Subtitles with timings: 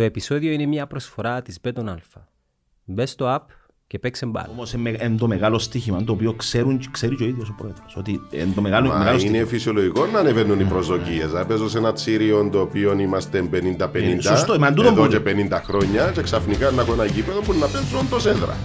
[0.00, 2.20] Το επεισόδιο είναι μια προσφορά της Beton Alpha.
[2.84, 3.44] Μπες στο app
[3.86, 4.48] και παίξε μπάλα.
[4.50, 7.96] Όμως είναι το μεγάλο στοίχημα το οποίο ξέρουν, ξέρει και ο ίδιος ο πρόεδρος.
[7.96, 9.48] Ότι είναι το μεγάλο, Μα μεγάλο είναι στοίχημα.
[9.48, 11.32] φυσιολογικό να ανεβαίνουν οι προσδοκίες.
[11.32, 15.08] Να παίζω σε ένα τσίριο το οποίο είμαστε 50-50 Ε, σωστό, μα τούτο εδώ που-
[15.08, 18.56] και 50 χρόνια και ξαφνικά να έχω ένα γήπεδο που να παίζουν το έδρα.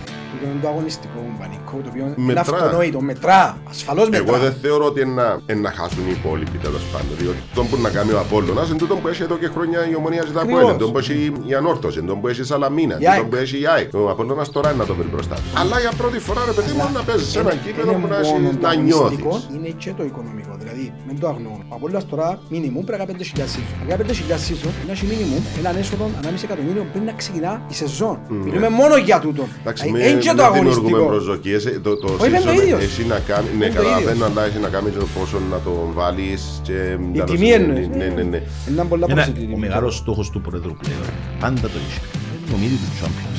[0.41, 2.41] Το είναι το αγωνιστικό πανικό, το οποίο είναι Μετρά.
[2.41, 4.23] αυτονόητο, μετρά, ασφαλώς μετρά.
[4.27, 7.13] Εγώ δεν θεωρώ ότι είναι να, είναι να χάσουν οι υπόλοιποι τέλος πάντων.
[7.21, 9.95] Διότι το που να κάνει ο Απόλλωνας είναι τούτο που έχει εδώ και χρόνια η
[9.95, 10.63] ομονία ζητά από Ακριβώς.
[10.69, 10.77] έλεγε.
[10.83, 13.19] Το που έχει η Ανόρθωση, το που έχει η Σαλαμίνα, Η ΑΕΚ.
[13.21, 13.89] το που έχει η ΑΕΚ.
[13.93, 15.41] Ο Απόλλωνας τώρα είναι να το βρει μπροστά του.
[15.61, 18.07] Αλλά για πρώτη φορά ρε παιδί μου να παίζει σε ένα Είναι- κήπεδο είναι που
[18.07, 19.55] να, μόνο έχεις- το να αγωνιστικό, νιώθει.
[19.55, 20.54] Είναι και το οικονομικό.
[20.65, 21.51] Δηλαδή, μην το αγνοώ.
[21.71, 23.73] Ο Απόλλωνας τώρα μίνιμουμ πρέπει να 5.000 σύζων.
[23.81, 27.51] Αν κάνει 5.000 σύζων, είναι να έχει μίνιμουμ έναν έσοδο 1,5 εκατομμύριο πριν να ξεκινά
[27.69, 28.15] η σεζόν.
[28.45, 29.43] Μιλούμε μόνο για τούτο.
[29.61, 31.05] Εντάξει, Ε, μην Είναι και το μην δημιουργούμε αγωνιστικό.
[31.13, 31.65] προσδοκίες.
[31.65, 32.81] Ε, Το, το Όχι, είναι το season ίδιος.
[32.87, 34.27] έχει να κάνει, ναι, Είναι το καταλαβαίνω, ίδιος.
[34.29, 36.77] αλλά έχει να κάνει και το πόσο να το βάλεις και...
[37.19, 37.87] Η τιμή εννοείς.
[37.99, 38.39] Ναι, ναι, ναι.
[38.69, 39.43] Είναι πολλά Ένα, προσιτή.
[39.55, 41.05] ο μεγάλος στόχος του πρόεδρου πλέον
[41.39, 41.99] πάντα το είχε.
[42.35, 43.37] Είναι το μύδι τους Champions.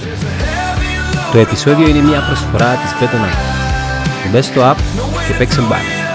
[1.32, 3.44] Το επεισόδιο είναι μια προσφορά της Beton Alpha.
[4.32, 4.76] Μπες στο app
[5.28, 6.05] και παίξε μπάλα.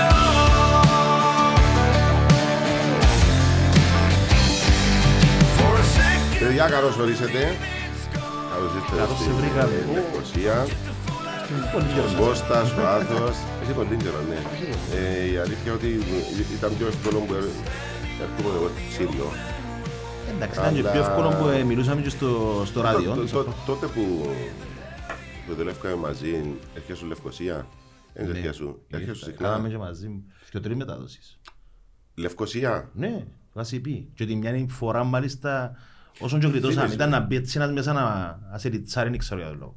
[6.53, 7.41] Παιδιά, καλώς ορίσατε.
[8.53, 9.77] Καλώς ήρθατε Καλώς στην σε βρήκαμε.
[9.93, 10.57] Λευκοσία.
[11.77, 13.35] Ο Κώστας, ο Άθος.
[13.63, 14.39] Έχει πολύ καιρό, ναι.
[14.97, 15.87] Ε, Η αλήθεια ότι
[16.57, 19.25] ήταν πιο εύκολο που έρχομαι εγώ στο Σύριο.
[20.35, 23.13] Εντάξει, ήταν και Αλλά- πιο εύκολο που ε, μιλούσαμε και στο, στο ράδιο.
[23.15, 24.29] Τό- τό- Τότε που
[25.47, 27.67] που δουλεύκαμε μαζί, έρχεσαι σου Λευκοσία.
[28.13, 28.31] Δεν Ναι.
[28.31, 28.81] έρχεσαι σου.
[28.89, 29.69] Έρχεσαι σου Κάναμε συχνά.
[29.69, 31.39] και μαζί και τρεις μετάδοσεις.
[32.15, 32.89] Λευκοσία.
[32.93, 34.11] Ναι, βάσει πει.
[34.15, 35.75] Και ότι μια φορά μάλιστα
[36.19, 37.15] όσον και γλιτώσαμε Φίλες ήταν μου.
[37.15, 38.01] να μπει έτσι ένας μέσα να
[38.51, 39.75] να σε ριτσάρει, δεν ξέρω για το λόγο.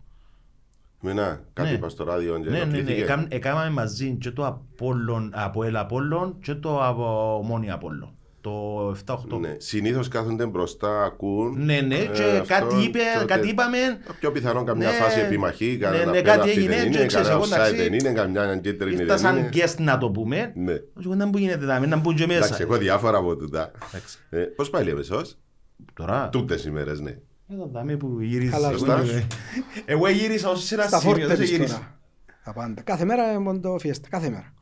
[1.01, 1.75] Μενά, κάτι Ναι.
[1.75, 3.03] είπα στο ράδιο και Ναι, ναι, ναι, ενοχλήθηκε.
[3.03, 8.09] έκαμε- έκαναμε μαζί και το Απόλλων, Αποέλ Απόλλων και το από Ομόνια Απόλλων.
[8.41, 8.51] Το
[8.91, 9.39] 7-8.
[9.39, 11.65] Ναι, συνήθως κάθονται μπροστά, ακούν.
[11.65, 13.79] Ναι, ναι, και Ε, αυτό, κάτι, είπε, τότε- κάτι είπαμε.
[14.21, 14.95] Πιο πιθανόν καμιά Ναι.
[14.95, 17.75] φάση επιμαχή, κανένα ναι, πέναλτι κάτι έγινε δεν και είναι, ξέρεις, κανένα εγώ, offside εντάξει,
[17.77, 19.49] δεν είναι, καμιά κίτρινη Ήρθα δεν σαν είναι.
[19.53, 20.53] guest να το πούμε.
[20.55, 20.73] Ναι.
[20.73, 22.63] Εγώ δεν που γίνεται δάμε, να μπουν και Εντάξει, μέσα.
[22.63, 23.71] έχω διάφορα από τούτα.
[23.89, 24.19] Εντάξει.
[24.31, 25.37] Ε, Πώς πάει Λεμεσός,
[25.95, 27.19] Τώρα, τούτες ημέρες, ναι.
[27.53, 28.53] εδώ δάμε που γυρίζεις.
[28.53, 29.03] Καλά, Εγώ σωστά.
[29.03, 29.27] είμαι-
[29.85, 31.75] Εγώ γύρισα ως σε ένα Στα σημείο, δεν φόρτε σε της γύρισα.
[31.75, 31.99] τώρα.
[32.45, 32.83] Τα πάντα.
[32.83, 34.09] Κάθε μέρα είναι το φιέστα.
[34.09, 34.53] Κάθε μέρα.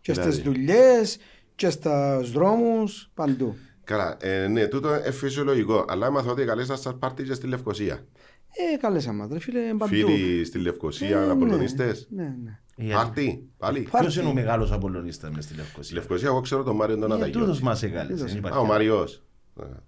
[0.00, 0.32] Και Δηλαδή.
[0.32, 1.18] στις δουλειές,
[1.54, 3.56] και στους δρόμους, παντού.
[3.84, 7.94] Καλά, ε, ναι, τούτο είναι φυσιολογικό, αλλά έμαθα ότι καλέσαν σας πάρτι και στη Λευκοσία.
[8.74, 9.94] Ε, καλέσαμε μας, ρε φίλε, παντού.
[9.94, 12.06] Φίλοι στη Λευκοσία, Ε, απολωνιστές.
[12.10, 12.58] Ναι, ναι.
[12.76, 13.80] Γιατί- Πάρτι, πάλι.
[13.80, 14.06] Πάρτι.
[14.06, 17.10] Ποιος είναι ο μεγάλος Απολλωνίστας μες στη Στη Λευκοσία; Λευκοσία, εγώ ξέρω τον Μάριο τον
[17.10, 17.38] Ε, Αδαγιώτη.
[17.38, 18.12] Τούτος μας έκαλεσε.
[18.12, 18.28] Τούτος.
[18.30, 18.72] δεν υπάρχει Α, ο άλλο.
[18.72, 19.22] Μαριός.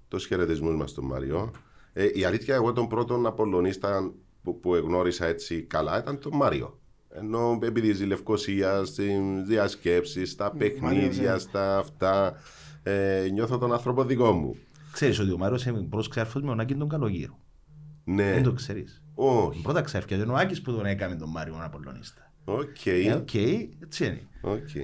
[0.09, 1.51] Τους χαιρετισμούς μας τον Μαριό.
[1.93, 6.79] Ε, η αλήθεια, εγώ τον πρώτον Απολλωνίστα που, που εγνώρισα έτσι καλά ήταν τον Μάριο.
[7.17, 11.39] Ενώ επειδή ζει Λευκοσία, στι διασκέψεις, στα παιχνίδια, ναι.
[11.39, 12.35] στα αυτά,
[12.83, 14.57] ε, νιώθω τον άνθρωπο δικό μου.
[14.93, 17.39] Ξέρεις ότι ο Μάριος είναι πρώτος ξάρφος με τον Άκη τον Καλογύρο.
[18.05, 19.03] Ναι, Δεν το ξέρεις.
[19.15, 19.63] όχι.
[19.63, 22.33] Πρώτα ξάρφια είναι ο Άκης που τον έκαμε τον Μάριο τον Απολλωνίστα.
[22.45, 24.21] Οκ, Ε, Οκ, έτσι είναι.
[24.41, 24.75] οκ.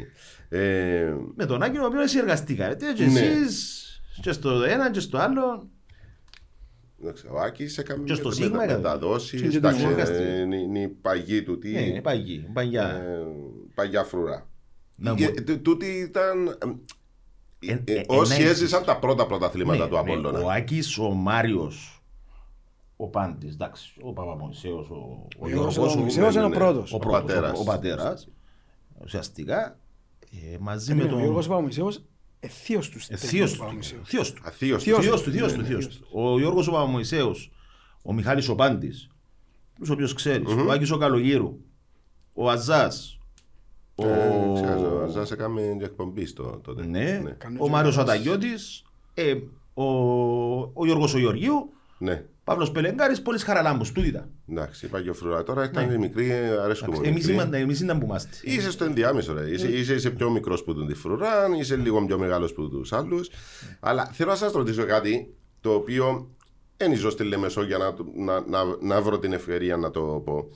[0.49, 2.77] Ε, Με τον Άκη ο οποίος συνεργαστήκαμε.
[2.97, 3.21] Και Ναι.
[3.21, 3.80] εσείς
[4.21, 5.69] και στο ένα και στο άλλο.
[7.03, 8.77] εντάξει, Ο Άκης έκαμε Και στο μετα- Σίγμα έκαμε.
[8.79, 10.23] μεταδόσεις, Και το εντάξει, συνεργαστή.
[10.23, 12.89] ε, είναι είναι η παγή του, τι, Ναι, είναι παγί, παγιά.
[12.89, 13.27] ε,
[13.75, 14.47] παγιά φρουρά.
[14.97, 16.47] Να Ε, μου- τ- Τούτη ήταν.
[16.47, 16.53] ε,
[17.67, 20.41] Ε, ε, ε, Όσοι ένα- έζησαν τα πρώτα πρωταθλήματα Ναι, του ναι, Απόλλωνα.
[20.41, 22.03] Ο Άκης, ο Μάριος,
[22.97, 26.49] ο Πάντης, εντάξει, ο Παπαμωυσέος, ο, ο Ο Γιώργος, Γιώργος ο, ο Μωυσέος είναι ο
[26.49, 26.93] ναι, πρώτος.
[26.93, 27.59] ο, ο πρώτος, πατέρας.
[27.59, 28.29] ο, ο πατέρας,
[29.05, 29.79] ουσιαστικά,
[30.53, 31.19] ε, μαζί με Ε, Ο τον...
[31.21, 32.01] Γιώργος Παπαμωυσέος, ε,
[32.49, 32.99] θείος του.
[33.09, 34.01] Ε, θείος του, Παπαμωυσέου.
[34.05, 34.43] θείος του.
[34.45, 35.31] Αθείος Θείος Θείος του.
[35.31, 36.07] του, θείος του, Ναι, θείος θείος του.
[36.13, 37.51] Ο Γιώργος ο Παπαμωυσέος,
[38.03, 39.09] ο Μιχάλης ο Πάντης,
[39.79, 41.59] τους οποίους ξέρεις, ο Άκης ο Καλογύρου,
[42.35, 43.19] ο Αζάς,
[43.95, 44.07] ο...
[44.07, 46.87] Ε, ξέρω, Σας έκαμε και εκπομπή στο τότε.
[46.87, 48.03] Ναι, Κάνω ο και Μάριος εγώ.
[48.03, 48.83] Αταγιώτης,
[49.15, 49.35] ε,
[49.75, 49.85] ο,
[50.73, 52.25] ο Γιώργος ο Γεωργίου, Ναι.
[52.45, 54.31] Παύλος Πελεγκάρης, Πόλης Χαραλάμπους, τούτοι ήταν.
[54.51, 55.43] Εντάξει, είπα και ο Φρουρά.
[55.43, 56.31] Τώρα ήταν μικρή,
[56.63, 56.99] αρέσκουμε.
[56.99, 57.07] Ναι.
[57.09, 57.33] Εμείς μικρή.
[57.33, 58.37] είμαστε, εμείς ήταν που είμαστε.
[58.43, 59.51] Είσαι στο ενδιάμεσο, ρε.
[59.51, 62.93] Είσαι, είσαι, είσαι πιο μικρός που τον τη Φρουρά, είσαι λίγο πιο μεγάλος που τους
[62.93, 63.31] άλλους.
[63.81, 66.31] Αλλά θέλω να σας ρωτήσω κάτι το οποίο
[66.77, 70.01] δεν ζω στη Λεμεσό για να, το- να, να, να βρω την ευκαιρία να το
[70.25, 70.49] πω.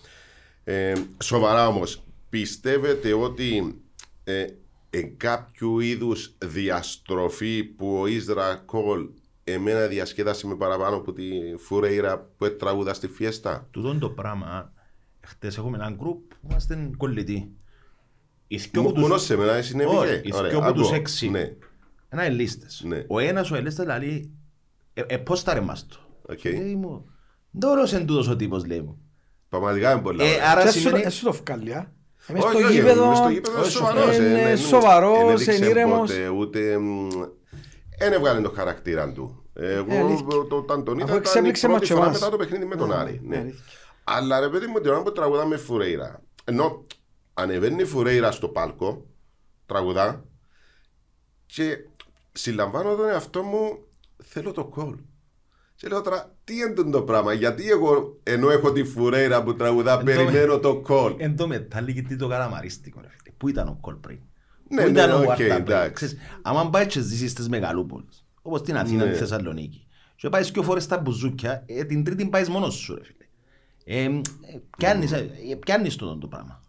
[0.65, 0.93] Ε,
[1.23, 3.81] σοβαρά όμως, πιστεύετε ότι
[4.25, 4.45] ε,
[4.91, 9.09] εν κάποιου είδους διαστροφή που ο Ισρα Κόλ
[9.45, 11.25] εμένα διασκέδασε με παραπάνω από τη
[11.59, 13.69] Φουρέιρα που τραγούδα στη Φιέστα.
[13.71, 14.73] Τούτον το πράγμα,
[15.21, 17.51] χτες έχουμε έναν γκρουπ που είμαστε κολλητοί.
[18.47, 20.29] Οι δυο Μου- από τους- Μόνος σε μένα συνέβη Όχι, και.
[20.29, 20.97] οι Ωραία, δυο από τους ακούω.
[20.97, 21.29] έξι.
[21.31, 21.53] Ναι,
[22.09, 22.83] Ένα ελίστες.
[22.87, 23.05] Ναι.
[23.09, 24.31] Ο ένας ο ελίστας λέει,
[24.95, 25.97] ε, ε, πώς τα ρε μας το.
[26.29, 26.45] οκ.
[26.45, 27.07] Λέει μου,
[27.59, 28.99] «Ντόρος εν τούτος ο τύπος, λέει μου.
[29.49, 30.25] Πραγματικά είναι πολλά.
[30.25, 30.51] Ε, ωραία.
[30.51, 31.03] άρα Και σου- σημαίνει...
[31.05, 31.93] ε, σου το βγάλει, α.
[32.27, 34.57] Ε, μες Όχι, στο όχι, γήπεδο, μες στο γήπεδο είναι όχι, σοβαρός, είναι ε, ναι,
[34.57, 35.99] σοβαρός, έδειξε είναι ήρεμος.
[36.11, 36.79] ποτέ, Ούτε.
[37.95, 39.45] Μ, Δεν έβγαλε το χαρακτήρα του.
[39.55, 40.27] Εγώ Ε, αλήθεια.
[40.27, 42.19] το, το, όταν τον είδα Αφού ήταν η εξέπληξε πρώτη μας φορά εμάς.
[42.19, 43.21] μετά το παιχνίδι με τον Ναι, Άρη.
[43.25, 43.43] ναι, Ναι.
[43.43, 43.65] αλήθεια.
[44.05, 46.87] Αλλά ρε παιδί μου, την ώρα που τραγουδάμε Φουρέιρα, ενώ
[47.35, 49.07] ανεβαίνει η Φουρέιρα στο πάλκο,
[49.67, 50.25] τραγουδά,
[51.47, 51.77] και
[52.33, 53.79] συλλαμβάνω τον εαυτό μου,
[54.23, 54.97] θέλω το κόλ.
[55.77, 59.93] Και λέω τώρα, τι είναι το πράγμα, γιατί εγώ ενώ έχω τη Φουρέιρα που τραγουδά,
[59.93, 61.15] Εν τω με- περιμένω το κόλ.
[61.19, 63.01] Εν τω μετά λέγεται το καραμαρίστικο.
[63.01, 63.35] ρε φίλε.
[63.37, 64.19] Πού ήταν ο κόλ πριν;
[64.75, 65.51] Ναι, Πού ναι, ήταν ο οκ, Βάρτα πριν.
[65.53, 65.93] εντάξει.
[65.93, 69.11] Ξέρεις, Άμα πάει και ζήσεις στις μεγαλούπολες, όπως την Αθήνα, Ναι.
[69.13, 69.87] τη Θεσσαλονίκη,
[70.17, 73.25] και πάει δύο φορές στα μπουζούκια, ε, την τρίτη πάεις μόνος σου, ρε φίλε.
[73.85, 74.21] Ε, ε,
[74.77, 76.63] πιάνεις, ε, ε, πιάνεις το το πράγμα.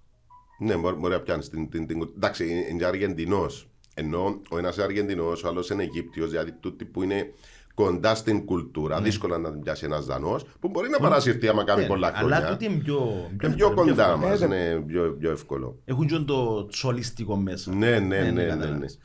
[0.59, 3.69] Ναι, μπορεί, μπορεί να πιάνεις την, την, την, Εντάξει, είναι- είναι Αργεντινός.
[3.93, 7.33] Ενώ ο ένας είναι Αργεντινός, ο άλλος είναι Αιγύπτιος, δηλαδή τούτοι που είναι
[7.75, 9.01] κοντά στην κουλτούρα.
[9.01, 12.17] Δύσκολα να την πιάσει ένας Δανός, που μπορεί να παρασυρθεί άμα κάνει Ναι, πολλά Αλλά
[12.17, 12.45] χρόνια.
[12.49, 14.27] τούτοι είναι πιο, Είναι πιο κοντά εύκολο.
[14.27, 15.79] μας, Ε, είναι πιο, πιο εύκολο.
[15.85, 17.73] Έχουν και το τσολιστικό μέσα.
[17.75, 18.21] Ναι, ναι, ναι.
[18.21, 18.43] ναι, ναι.
[18.43, 18.99] καταλάβεις.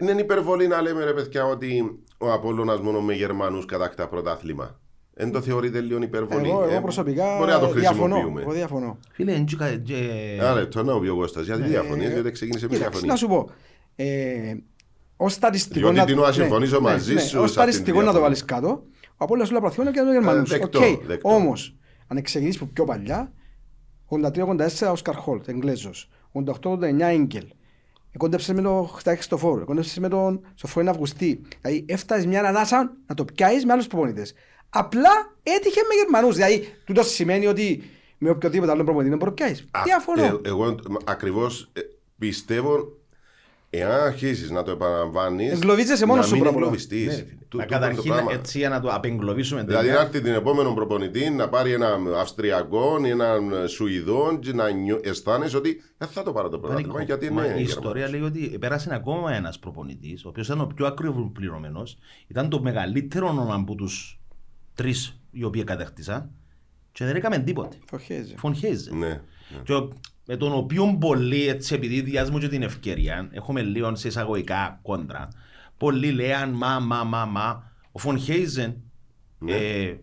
[0.00, 4.78] Είναι υπερβολή να λέμε ρε παιδιά ότι ο Απόλλωνας μόνο με Γερμανούς κατακτά πρωτάθλημα.
[5.16, 6.48] Δεν το θεωρείτε λίγο υπερβολή.
[6.48, 8.04] Εγώ, εγώ Ε, προσωπικά Μπορεί να το διαφωνώ.
[8.14, 8.40] χρησιμοποιούμε.
[8.42, 8.98] Εγώ διαφωνώ.
[9.12, 11.44] Φίλε, είναι και κα- και- Ένα λεπτό να πει ο Κώστας.
[11.46, 13.12] Γιατί διαφωνείς, διότι ξεκίνησε με Κοίταξε, διαφωνία.
[13.12, 13.50] να σου πω.
[15.24, 17.38] Ε, ως στατιστικό Διότι να- την ώρα ναι, συμφωνήσω ναι, μαζί ναι, σου Ως σε
[17.40, 18.22] αυτήν τη στατιστικό να το διαφωνία.
[18.22, 20.50] βάλεις κάτω, ο Απόλλωνας του Λαπραθιώνα και ο Γερμανούς.
[20.50, 21.04] δεκτό, Οκ.
[21.06, 21.28] δεκτό.
[21.34, 21.76] Όμως,
[22.06, 23.32] αν ξεκινήσεις από πιο παλιά,
[24.08, 26.10] 83-84 ο Σκαρχόλτ, Εγγλέζος.
[26.32, 27.44] 88-89 Έγκελ.
[28.12, 31.40] Εκόντεψες με τον Χτάκη στο φόρο, εκόντεψες με τον Σοφρόνη Αυγουστή.
[31.60, 34.34] Δηλαδή έφτασες μια ανάσα να το πιάσεις με άλλους προπονητές.
[34.68, 35.10] Απλά
[35.42, 36.34] έτυχε με Γερμανούς.
[36.34, 37.82] Δηλαδή, τούτος σημαίνει ότι
[38.18, 39.66] με οποιοδήποτε άλλο προπονητή δεν μπορεί να πιάσεις.
[39.70, 40.22] Α, Διαφωνώ.
[40.24, 40.74] ε, εγώ
[41.04, 41.72] ακριβώς
[42.18, 42.88] πιστεύω,
[43.78, 45.52] εάν αρχίσει να το επαναλαμβάνεις.
[45.52, 46.58] Εγκλωβίζεσαι μόνος να σου μην πρώτα.
[46.58, 47.06] εγκλωβιστείς.
[47.06, 47.38] Ναι, ρε φίλε.
[47.48, 48.32] Τού- Μα τούτο το Καταρχήν, πράγμα.
[48.32, 52.14] έτσι για να το απεγκλωβίσουμε Δηλαδή τελικά, να έρθει την επόμενο προπονητή να πάρει έναν
[52.14, 56.92] Αυστριακό ή έναν Σουηδό και να νιώ- αισθάνεσαι ότι δεν θα το πάρω το πρωτάθλημα
[56.92, 57.12] Πανικό.
[57.16, 60.66] γιατί Μα είναι η ιστορία λέει ότι πέρασε ακόμα ένας προπονητής, ο οποίος ήταν ο
[60.74, 64.20] πιο ακριβός πληρωμένος, ήταν το μεγαλύτερο όνομα από τους
[64.74, 66.30] τρεις οι οποίοι κατέκτησαν
[66.92, 67.76] και δεν έκαμε τίποτε.
[67.90, 68.34] Φον Χέιζε.
[68.36, 68.94] Φον Χέιζε.
[68.94, 69.06] Ναι.
[69.08, 69.20] ναι.
[69.64, 69.88] Και ο-
[70.26, 75.28] με τον οποίο πολλοί, έτσι, επειδή διάσμω και την ευκαιρία, έχουμε λίγο σε εισαγωγικά κόντρα.
[75.76, 77.72] Πολλοί λέαν μα, μα, μα, μα.
[77.92, 78.74] Ο Φον Χέιζεν
[79.38, 79.52] Ναι.
[79.56, 79.98] ε,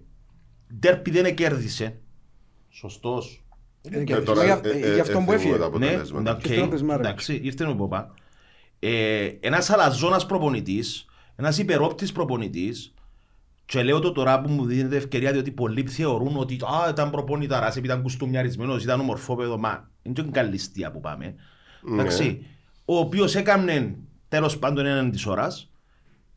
[0.80, 2.00] ντέρπι δεν κέρδισε.
[2.70, 3.44] Σωστός.
[3.82, 4.34] Δεν Ε, κέρδισε.
[4.34, 5.52] τώρα, Μα για- ε, ε, ε, Γι' αυτόν που ε, έφυγε.
[5.52, 6.32] τα Ναι, αποτελέσματα.
[6.32, 7.10] οκ, Και τώρα πες Μάρεβιτς.
[7.10, 8.14] εντάξει, ήρθε ο Ποπά.
[8.80, 12.94] Ε, ένας αλαζόνας προπονητής, ένας υπερόπτης προπονητής
[13.66, 16.54] και λέω το τώρα που μου δίνεται ευκαιρία διότι πολλοί θεωρούν ότι
[16.86, 21.36] α, ήταν προπονηταράς επειδή ήταν κουστούμιαρισμένος, ήταν ομορφόπεδο, μα είναι και καλή ληστεία που πάμε.
[21.82, 21.94] Ναι.
[22.02, 22.46] Εντάξει,
[22.86, 23.96] ο οποίος έκανε
[24.28, 25.72] τέλος πάντων έναν της ώρας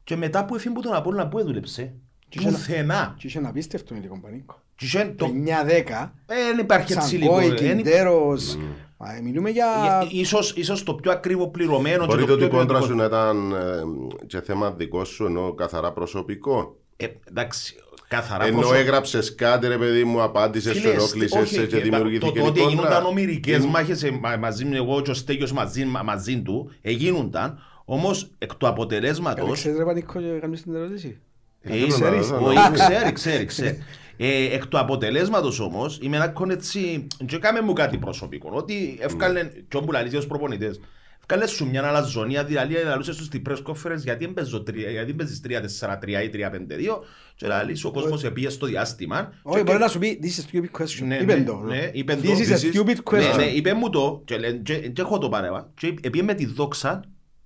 [0.04, 1.94] και μετά που έφυγε από τον Απόλλωνα που έδουλεψε,
[2.28, 3.14] Και είχε ένα- πουθενά.
[3.18, 4.62] Και είχε ένα απίστευτο υλικό πανίκο.
[4.76, 7.32] Και είχε Το το- 9-10, ε, Δεν υπάρχει έτσι λίγο.
[7.40, 8.56] Σαγκόη, ε, δεν- Κιντέρος,
[8.96, 9.66] μα, μιλούμε για...
[10.02, 13.02] Ε, Ίσως, ίσως το πιο ακριβό πληρωμένο και Μπορείτε το ότι η πιο κόντρας ποιοτικό.
[13.04, 16.78] σου να ήταν ε, και θέμα δικό σου ενώ καθαρά προσωπικό.
[16.96, 17.74] Ε, εντάξει,
[18.08, 18.80] καθαρά Ενώ προσωπικό.
[18.82, 22.46] έγραψες κάτι, ρε παιδί μου, απάντησες, σου Φίλε, ενόχλησες όχι, και και δημιουργήθηκε το, το
[22.46, 22.74] ότι η κόντρα.
[22.80, 26.42] γίνονταν ομυρικές Είναι- μάχες ε, μα- μαζί μου, εγώ και ο Στέγιος μαζί, μα- μαζί
[26.42, 31.18] του, εγίνονταν, όμως εκ του αποτελέσματος, Ξέρεις ρε Πανίκο και κάνεις την ερώτηση.
[31.60, 32.72] ε, θέλω να ξέρεις, δω, να όχι, δω.
[32.84, 33.78] ξέρει, ξέρει, ξέρει.
[34.16, 39.50] Ε, εκ του αποτελέσματος όμως, είμαι ένα κονετσι, και κάμε μου κάτι προσωπικό, ότι εύκαλε,
[39.68, 40.80] και όπου λαλείς ως προπονητές,
[41.26, 45.40] Ευκάλε σου μια αλαζονία, δηλαδή λαλούσε στους στην press conference γιατί έμπαιζω τρία- γιατί παίζεις
[45.44, 47.00] 3-4-3 ή 3-5-2
[47.34, 50.42] και λαλείς ο κόσμος επίε στο διάστημα Όχι, και- μπορεί να σου πει, this is
[50.44, 51.04] a stupid question.
[51.06, 51.56] Ναι, Είπεν ναι, το.
[51.56, 52.28] ναι, είπεν το.
[52.28, 52.94] This is a This is- stupid Ναι,
[53.32, 53.36] question.
[53.36, 56.46] ναι, είπε μου το και, λέ- και, και έχω το παρέβα και επίε με τη
[56.46, 57.04] δόξα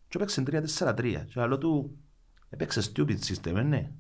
[0.09, 1.97] και έπαιξε 3-4-3 και λέω του
[2.51, 3.91] έπαιξε stupid system, ε, ναι.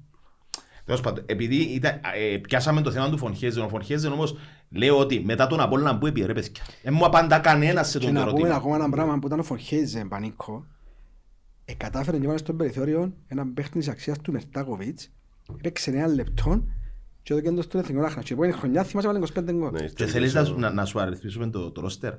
[0.88, 2.00] Τέλος πάντων, επειδή ήταν,
[2.33, 4.37] ε, πιάσαμε το θέμα του Φονχέζεν, ο Φονχέζεν όμως
[4.71, 6.50] λέω ότι μετά τον Απόλλωνα που έπιε ρε παιδιά,
[6.83, 8.54] δεν μου απαντά κανένας σε Και τον να πούμε ερώτημα.
[8.57, 10.66] ακόμα ένα πράγμα που ήταν ο Φορχέιζε Πανίκο.
[11.64, 15.11] Ε, κατάφερε και έβαλε στο περιθώριο έναν παίχτη της αξίας του Μερτάκοβιτς.
[15.57, 16.64] Έπαιξε ένα λεπτό
[17.23, 18.23] και έδωκε το στον Εθνικό Άχνα.
[18.23, 19.71] Και επόμενη χρονιά θυμάσαι έβαλε 25 γκολ.
[19.73, 22.12] Ναι, Και θέλεις να, σου- να, να σου αριθμίσουμε το, το ρόστερ.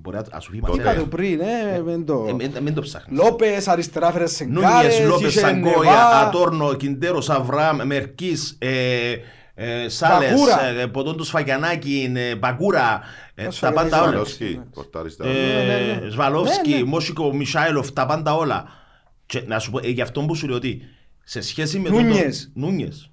[0.00, 0.80] Μπορεί να, να σου φύγει Τότε.
[0.80, 0.98] Είπα μαζί.
[1.00, 2.26] το πριν, ε, μεν το...
[2.28, 3.18] Ε, μην- Μην το ψάχνεις.
[3.20, 6.18] Λόπες αριστερά φέρε Σενκάρες, Νούνιες, Λόπες, είχε Σαγκόια, Νεβά.
[6.26, 9.12] Ατόρνο, Κιντέρος, Αβραάμ, Μερκής, ε,
[9.54, 10.64] ε, Σάλες, Μπακούρα.
[10.64, 13.00] ε, Ποτόν του Σφαγιανάκη, ε, Μπακούρα,
[13.34, 14.24] ε, Πώς τα πάντα Σφαγιανάκη, όλα.
[14.24, 15.24] Σβαλόσκι, πορτάριστα.
[15.24, 16.08] ναι, Ε, ναι.
[16.10, 16.84] Σβαλόφσκι, Ναι, ναι.
[16.84, 18.64] Μόσικο, Μισάιλοφ, τα πάντα όλα.
[19.26, 20.80] Και να σου πω, ε, γι' αυτό που σου λέω ότι
[21.24, 22.50] σε σχέση με Νούνιες.
[22.54, 22.62] τον...
[22.64, 23.10] Νούνιες.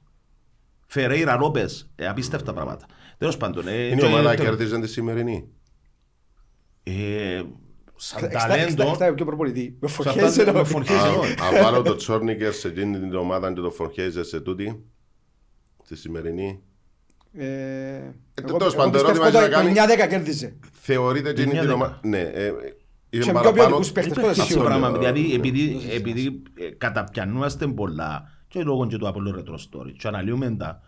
[0.87, 2.85] Φερέιρα, Λόπες, ε, απίστευτα πράγματα.
[3.17, 3.67] Τέλος πάντων.
[3.67, 5.47] ε, Είναι η και- ομάδα το- κέρδιζε τη σημερινή.
[6.89, 7.41] Ε,
[7.97, 8.89] Σαν Εξτά- εξτά- ταλέντο.
[8.89, 9.77] εξτά πιο προπονητή.
[9.79, 11.31] Με σαν Φορχέιζε ταλέντο, να- Φορχέιζε, όχι.
[11.31, 14.83] Αν βάλω το Τσόρνικερς σε εκείνη την ομάδα και το Φορχέιζε σε τούτη,
[15.83, 16.59] στη σημερινή,
[17.33, 20.55] Ε, εγώ- τέλος εγώ πάντων, το πιστεύω ερώτημα το είναι να κάνει- 9-10 κέρδιζε.
[20.71, 21.73] θεωρείται εκείνη μια την δέκα.
[21.73, 21.99] ομάδα.
[22.03, 22.53] Ναι, ε, είχε
[23.09, 24.69] Και πιο παραπάνω- ποιοτικούς παίχτες, Δεν τότε υπάρχει σίγουρα.
[24.69, 29.39] πράγμα, Ε, δηλαδή ε, επειδή, ε, επειδή ε, καταπιανούμαστε πολλά και λόγω και του Apollo
[29.39, 30.81] Retro Story και αναλύουμε τα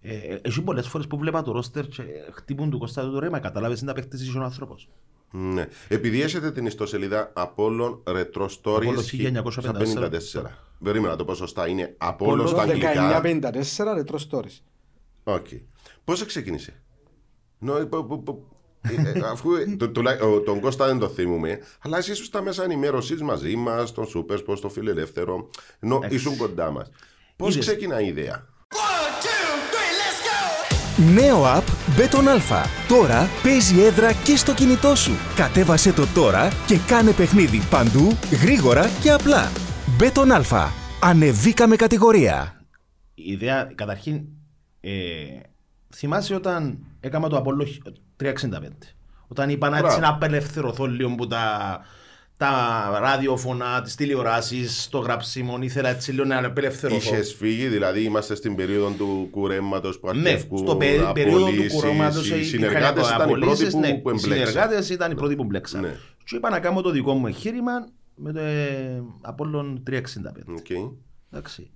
[0.00, 3.38] ε, ε, έχει πολλές φορές που βλέπα το ρόστερ και χτύπουν του Κώστα το ρέμα,
[3.38, 4.88] κατάλαβες είναι τα παίχτες είσαι ο άνθρωπος.
[5.30, 5.66] Ναι.
[5.88, 10.10] Επειδή έχετε την ιστοσελίδα Apollon Retro Stories Apollo 1954.
[10.34, 10.42] 54.
[10.84, 11.68] Περίμενα να το πω σωστά.
[11.68, 13.20] Είναι Apollo στα Το αγγλικά.
[13.22, 14.58] 1954 Retro Stories.
[15.24, 15.46] OK.
[16.04, 16.82] Πώς ξεκίνησε.
[17.58, 18.48] Νο, πο- πο- πο-
[18.80, 22.24] ε, ε, αφού ε, το- τουλά- ο- τον Κώστα δεν το θυμούμε, αλλά εσύ ήσουν
[22.24, 26.90] στα μέσα ενημέρωσης μαζί μας, τον Σούπερ Σπορ, στο Φιλελεύθερο, ενώ ήσουν κοντά μας.
[27.36, 27.66] Πώς Είδες.
[27.66, 28.46] ξεκινά η ιδέα;
[31.14, 31.65] Νέο app
[31.98, 32.64] Beton Alpha.
[32.88, 35.12] Τώρα παίζει έδρα και στο κινητό σου.
[35.36, 39.50] Κατέβασε το τώρα και κάνε παιχνίδι παντού, γρήγορα και απλά.
[40.00, 40.68] Beton Alpha.
[41.02, 42.60] Ανεβήκαμε κατηγορία.
[43.14, 44.20] Η ιδέα, καταρχήν,
[44.80, 44.92] ε,
[45.94, 48.94] θυμάσαι όταν έκανα το Apollo 365.
[49.26, 50.00] Όταν είπα να, έτσι, Μπράβο.
[50.00, 51.80] να απελευθερωθώ λίγο από τα,
[52.38, 57.14] τα ραδιοφωνά, τις τηλεοράσεις, το γραψίμο, ήθελα έτσι λίγο να απελευθερωθώ.
[57.14, 61.46] Είχες φύγει, δηλαδή είμαστε στην περίοδο του κουρέματος που Ναι, αρχεύκουν στο περί- περίοδο του
[61.46, 64.20] απολύσεις, κορώματος Οι συνεργάτε ήταν οι πρώτοι που, ναι, που οι εμπλέξαν.
[64.20, 65.80] συνεργάτες ήταν οι πρώτοι που μπλέξαν.
[65.80, 65.96] Ναι.
[66.24, 67.72] Και είπα να κάνω το δικό μου εγχείρημα
[68.14, 70.00] με το ε, Apollo 365.
[70.58, 70.92] Οκ.
[71.30, 71.70] Εντάξει.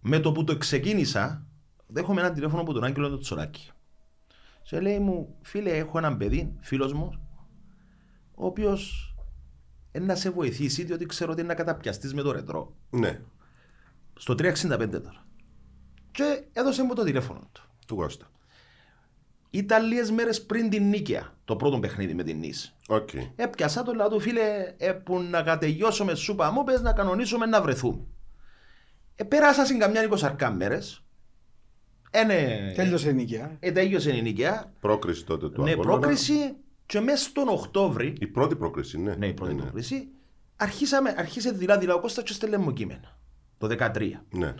[0.00, 1.46] Με το που το ξεκίνησα,
[1.86, 3.70] δέχομαι ένα τηλέφωνο από τον Άγγελο του Τσοράκη.
[4.62, 7.10] Σε λέει μου, φίλε, έχω έναν παιδί, φίλος μου,
[8.34, 9.09] ο οποίος
[9.98, 12.76] να σε βοηθήσει, διότι ξέρω ότι είναι να καταπιαστείς με το ρετρό.
[12.90, 13.20] Ναι,
[14.16, 14.54] Στο 365
[14.90, 15.24] τώρα.
[16.10, 17.62] Και έδωσε μου το τηλέφωνο του.
[17.86, 18.30] του Κώστα.
[19.50, 22.76] Ήταν λίγες μέρες πριν την Νίκαια, το πρώτο παιχνίδι με την Νης.
[22.88, 23.08] Οκ.
[23.36, 27.62] Έπιασα το λαό του φίλε, ε, που να κατεγιώσουμε σούπα μου, πες να κανονίσουμε να
[27.62, 28.00] βρεθούμε.
[29.14, 31.04] Ε, πέρασα στην καμιά 20 μέρες.
[32.10, 33.56] Ε, ναι, Τέλειωσε η νοικιά.
[33.60, 34.72] ε, τέλειωσε η Νίκαια.
[34.80, 35.98] Πρόκριση τότε του Ναι, Απόλλωνα.
[35.98, 36.54] πρόκριση
[36.90, 39.14] και μέσα στον Οκτώβρη, Η πρώτη πρόκριση, ναι.
[39.14, 40.08] ναι, η πρώτη ναι, πρόκριση,
[40.56, 43.16] αρχίσαμε, αρχίσε δειλά-δειλά ο Κώστας και στέλνε μου κείμενα.
[43.58, 44.10] Το 13.
[44.30, 44.54] Ναι.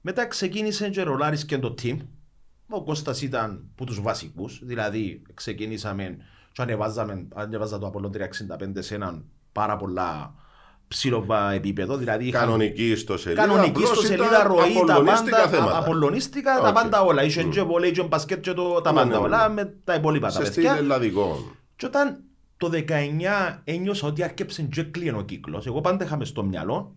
[0.00, 1.96] Μετά ξεκίνησε και ρολάρισκε το team.
[2.68, 6.16] Ο Κώστας ήταν που τους βασικούς, δηλαδή ξεκινήσαμε
[6.52, 8.20] και ανεβάζαμε, ανεβάζα το Apollo 365
[8.78, 10.34] σε έναν πάρα πολλά
[10.88, 13.42] ψηλοβά επίπεδο, δηλαδή είχαν Κανονική ιστοσελίδα.
[13.46, 15.74] κανονική απλώς στο ήταν σελίδα ροή, τα απολλωνίστικα πάντα, θέματα.
[15.74, 16.74] α- απολλωνίστικα, τα Οκ.
[16.74, 17.22] πάντα όλα.
[17.22, 19.24] Είχε και βολέι και μπασκέτ και το- τα Ναι, πάντα ναι, ναι.
[19.24, 20.80] όλα με τα υπόλοιπα τα Σε στυλ παιδιά.
[21.76, 21.76] Ελλαδικών.
[21.76, 22.22] Και όταν
[22.56, 26.96] το 19 ένιωσα ότι άρκεψε και κλείνει ο κύκλος, εγώ πάντα είχαμε στο μυαλό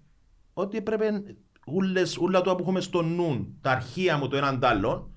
[0.54, 1.24] ότι έπρεπε
[1.66, 5.12] ούλες, ούλα του που έχουμε στο νου, τα αρχεία μου το έναν τ' άλλο,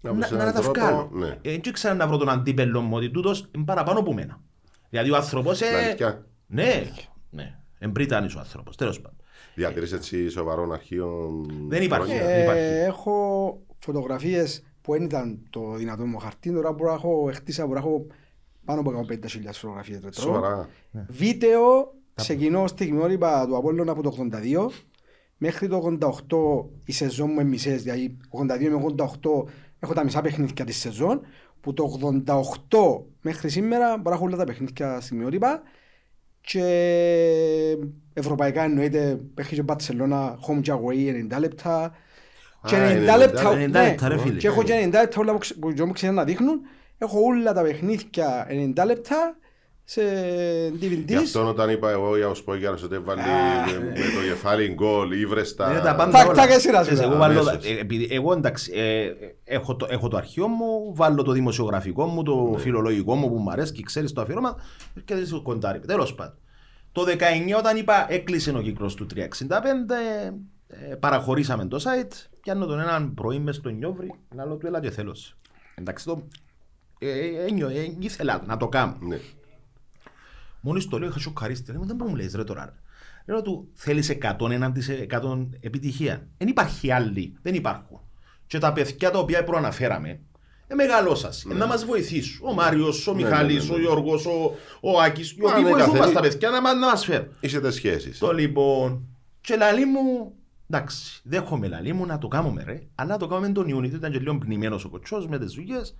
[0.00, 1.10] Να να, βρεις να, έναν τα τρόπο, βγάλω.
[1.12, 1.26] ναι.
[1.28, 4.40] Ε, Δεν ήξερα να βρω τον αντίπελο μου ότι τούτος είναι παραπάνω από μένα.
[4.90, 5.56] Δηλαδή ο άνθρωπος...
[5.56, 6.26] Στην Ε, αλήθεια.
[6.46, 6.82] ναι,
[7.30, 7.58] ναι.
[7.78, 9.16] Εμπρίτανης ο άνθρωπος, τέλος πάντων.
[9.54, 11.46] Διατηρείς έτσι σοβαρών αρχείων.
[11.68, 12.14] Δεν υπάρχει.
[12.14, 12.30] χρόνια.
[12.34, 12.62] Ε, υπάρχει.
[12.64, 16.52] έχω φωτογραφίες που δεν ήταν το δυνατό μου χαρτί.
[16.52, 18.06] Τώρα μπορώ να έχω, χτίσα, μπορώ να έχω
[18.68, 20.22] πάνω από 150.000 φωτογραφίες ρετρό.
[20.22, 20.68] Σοβαρά.
[21.08, 24.66] Βίντεο ξεκινώ στιγμιότυπα του Απόλλωνα από το 82
[25.36, 29.44] μέχρι το 88 η σεζόν μου είναι μισές, δηλαδή 82 με 88
[29.80, 31.20] έχω τα μισά παιχνίδια της σεζόν
[31.60, 35.62] που το 88 μέχρι σήμερα μπορώ να έχω όλα τα παιχνίδια στιγμιότυπα
[36.40, 36.64] και
[38.12, 41.92] ευρωπαϊκά εννοείται παίχνει και Μπαρτσελώνα home και away 90 λεπτά
[42.66, 44.38] και Α, 90 90 λεπτά, 90 ναι, λεπτά, ρε φίλε.
[44.38, 46.60] και έχω και 90 λεπτά όλα που ξε- που μου ξέρουν να δείχνουν
[46.98, 49.36] έχω όλα τα παιχνίδια 90 λεπτά
[49.84, 50.02] σε
[50.74, 54.68] Γι' DVDs αυτό όταν είπα εγώ για ο Σπόγιαρος ότι έβαλε με με το κεφάλι
[54.74, 55.70] γκολ, ήβρεστα.
[55.70, 56.34] Είναι τα πάντα Τάκ, όλα.
[56.36, 57.08] τάκ, εσύ να σου Ξέρεις, λέω.
[57.10, 57.70] Εγώ, βάλω, Αμέσως.
[57.70, 59.10] ε, επειδή, εγώ εντάξει, ε,
[59.44, 62.58] έχω, το, έχω το αρχείο μου, βάλω το δημοσιογραφικό μου, το Ναι.
[62.58, 64.56] φιλολογικό μου που μου αρέσει και ξέρεις το αφιέρωμα
[65.04, 65.78] και δεν σου κοντάρει.
[65.78, 66.34] Τέλος πάντων.
[66.92, 69.94] Το 19 όταν είπα έκλεισε ο κύκλος του 365,
[70.90, 72.12] ε, παραχωρήσαμε το site,
[72.42, 75.14] πιάνω τον έναν πρωί μες στο Νιόβρι, άλλο του έλα και θέλω.
[75.14, 75.34] σε».
[75.74, 76.47] Εντάξει, το, ε, ε, ένιω- ε,
[77.98, 78.96] ήθελα να το κάνω.
[79.00, 79.18] Ναι.
[80.60, 81.72] Μόλις το λέω είχα σοκαρίστη.
[81.72, 82.74] Λέω, δεν μπορεί να μου λες ρε τώρα.
[83.26, 86.26] Λέω του, θέλεις 100 έναντι σε 100 επιτυχία.
[86.38, 87.34] Δεν υπάρχει άλλη.
[87.42, 88.00] Δεν υπάρχουν.
[88.46, 90.20] Και τα παιδιά τα οποία προαναφέραμε,
[90.66, 91.44] ε, μεγαλώσας.
[91.50, 92.48] Ε, να μας βοηθήσουν.
[92.48, 93.86] Ο Μάριος, ο Ναι, Μιχάλης, ναι, ναι, ναι.
[93.86, 96.60] ο Γιώργος, ο, ο Άκης, οι Μα, οποίοι ναι, βοηθούν καθένα- μας τα παιδιά να,
[96.60, 97.28] μα- να μας φέρουν.
[97.40, 98.18] Είσετε σχέσεις.
[98.18, 99.06] Το λοιπόν,
[99.40, 100.32] και λαλί μου,
[100.70, 104.12] εντάξει, δέχομαι λαλί μου να το κάνουμε ρε, αλλά να το κάνουμε τον Ιούνιο, ήταν
[104.12, 105.96] και λίγο πνημένος ο κοτσός με τις δουλειές.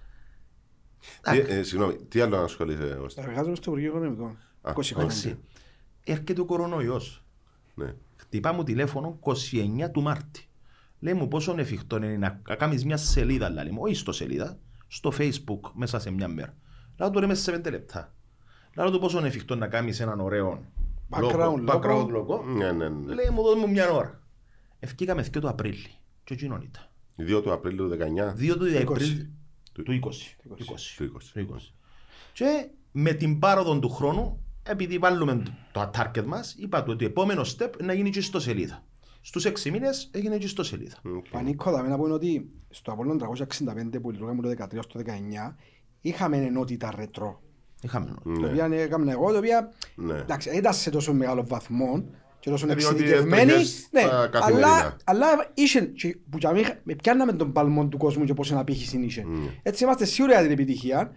[1.30, 4.36] Τι- ε, Συγγνώμη, τι άλλο να ασχολείσαι Κώστα; Εργάζομαι στο Υπουργείο Οικονομικών.
[4.62, 4.94] 20 χρόνια.
[5.02, 5.38] Εντάξει,
[6.04, 7.24] έρχεται ο κορονοϊός.
[7.74, 7.94] Ναι.
[8.16, 10.48] Χτυπά μου τηλέφωνο 29 του Μάρτη.
[11.00, 15.12] Λέει μου πόσο εφικτό είναι να κάνεις μια σελίδα, λέει μου, όχι στο σελίδα, στο
[15.18, 16.54] facebook μέσα σε μια μέρα.
[16.98, 18.14] Λέω του ρε μέσα σε 5 λεπτά.
[18.76, 20.64] Λέω του πόσο είναι εφικτό να κάνεις έναν ωραίο
[21.10, 21.74] Background logo, logo.
[21.74, 22.44] background logo.
[22.56, 23.14] Ναι, ναι, ναι.
[23.14, 24.22] Λέει μου δώσ' μου μια ώρα.
[24.78, 25.90] Ευκήκαμε και το Απρίλη.
[26.24, 27.38] Και εκείνον ήταν.
[27.38, 28.34] 2 του Απρίλιου του 19.
[28.36, 28.82] 2 του 20.
[28.86, 29.32] Απρίλη
[29.82, 30.36] του 20.
[30.42, 30.96] Του 20.
[30.96, 31.74] Του 20.
[32.32, 35.42] Και με την πάροδο του χρόνου, επειδή βάλουμε
[35.72, 38.82] το target μας, είπα του ότι το επόμενο step να γίνει και στο σελίδα.
[39.20, 40.96] Στους έξι μήνες έγινε και στο σελίδα.
[41.30, 45.54] Πανίκο θα να πω είναι ότι στο Απόλλων 365 που λειτουργάμε το 13 στο 19
[46.00, 47.42] είχαμε ενότητα ρετρό.
[47.82, 48.14] Είχαμε.
[48.24, 49.58] Το οποίο έκανα εγώ, το οποίο
[49.94, 50.14] Ναι.
[50.14, 52.04] εντάξει, ήταν σε τόσο μεγάλο βαθμό
[52.40, 53.42] και τόσο Ε, διότι εξειδικευμένη.
[53.50, 54.68] έτρεχες Ναι, στα καθημερινά.
[54.76, 58.56] αλλά, αλλά είχε, και που για μí- με πιάνναμε τον παλμό του κόσμου και πόσο
[58.56, 59.24] απήχηση είχε.
[59.26, 59.50] Ναι.
[59.62, 61.12] Έτσι είμαστε σίγουροι για την επιτυχία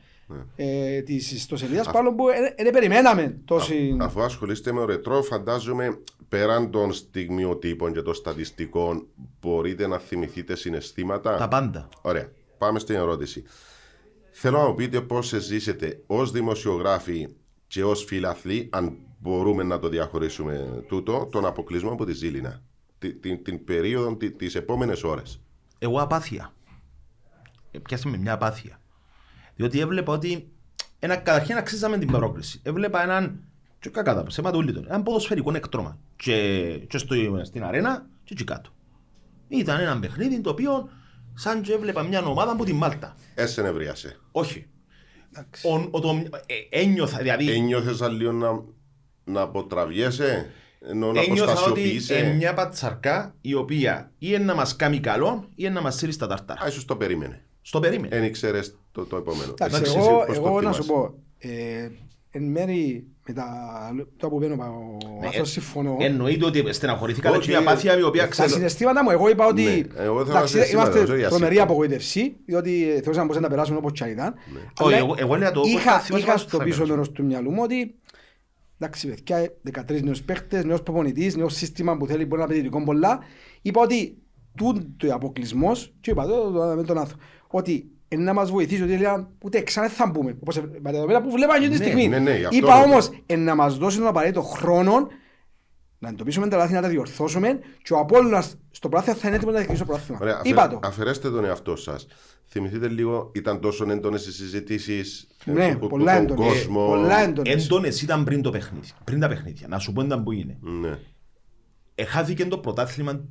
[0.56, 2.26] ε, της ιστοσελίδας, παρόλο που
[2.58, 3.98] δεν περιμέναμε τόση...
[4.00, 5.98] Αφού ασχολείστε με ρετρό, φαντάζομαι
[6.30, 9.08] πέραν των στιγμιοτύπων και των στατιστικών,
[9.42, 11.90] μπορείτε να θυμηθείτε συναισθήματα; Τα πάντα.
[12.02, 12.30] Ωραία.
[12.58, 13.44] Πάμε στην ερώτηση.
[14.32, 17.28] Θέλω να μου πείτε πώς ζήσετε ως δημοσιογράφοι
[17.72, 22.62] και ως φιλαθλοί, αν μπορούμε να το διαχωρίσουμε τούτο, τον αποκλεισμό από τη Ζήλινα.
[23.00, 25.42] Την, την, την περίοδο, τι τις επόμενες ώρες.
[25.80, 26.54] Εγώ απάθεια.
[27.72, 28.80] Ε, Πιάσε με μια απάθεια.
[29.56, 30.52] Διότι έβλεπα ότι
[31.00, 32.60] ένα, καταρχήν αξίζαμε την πρόκληση.
[32.64, 33.44] Έβλεπα έναν,
[33.80, 35.98] και κακά τα ψέματα όλοι τον, έναν ποδοσφαιρικό εκτρώμα.
[36.16, 38.70] Και, και στο, στην αρένα και εκεί κάτω.
[39.48, 40.90] Ήταν ένα παιχνίδι το οποίο
[41.34, 43.16] σαν και έβλεπα μια ομάδα από τη Μάλτα.
[43.36, 44.20] Έσαι νευρίασε.
[44.32, 44.68] Όχι.
[45.64, 48.64] Ο, ο, το, ε, ένιωθα, δηλαδή Ένιωθες λίγο να,
[49.24, 54.56] να αποτραβιέσαι, ενώ να ένιωθα ότι αποστασιοποιείσαι; ε, μια πατσαρκά η οποία ή είναι να
[54.56, 56.62] μας κάνει καλό ή είναι να μας σύρει στα ταρτάρα.
[56.62, 57.46] Α, ίσως το περίμενε.
[57.62, 58.16] Στο περίμενε.
[58.16, 59.52] Εν ήξερες το, το επόμενο.
[59.52, 60.82] Εντάξει, Εντάξει, εγώ, εσύ πώς το εγώ να θυμάσαι.
[60.82, 61.90] σου πω, ε,
[62.32, 63.46] εν μέρη με τα,
[64.18, 65.98] το που παίρνω ο Ναι, Άθος ε, συμφωνώ.
[66.00, 68.48] Εννοείται ότι στεναχωρήθηκα, αλλά Όχι, και μια απάθεια η οποία Τα ξέρω.
[68.48, 69.72] συναισθήματα μου, εγώ είπα ότι Ναι,
[70.04, 71.72] εγώ θέλω εντάξει, να σε είμαστε σήμερα, για τρομερή σύντομα.
[71.72, 74.34] απογοήτευση, διότι θεωρούσαμε πως δεν τα περάσουν όπως και αν ήταν.
[74.80, 76.76] Όχι, Αλλά εγώ- εγώ έλεγα το όπως είχα, θα θυμάσαι είχα πώς στο θα πίσω
[76.76, 76.96] περάσουν.
[76.96, 77.96] μέρος του μυαλού μου ότι
[78.80, 83.20] εντάξει παιδιά, 13 νέους παίχτες, νέος προπονητής, νέο σύστημα που θέλει μπορεί να απαιτητικό πολλά.
[83.62, 84.18] Είπα ότι
[84.58, 87.86] τούτο ο αποκλεισμός, και είπα το, το, με τον άνθρωπο, ότι είναι
[88.18, 90.38] να μας βοηθήσει, ότι έλεγα ούτε ξανά δεν θα μπούμε.
[90.40, 92.08] Όπως ε, με τα δεδομένα που βλέπαμε αυτή τη Ναι, στιγμή.
[92.08, 92.84] ναι, ναι, γι' αυτό Είπα λέω.
[92.84, 95.08] όμως, είναι να μας δώσει τον απαραίτητο χρόνο
[96.00, 99.54] να εντοπίσουμε τα λάθη, να τα διορθώσουμε και ο Απόλλωνας στο πράθυμα θα είναι έτοιμος
[99.54, 100.18] να διεκδικήσει το πράθυμα.
[100.22, 100.88] Ωραία, Είπα αφαιρέ- το.
[100.88, 102.08] αφαιρέστε τον εαυτό σας.
[102.48, 106.48] Θυμηθείτε λίγο, ήταν τόσο έντονες οι συζητήσεις Ναι, πολλά έντονες.
[106.48, 106.88] κόσμος.
[106.88, 107.64] Πολλά έντονες.
[107.66, 108.88] Έντονες ήταν πριν το παιχνίδι.
[109.04, 109.68] Πριν τα παιχνίδια.
[109.68, 110.58] Να σου πω ήταν που είναι.
[110.62, 110.98] Ναι.
[111.96, 113.22] Εχάθηκε το πρωτάθλημα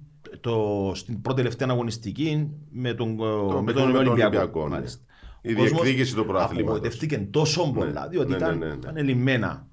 [0.41, 4.11] το, στην πρώτη τελευταία αγωνιστική με τον, με παιχνίδι τον με τον Ολυμπιακό.
[4.11, 4.69] Ολυμπιακό, ναι.
[4.69, 5.05] μάλιστα.
[5.43, 6.77] Η Ο κόσμος διεκδίκηση του πρωταθλήματος.
[6.77, 8.77] Απογοητεύτηκε τόσο πολλά, διότι ναι, ήταν, ναι, ναι, ναι.
[8.79, 9.67] ήταν ελλημμένα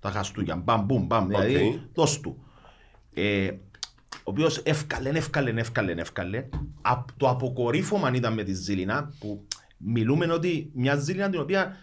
[0.00, 0.56] τα χαστούκια.
[0.56, 1.26] Μπαμ, μπουμ, μπαμ.
[1.26, 2.44] Δηλαδή, δώσ' του.
[3.14, 3.50] Ε,
[4.12, 6.48] ο οποίος εύκαλε, εύκαλε, εύκαλε, εύκαλε.
[6.80, 11.76] Απ- το αποκορύφωμα ήταν με τη Ζήλινα που μιλούμε ότι μια Ζήλινα την οποία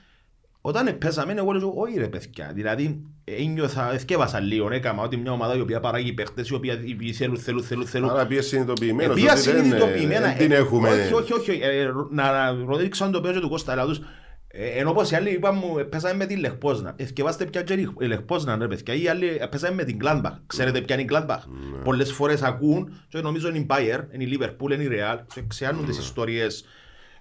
[0.68, 5.56] όταν πέσαμε, εγώ λέω, όχι ρε παιδιά, δηλαδή ένιωθα, εθκεύασα λίγο, έκαμα ότι μια ομάδα
[5.56, 8.10] η οποία παράγει παίχτες, οι οποίοι οι οποίοι θέλουν, θέλουν, θέλουν, θέλουν.
[8.10, 9.18] Άρα πήγες συνειδητοποιημένος.
[9.18, 10.28] Επία συνειδητοποιημένα.
[10.28, 10.90] Δεν την ε, έχουμε.
[10.90, 11.60] Όχι, όχι, όχι.
[11.64, 14.00] ε, Να ρωτήσω αν το παίζω του Κώστα Ελλάδους.
[14.48, 16.94] Ε, Ενώ πως οι άλλοι είπαν μου, ε, παίζαμε με την Λεχπόσνα.
[16.98, 18.94] Εθκευάστε πια και η Λεχπόσνα, ρε παιδιά.
[18.94, 20.38] Οι άλλοι ε, παίζαμε με την Gladbach.
[20.48, 21.84] Ξέρετε ποια είναι η Gladbach; Ναι.
[21.84, 25.18] Πολλές φορές ακούν και νομίζω είναι η Bayer, είναι η Liverpool, είναι η Real.
[25.34, 26.66] Και ξεάνουν τις ιστορίες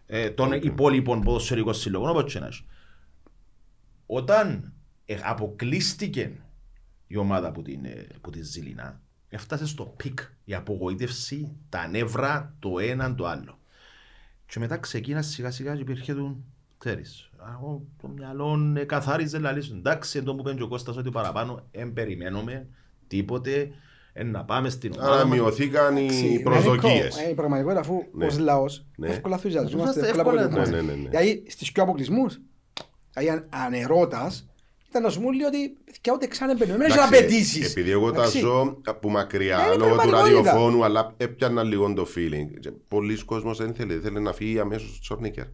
[0.06, 2.08] ε, των υπόλοιπων ποδοσφαιρικών συλλογών.
[2.10, 2.64] Όπως και να έχει.
[4.06, 4.72] Όταν
[5.06, 6.32] ε, αποκλείστηκε
[7.06, 12.54] η ομάδα που την, ε, που τη Ζήλινα, έφτασε στο peak η απογοήτευση, τα νεύρα,
[12.58, 13.58] το έναν το άλλο.
[14.46, 16.44] Και μετά ξεκίνα σιγά σιγά και υπήρχε του,
[16.78, 21.10] ξέρεις, α, εγώ το μυαλό ε, καθάριζε λαλής, εντάξει, εντό που πέντε ο Κώστας ότι
[21.10, 22.66] παραπάνω, εν περιμένουμε
[23.06, 23.70] τίποτε,
[24.12, 25.38] εν να πάμε στην ομάδα Άρα μας.
[25.38, 27.20] μειωθήκαν Εντάξει, οι προσδοκίες.
[27.20, 28.26] Είναι η πραγματικότητα αφού Ναι.
[28.26, 29.08] ως λαός Ναι.
[29.08, 30.92] εύκολα θυσιαζόμαστε, Είμαστε εύκολα εύκολα, απογοητευόμαστε.
[30.92, 31.08] ναι, ναι, ναι.
[31.08, 32.40] Δηλαδή στις πιο αποκλεισμούς,
[33.16, 34.48] δηλαδή αν- ανερώτας,
[34.88, 37.70] ήταν να σου μου λέει ότι και ούτε ξανά μπαίνουμε, δεν έχει Εντάξει, απαιτήσεις.
[37.70, 38.38] Επειδή εγώ τα Εντάξει.
[38.38, 40.50] ζω από μακριά Είναι λόγω του πραγματικότητα.
[40.50, 42.58] ραδιοφώνου, αλλά έπιανα λίγο το feeling.
[42.60, 45.44] Και Πολλοί κόσμος δεν θέλει, θέλει να φύγει αμέσως στο Τσόρνικερ.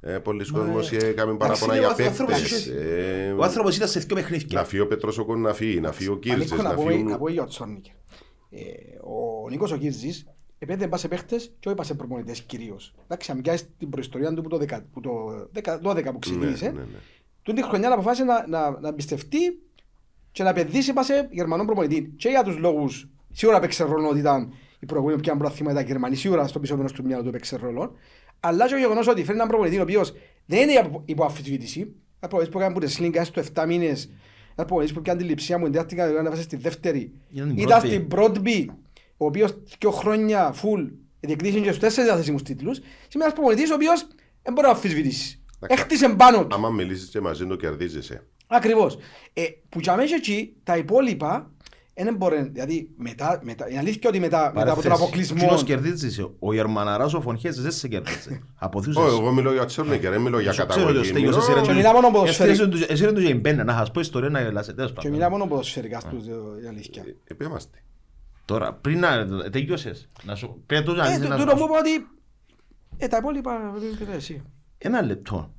[0.00, 2.66] Ε, πολλοί κόσμος έκαμε παράπονα είναι για ο άνθρωπος παίκτες.
[2.66, 4.46] είχε- Ε, Ο άνθρωπος ήταν σε δύο παιχνίδια.
[4.60, 6.74] Να φύγει ο Πέτρος ο Κον να φύγει, να φύγει ο Κίρτζες, Πανίκο να να
[6.82, 7.02] πω, φύγει...
[7.02, 7.92] να πω για ο Τσόρνικερ.
[8.50, 8.58] Ε,
[9.44, 10.26] ο Νίκος ο Κίρζης
[10.58, 12.94] επειδή δεν πάει σε παίχτες και όχι πάει σε προπονητές κυρίως.
[13.04, 15.10] Εντάξει, αν πιάσεις την προϊστορία του που το 10 που το
[15.54, 16.98] 10 12 που ξεκίνησε, Ναι, ναι, ναι.
[17.42, 19.38] Τούν τη χρονιά αποφάσισε να, να, να εμπιστευτεί
[20.32, 22.12] και να επενδύσει πάει σε Γερμανό προπονητή.
[22.16, 26.16] Και για τους λόγους, σίγουρα παίξε ρόλο ότι ήταν η προηγούμενη πια προαθήμα ήταν Γερμανοί,
[26.16, 27.92] σίγουρα στο πίσω μέρος του μυαλού του παίξε ρόλο.
[28.40, 30.12] Αλλά και ο γεγονός ότι φέρνει έναν προπονητή ο οποίος
[30.46, 31.80] δεν είναι υπό- υπό αμφισβήτηση.
[31.80, 34.04] Ένα προπονητής που έκανε που τεσλίνκα στο 7 μήνες,
[34.54, 37.12] ένα προπονητής που έκανε τη λειψία μου, την τέταρτη κατηγορία να βάζει στη δεύτερη.
[37.32, 37.86] Ήταν την Ήταν Broadby.
[37.86, 38.64] στην Broadby,
[39.18, 42.76] ο οποίος δύο χρόνια full διεκδίκησε και στους τέσσερις διαθέσιμους τίτλους.
[42.76, 44.06] Σήμερα ένας προπονητής ο οποίος
[44.42, 45.42] δεν μπορεί να αμφισβητήσεις.
[45.60, 45.82] Εντάξει.
[45.82, 46.54] Έχτισε πάνω του.
[46.56, 48.26] Άμα μιλήσεις και μαζί του κερδίζεσαι.
[48.46, 48.98] Ακριβώς.
[49.32, 51.50] Ε, που για μέσα εκεί τα υπόλοιπα
[51.94, 55.64] δεν μπορεί, δηλαδή μετά, μετά, η αλήθεια είναι ότι μετά, μετά από τον αποκλεισμό Κοινός
[55.64, 58.42] κερδίζεις, ο Γερμαναράς ο Φωνχέζης δεν σε κέρδιζε.
[58.58, 59.02] Αποθούσες.
[59.02, 61.08] Όχι, εγώ μιλώ για Τσόρνικερ, δεν μιλώ για Ξέρω ότι ο καταγωγή.
[61.08, 62.52] Στέγιος Μιλώ- έσυρε Και του- μιλά μόνο ποδοσφαιρικά.
[62.52, 64.74] έσυρε του- έσυρε του για η μπένα, να σας πω ιστορία να γελάσετε.
[64.76, 65.12] τέλος και πάντων.
[65.12, 67.04] μιλά μόνο ποδοσφαιρικά στους, ε, η αλήθεια.
[67.24, 67.82] Επέμαστε.
[68.48, 71.58] Τώρα, πριν να τελειώσες, να σου πέτω τους να Ε, δεις το- να τούτο μου
[71.58, 71.74] σπάσω.
[71.74, 72.06] είπα ότι
[72.96, 73.52] ε, τα υπόλοιπα
[74.12, 74.42] ε, εσύ.
[74.78, 75.52] Ένα λεπτό.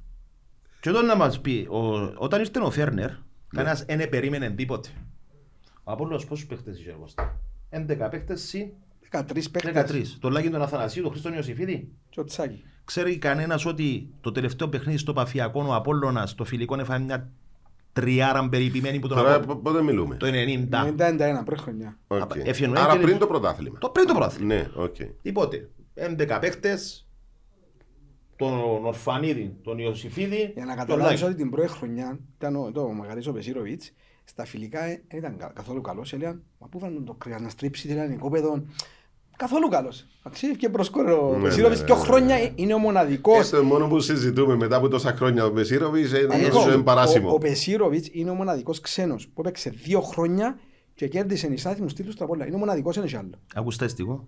[0.79, 3.09] Και όταν να μας πει, ο- όταν ήρθε ο Φέρνερ,
[3.49, 4.89] κανένας δεν περίμενε τίποτε.
[5.83, 7.39] Ο Απόλλωνας πόσους παίχτες είχε εγώ στα.
[7.69, 8.67] 11 παίχτες συν
[9.11, 9.71] 13 παίκτες
[10.15, 10.17] 13.
[10.19, 11.91] Το Λάκη τον Αθανασίου, τον Χρήστον Ιωσήφιδη.
[12.09, 12.63] και ο Τσάκη.
[12.85, 17.31] Ξέρει κανένας ότι το τελευταίο παιχνίδι στο Παφιακό ο Απόλλωνας, το φιλικό έφαγε μια
[17.93, 19.59] τριάρα περιποιημένη που τον Τώρα Απόλλωνα.
[19.59, 20.85] π- πότε μιλούμε; Το 90.
[20.85, 21.97] 91 πριν χρονιά.
[22.07, 22.31] Οκ.
[22.43, 23.77] Έφυγε ο Άρα Έγγελ- πριν το πρωτάθλημα.
[23.79, 24.45] Το πριν το πρόθυμα.
[24.45, 24.95] Ναι, οκ.
[25.21, 25.69] Τίποτε.
[25.93, 27.07] 11 παίχτες,
[28.35, 31.23] τον Ορφανίδη, τον Ιωσήφιδη, Για να τον καταλάβεις Λάκη.
[31.33, 33.91] ότι την πρώτη χρονιά ήταν ο, το Μαγαρής ο Πεσίροβιτς
[34.23, 36.13] στα φιλικά ε, δεν ήταν κα- καθόλου καλός.
[36.13, 38.63] Έλεγαν, μα πού βάλουν το κρέας να στρίψει, θέλει οικόπεδο.
[39.39, 40.05] Καθόλου καλός.
[40.23, 42.41] Αξίζει και προσκόρε ο Ναι, Πεσίροβιτς ναι, δύο ναι, χρόνια ναι.
[42.41, 43.51] ε, είναι ο μοναδικός.
[43.51, 46.83] Ε, Το μόνο που συζητούμε μετά από τόσα χρόνια ο Μπεσίροβιτς είναι Νικό, είναι ο,
[46.83, 47.31] παράσιμο.
[47.33, 50.59] ο Πεσίροβιτς είναι ο μοναδικός ξένος που έπαιξε δύο χρόνια
[50.93, 52.45] και κέρδισε νησάθιμους τίτλους στα πολλά.
[52.45, 53.29] Είναι ο μοναδικός, είναι άλλο.
[53.53, 54.27] Ακούς τα εστικό.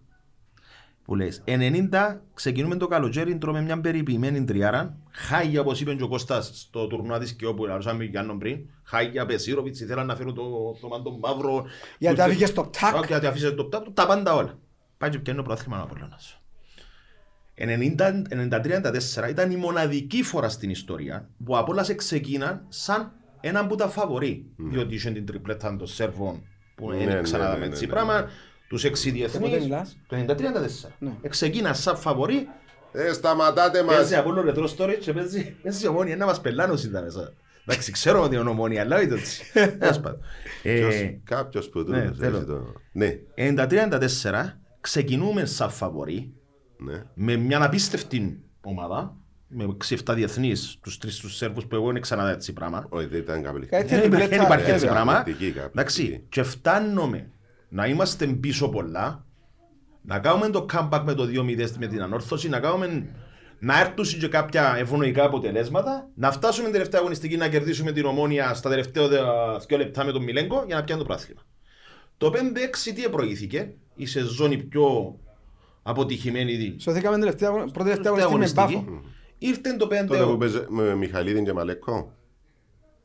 [1.06, 4.97] Που λες, 90 ξεκινούμε το καλοκαίρι, τρώμε μια περιποιημένη τριάρα.
[5.12, 8.60] Χάγια, όπως είπε και ο Κώστας στο τουρνουά της και όπου λαλούσαμε Γιάννον πριν.
[8.84, 10.41] Χάγια, Πεσίροβιτς, ήθελαν να φέρουν το,
[10.82, 11.65] το μάντο μαύρο.
[11.97, 12.95] Γιατί Ούτε- άφηγες στο τάκ.
[12.95, 14.58] Όχι, Γιατί αφήσες το τάκ, τα πάντα όλα.
[15.02, 16.42] Πάει και πιάνει το πρόθυμα ο Απολλώνας.
[17.58, 23.12] 93-94 ήταν η μοναδική φορά στην ιστορία που ο Απόλλας ξεκίναν σαν
[23.42, 24.46] έναν που τα φαβορεί.
[24.58, 26.44] Διότι είχε την τριπλέτα των Σέρβων
[26.76, 28.22] που Ναι, δεν ναι, ξαναδάμε ναι, έτσι ναι, πράγμα.
[28.22, 28.28] ναι.
[28.68, 29.64] Τους έξι πότε διεθνείς.
[29.64, 30.90] μιλάς; Το 93-94.
[31.00, 31.12] Ναι.
[31.30, 32.48] Ξεκίναν σαν φαβορεί.
[32.94, 33.96] Ε, σταματάτε μας.
[33.96, 36.16] Παίζει από όλο ρετρό story και παίζει παίζει ομόνια.
[36.16, 37.34] Να μας πελάνος ήταν μέσα.
[37.66, 39.52] Εντάξει, ξέρω ότι είναι ομόνια, αλλά όχι έτσι.
[39.80, 40.20] Τέλος πάντων.
[40.64, 42.38] Ε, Ποιος- Κάποιος που ναι, τούτος θέλω.
[42.38, 42.74] έχει το...
[42.92, 46.34] Ναι, 93-94 ξεκινούμε σαν φαβορεί
[46.78, 47.04] ναι.
[47.13, 49.15] με μια απίστευτη ομάδα.
[49.54, 52.86] Με 6-7 διεθνείς, τους τρεις τους Σέρβους που εγώ δεν ξαναδά έτσι πράγμα.
[52.89, 53.84] Όχι, δεν ήταν Κάτι καπληκτική.
[53.84, 55.02] Δεν υπάρχει- τριπλέτα, δεν υπάρχει ε, έτσι βέβαια.
[55.04, 55.13] πράγμα.
[55.13, 55.80] Καπληκτική, καπληκτική.
[55.80, 57.32] Εντάξει, και φτάνουμε
[57.70, 59.26] να είμαστε πίσω πολλά,
[60.02, 63.08] να κάνουμε το comeback με το 2-0 με την ανόρθωση, να κάνουμε
[63.60, 68.54] να έρθουν και κάποια ευνοϊκά αποτελέσματα, να φτάσουμε την τελευταία αγωνιστική να κερδίσουμε την ομόνια
[68.54, 69.08] στα τελευταία
[69.67, 71.41] δύο λεπτά με τον Μιλέγκο για να πιάνει το πράθλημα.
[72.22, 75.16] Το 5-6 τι προηγήθηκε, η σεζόν η πιο
[75.84, 78.92] αποτυχημένη Σωθήκαμε τελευταία, αγω- πρώτη τελευταία τελευταία αγωνιστική με αγωνιστική.
[78.92, 79.10] μπάφο.
[79.38, 82.14] Ήρθε το 5 Τότε που παίζε με Μιχαλίδη και Μαλεκό.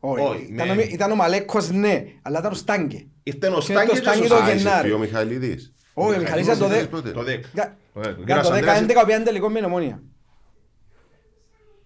[0.01, 3.07] Όχι, Όχι, ήταν, με- ο- ήταν ο Μαλέκος ναι, αλλά ήταν ο Στάγκε.
[3.23, 4.53] Ήρθε ο το Στάγκε και Στάγκε ο το Α, Σάγκε.
[4.55, 4.89] είσαι Γενάρη.
[4.89, 5.73] πιο Μιχαλίδης.
[5.95, 7.51] Όχι, ο Μιχαλής ήταν το Μιχαλίδης δε- πότε; Το 10.
[7.53, 10.03] Για Ο για κύριος το Ανδρέας- 10-11 πήγαν τελικό με την ομόνια.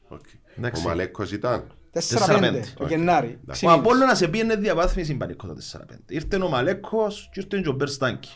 [0.08, 0.20] Οκ.
[0.58, 0.82] Εντάξει.
[0.84, 1.64] Ο Μαλέκος ήταν.
[1.92, 2.00] 4-5
[2.76, 2.88] το Οκ.
[2.90, 3.26] Γενάρη.
[3.26, 3.40] Εντάξει.
[3.50, 3.84] Έξι Ο μήνες.
[3.84, 5.82] Απόλλωνας επίενε διαβάθμιση πανικό το 4-5.
[6.08, 8.30] Ήρθε ο Μαλέκος και ήρθε και ο Μπερστάνκι.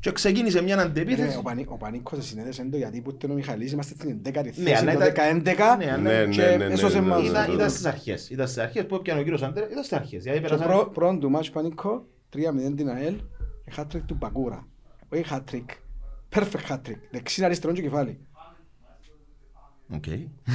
[0.00, 1.36] Και ξεκίνησε μια Ρε, αντεπίθεση.
[1.36, 4.50] Ο Πανί- Ο Πανίκος συνέδεσαι το γιατί που ήταν ο Μιχαλής είμαστε στην 11η Ναι,
[4.52, 7.22] θέση αλλά το ήταν- 10-11 Ναι, αλλά- Ναι, και ναι, ναι, ναι, έσωσε ναι, μας.
[7.22, 7.54] ναι, Ήταν, ναι.
[7.54, 8.30] ήταν στις αρχές.
[8.30, 9.64] Ήταν στις αρχές που έπιανε ο κύριος Αντρέ.
[9.70, 10.22] Ήταν στις αρχές.
[10.22, 10.66] Γιατί Και πέρασαν...
[10.66, 12.06] πρό- πρώτον του μάτς Πανίκο
[12.36, 13.14] 3-0 την ΑΕΛ
[13.76, 14.66] hat-trick του Μπακούρα.
[15.12, 15.66] Όχι hat-trick.
[16.34, 16.98] Perfect hat-trick.
[17.10, 18.18] Δεξί αριστερό και κεφάλι.
[19.94, 20.04] Οκ.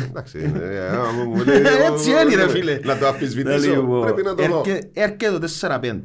[0.10, 0.52] Εντάξει.
[0.62, 2.80] ε, άμα μου λέει, Έτσι είναι ρε φίλε.
[2.84, 3.70] Να το αμφισβητήσω.
[3.76, 4.58] Λοιπόν, Πρέπει να το δω.
[4.66, 6.04] έρχε- Έρχεται το 4-5.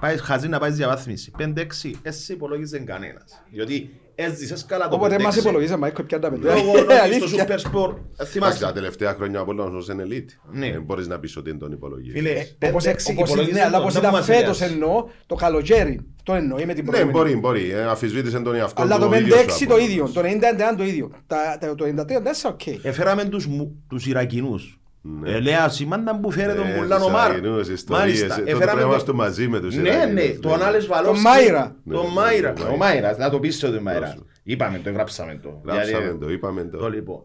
[0.00, 1.30] Πάει χαζί να πάει διαβάθμιση.
[1.38, 1.90] 5-6.
[2.02, 3.42] Εσύ υπολόγιζε κανένας.
[3.50, 5.38] Διότι έζησες καλά το Οπότε μας 5-6.
[5.38, 6.54] υπολογίζα Μάικο πια τα πέντε.
[6.54, 7.46] Λόγω ότι στο Αλήθεια.
[7.46, 7.90] Super Sport.
[7.90, 8.64] ε, Εντάξει, Θυμάστε.
[8.64, 10.24] τα τελευταία χρόνια ο Απόλλωνας ως elite.
[10.52, 10.70] Ναι.
[10.70, 12.18] Δεν μπορείς να πεις ότι είναι τον υπολογίζεις.
[12.20, 14.70] Φίλε, Όπως 5-6 όπως είναι, υπολόγιζε ναι, αλλά τον, όπως δεν ήταν μας φέτος έλεγες.
[14.82, 16.00] εννοώ, το καλοκαίρι.
[16.24, 17.18] Το εννοεί με την Ναι, προηγούμενη.
[17.38, 17.70] μπορεί, μπορεί.
[17.72, 19.88] ε, Αφισβήτησε τον εαυτό Αλλά του το ο ίδιος 5-6 ο το Απόλλωνας.
[19.90, 21.10] ίδιο, το 90-91 το ίδιο.
[21.26, 22.66] Τα- τα- Το 93-94 οκ.
[22.82, 24.80] Έφεραμε τους, μου- τους Ιρακινούς.
[25.04, 25.30] Ναι.
[25.30, 27.30] Ελέα σημάντα που φέρε τον Ε, Μουλάν τους Ομάρ.
[27.30, 28.04] Ιρακινούς, ιστορίες.
[28.04, 28.26] Μάλιστα.
[28.26, 30.22] Ε, τότε Έφεραμε πρέπει να τον- είμαστε μαζί με τους Ναι, Ιρακινούς, ναι.
[30.22, 30.28] ναι.
[30.38, 31.22] Τον Άλες Βαλόφσκι.
[31.22, 31.76] Τον Μάιρα.
[31.84, 32.52] Ναι, Τον ναι, Μάιρα.
[32.52, 32.76] ναι, Ο ναι.
[32.76, 33.16] Μάιρα.
[33.16, 34.06] Να το πεις τον Μάιρα.
[34.06, 34.26] Δώσου.
[34.42, 35.60] Είπαμε το, γράψαμε το.
[35.64, 36.88] Γράψαμε Γιατί- το, είπαμε Το το.
[36.90, 37.22] λοιπόν.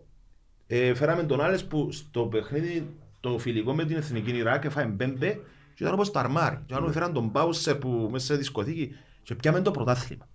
[0.67, 2.87] Ε, φέραμε τον Άλες που στο παιχνίδι
[3.19, 5.27] το φιλικό με την Εθνική Ιράκ έφαγε πέντε
[5.73, 6.55] και ήταν όπως ταρμάρι.
[6.65, 6.79] Και Ναι.
[6.79, 10.27] άλλο φέραν τον Μπάουσερ που μέσα σε δισκοθήκη και πιάμε το πρωτάθλημα.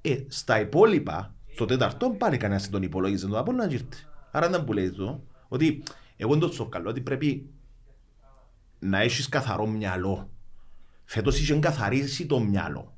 [0.00, 3.86] Ε, στα υπόλοιπα, στο τέταρτο πάλι κανένας δεν τον υπολόγιζε τον Απόλλωνα και ήρθε.
[4.30, 5.82] Άρα ήταν που λέει το, ότι
[6.16, 7.46] εγώ το στο καλό ότι πρέπει
[8.78, 10.30] να έχεις καθαρό μυαλό.
[11.04, 12.88] Φέτος είχε καθαρίσει το μυαλό.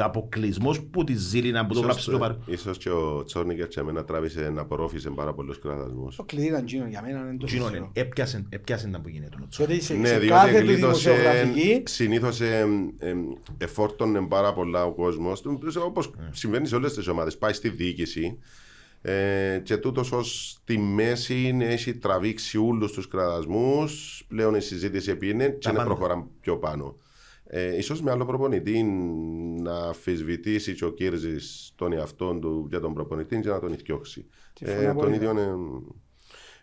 [0.00, 2.34] Ο αποκλεισμός που τη ζήλινα που το γράψε το παρ...
[2.46, 6.16] Ίσως και ο Τσόρνικερ και εμένα τράβησε να απορρόφησε πάρα πολλούς κραδασμούς.
[6.16, 7.90] Το κλειδί ήταν Τζίνο για μένα, είναι το Τζίνο, σωστό.
[7.92, 9.68] έπιασε, έπιασε να που γίνεται ο Τσόρ.
[9.68, 12.66] Γιατί σε, Ναι, σε διότι κάθε του εγκλήτωσε, δημοσιογραφική συνήθως ε,
[12.98, 13.14] ε,
[13.58, 15.42] εφόρτωνε πάρα πολλά ο κόσμος,
[15.84, 16.28] όπως Ναι.
[16.32, 17.38] συμβαίνει σε όλες τις ομάδες.
[17.38, 18.38] Πάει στη διοίκηση
[19.06, 25.48] ε, και τούτος ως τη μέση έχει τραβήξει όλους τους κραδασμούς, πλέον η συζήτηση επίνε
[25.48, 25.84] και να πάντα.
[25.84, 26.96] προχωράμε πιο πάνω.
[27.46, 28.82] Ε, ίσως με άλλο προπονητή
[29.62, 34.26] να αφισβητήσει και ο Κύρζης τον εαυτό του για τον προπονητή και να τον ηθιώξει.
[34.52, 35.14] Συμφωνώ Ε, τον απόλυτα.
[35.14, 35.38] ίδιο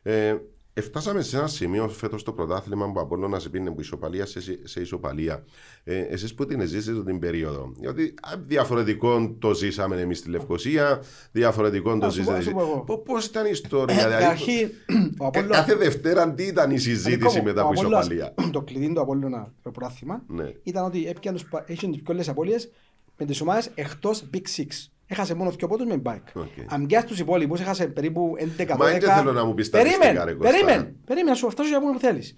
[0.03, 0.41] ε, ε,
[0.73, 4.25] Εφτάσαμε σε ένα σημείο φέτος στο πρωτάθλημα που από όλο να σε πίνει από ισοπαλία
[4.25, 5.43] σε, σε ισοπαλία.
[5.83, 7.71] Ε, Εσείς που την ζήσετε την περίοδο.
[7.79, 12.37] Γιατί α, διαφορετικό το ζήσαμε εμείς στη Λευκοσία, διαφορετικό το Να σου πω- ζήσατε.
[12.37, 12.97] να σου πω εγώ.
[12.97, 14.11] Πώ ήταν η ιστορία, δηλαδή.
[14.23, 14.69] Καταρχήν,
[15.17, 18.05] ο κα- Απόλλωνας- Κάθε Δευτέρα τι ήταν η συζήτηση Αδικό μετά μου, από ο Απόλλωνας,
[18.07, 20.51] ισοπαλία; Το κλειδί του Απόλλωνα το πρωτάθλημα Ναι.
[20.63, 22.71] ήταν ότι έπιανε τους πα- είχε τις πιο πολλές απώλειες
[23.17, 24.67] με τις ομάδες εκτός Big Six.
[25.11, 26.31] Έχασε μόνο δύο πόντους με ΠΑΕΕΚ.
[26.33, 26.47] Οκ.
[26.67, 28.77] Αν πιάσεις τους υπόλοιπους έχασε περίπου 11-12.
[28.77, 30.51] Μα δεν θέλω να μου πεις στατιστικά, Περίμενε, ρε Κώστα.
[30.51, 32.35] περίμενε, περίμενε, να σου φτάσω για που θέλεις.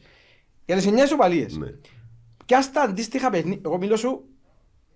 [0.66, 1.58] Για τις 9 ισοπαλίες.
[1.58, 1.68] Ναι.
[2.46, 4.24] Και ας τα αντίστοιχα παιχνίδια, εγώ μιλώ σου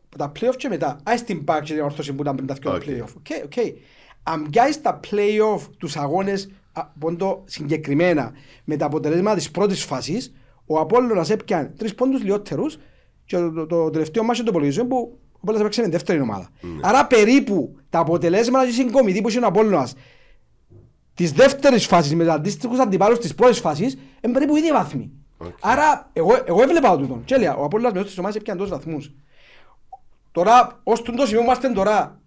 [0.06, 1.00] από τα play-off και μετά.
[1.04, 2.82] Ας την ΠΑΕΕΚ και την Ανόρθωση που ήταν πριν τα δυο Οκ.
[2.86, 3.14] play-off.
[3.18, 3.76] Οκ, οκ.
[4.24, 8.32] Αν πιάσεις τα play-off τους αγώνες από το συγκεκριμένα
[8.64, 10.34] με τα αποτελέσματα της πρώτης φάσης,
[10.66, 12.78] ο Απόλλωνας έπιανε τρεις πόντους λιότερους
[13.26, 16.50] και το, το, το τελευταίο μάτσο το υπολογίζω που ο Απόλλωνας έπαιξε με δεύτερη ομάδα.
[16.82, 19.94] Άρα περίπου τα αποτελέσματα και η συγκομιδή που είχε ο Απόλλωνας
[21.14, 25.12] της δεύτερης φάσης με τους αντίστοιχους αντιπάλους της πρώτης φάσης είναι περίπου ίδιοι βαθμοί.
[25.62, 27.22] Άρα, εγώ, εγώ έβλεπα τούτο.
[27.26, 29.12] Και έλεγα, ο Απόλλωνας με τις ομάδες έπιανε τόσους βαθμούς.
[30.32, 32.22] Τώρα, ως το σημείο που είμαστε τώρα,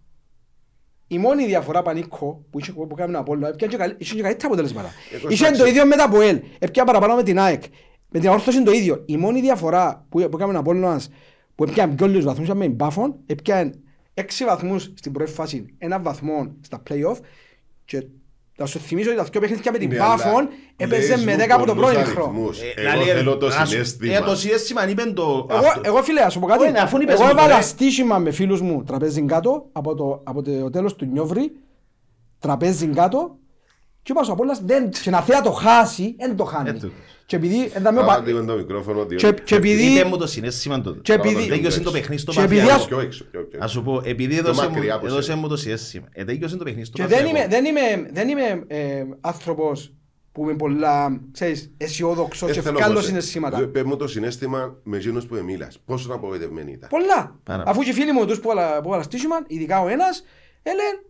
[1.07, 4.47] η μόνη διαφορά πανίκο που είχε που κάνουμε Απόλλωνας, έπιανε και καλύ- είχε και καλύτερα
[4.47, 4.91] αποτελέσματα.
[5.15, 5.63] Εγώ Είχε εντάξει.
[5.63, 7.63] το ίδιο με τα ΠΟΕΛ, έπιανε παραπάνω με την ΑΕΚ.
[8.09, 9.03] Με την αόρθωση είναι το ίδιο.
[9.07, 11.09] Η μόνη διαφορά που, που έκαμε Απόλλωνας,
[11.61, 13.73] που έπιανε πιο λίγους βαθμούς ήταν με την Πάφον, έπιανε
[14.15, 17.17] έξι βαθμούς στην πρώτη φάση, ένα βαθμό στα play-off
[17.85, 18.07] και
[18.53, 21.33] θα σου θυμίσω ότι τα δυο παιχνίδια με την Ναι, αλλά Πάφον έπαιζε λες με
[21.37, 22.29] μου 10 από το πολλούς πρώην χρόνο.
[22.31, 22.61] αριθμούς.
[22.61, 24.15] Ε, Εγώ δηλαδή, θέλω το να σου- συνέστημα.
[24.17, 25.47] Ε, το συνέστημα είπε το...
[25.51, 25.81] Εγώ, αυτό.
[25.85, 26.63] εγώ φίλε, ας σου πω κάτι.
[26.63, 27.63] Όχι, ναι, αφού είπες Εγώ μου, έβαλα ρε.
[27.63, 31.53] στοίχημα με φίλους μου τραπέζι κάτω από το, από το τέλος του Νιόβρη,
[32.39, 33.39] τραπέζι κάτω
[34.03, 36.69] και είπα στο Απόλλωνας, δεν, και να θέλει να το χάσει, δεν το χάνει.
[36.69, 36.91] Ε, το-
[37.27, 40.05] Και επειδή, δεν θα με Άμα πα- δίνω το μικρόφωνο, διότι- και, και επειδή, Είπε
[40.05, 40.93] μου το συνέστημα το.
[40.95, 42.81] και επειδή, Τέλειωσε το παιχνίδι στο και επειδή Παφιακό.
[42.81, 43.59] ας- Πιο έξω, πιο έξω.
[43.59, 45.37] Να σου πω, επειδή Πιο έδωσε μου, μακριά από έδωσε σένα.
[45.37, 46.07] μου το συνέστημα.
[46.13, 47.37] Ε, τέλειωσε το παιχνίδι στο και δεν Παφιακό.
[47.39, 49.95] είμαι, δεν είμαι, δεν είμαι ε, άνθρωπος
[50.33, 53.59] που είμαι πολλά, ξέρεις, αισιόδοξος Δεν και θέλω βγάλω πως- συναισθήματα.
[53.59, 55.79] Δε- Πες μου το συνέστημα με εκείνους που μίλας.
[55.85, 56.89] Πόσο απογοητευμένοι ήταν.
[56.89, 57.39] Πολλά.
[57.45, 60.25] Πάρα Αφού και οι φίλοι μου τους που έβαλα- που έβαλα στήσιμα, ειδικά ο ένας,
[60.63, 61.10] έλεγαν «Μα,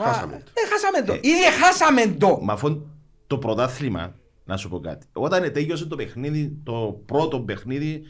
[0.00, 0.50] Χάσαμε το».
[0.54, 1.14] Ε, χάσαμε το.
[1.14, 2.38] Ήδη χάσαμε το.
[2.42, 2.86] Μα αφού
[3.26, 5.06] το πρωτάθλημα, να σου πω κάτι.
[5.12, 8.02] Όταν τέλειωσε το παιχνίδι, το πρώτο παιχνίδι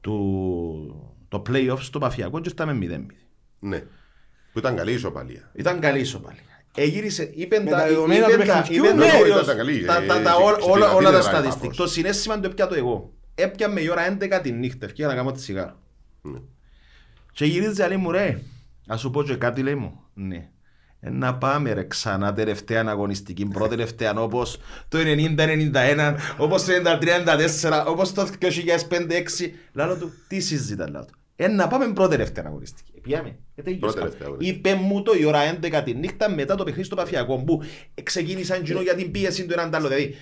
[0.00, 3.06] του το play-off στο Παφιακό και ήρθαμε 0-0.
[3.58, 3.78] Ναι.
[4.52, 5.50] Που ήταν καλή ισοπαλία.
[5.54, 6.40] Ήταν καλή ισοπαλία.
[6.74, 9.10] Εγύρισε, είπε Με τα, τα δεδομένα είπε του τα- παιχνιδιού, είπε ναι.
[9.20, 11.18] το- Ήταν τα καλή, τα- ε, τα- τα- στη- όλα- στη όλα- Αθήνα όλα τα
[11.18, 11.60] ήταν στατιστικά.
[11.60, 11.76] πάφος.
[11.76, 13.12] Το συνέστημα το έπια το εγώ.
[13.34, 15.78] Έπια με η ώρα 11 τη νύχτα, ευκαιρία να κάνω τη σιγάρα.
[16.22, 16.38] Ναι.
[17.32, 18.40] Και γυρίζει λέει μου ρε,
[18.86, 20.00] να σου πω και κάτι λέει μου.
[20.14, 20.48] Ναι.
[21.00, 24.58] Ε, να πάμε ρε ξανά τελευταία αγωνιστική, πρώτη τελευταία όπως
[24.88, 26.72] το 90-91, όπως το
[27.62, 29.52] 93-94, όπως το 2005-6.
[29.72, 31.14] Λάλο του, τι συζητά λάλο του.
[31.36, 32.92] Ε, να πάμε πρώτη τελευταία αγωνιστική.
[32.96, 33.38] Ε, Πήγαμε.
[33.54, 33.80] Ε, τέλειωσε.
[33.80, 34.58] Πρώτη τελευταία αγωνιστική.
[34.58, 37.62] Είπε μου το η ώρα 11 τη νύχτα μετά το παιχνίδι στο Παφιακό που
[38.02, 39.88] ξεκίνησαν κοινό για την πίεση του έναν τ' άλλο.
[39.88, 40.14] Δηλαδή,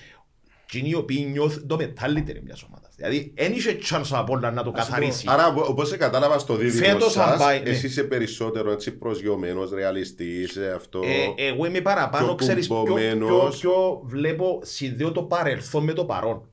[0.69, 2.93] κοινοί οι οποίοι νιώθουν το μετάλλητερ μιας ομάδας.
[2.97, 5.25] Δηλαδή, δεν είχε chance από όλα να το καθαρίσει.
[5.29, 7.69] Άρα, όπως σε κατάλαβα στο δίδυμο Φέτος αν σας, πάει, ναι.
[7.71, 11.01] εσύ είσαι περισσότερο έτσι προσγειωμένος, ρεαλιστής, ε, αυτό.
[11.37, 13.59] Ε, εγώ είμαι παραπάνω, πιο ξέρεις, πιο, πιο, κουμπωμένος.
[13.59, 16.49] πιο βλέπω συνδέω το παρελθόν με το παρόν.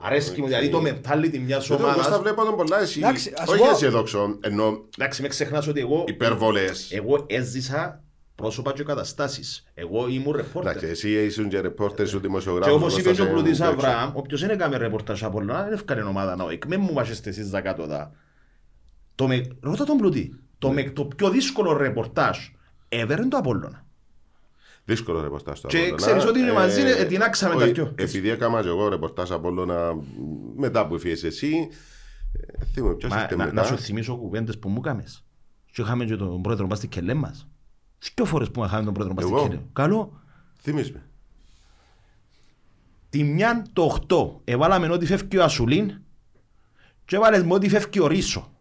[0.00, 0.48] Αρέσκει μου, Οκ.
[0.50, 2.20] δηλαδή το mentality μιας Δεν το- εγώ στα ομάδας.
[2.20, 2.98] βλέπω τον πολλά εσύ.
[2.98, 6.92] Εντάξει, ας Όχι πω- αισιοδόξο, ενώ Εντάξει, με ξεχνάς ότι εγώ, υπερβολές.
[6.92, 8.02] εγώ έζησα
[8.42, 9.64] πρόσωπα και καταστάσεις.
[9.74, 10.70] Εγώ ήμουν ρεπόρτερ.
[10.70, 12.74] Εντάξει, εσύ ήσουν και ρεπόρτερ σου Και δημοσιογράφος.
[12.74, 13.72] όπως είπε μπροστά και ο σε Πλουτής τέτοιο.
[13.72, 16.58] Αβραάμ, όποιος δεν έκαμε ρεπορτάζ από όλα, δεν έφκανε ομάδα να όχι.
[16.68, 18.12] Μην μου μάχεστε εσείς τα κάτω δά.
[19.14, 19.46] Το με...
[19.60, 20.34] Ρώτα τον Πλουτή.
[20.58, 20.82] Το, με...
[20.90, 22.36] το πιο δύσκολο ρεπορτάζ
[22.88, 23.86] ever είναι το Απόλλωνα.
[24.84, 25.96] Δύσκολο ρεπορτάζ το Και Απόλλωνα.
[25.96, 27.92] ξέρεις ότι είναι μαζί, Ε, ε, τεινάξαμε τα όχι, δυο.
[27.94, 29.94] Επειδή έκανα και εγώ ρεπορτάζ από Απόλλωνα
[30.56, 31.68] μετά που φύγες εσύ,
[32.32, 33.60] ε, θυμούμαι ποιος Μα, ήρθε να, μετά.
[33.60, 35.24] να σου θυμίσω κουβέντες που μου κάμες.
[35.72, 37.48] Και είχαμε και τον πρόεδρο μας στην Κελέ μας.
[38.14, 39.60] Δυο φορές που είχαμε τον πρόεδρο μας στην Εγώ; Κελέ.
[39.72, 40.20] Καλό.
[40.62, 41.02] Θυμείς με.
[43.10, 46.00] Τη μια το 8 εβάλαμε ότι φεύγει ο Ασουλίν
[47.04, 48.52] και έβαλες με ότι φεύγει ο Ρίσο.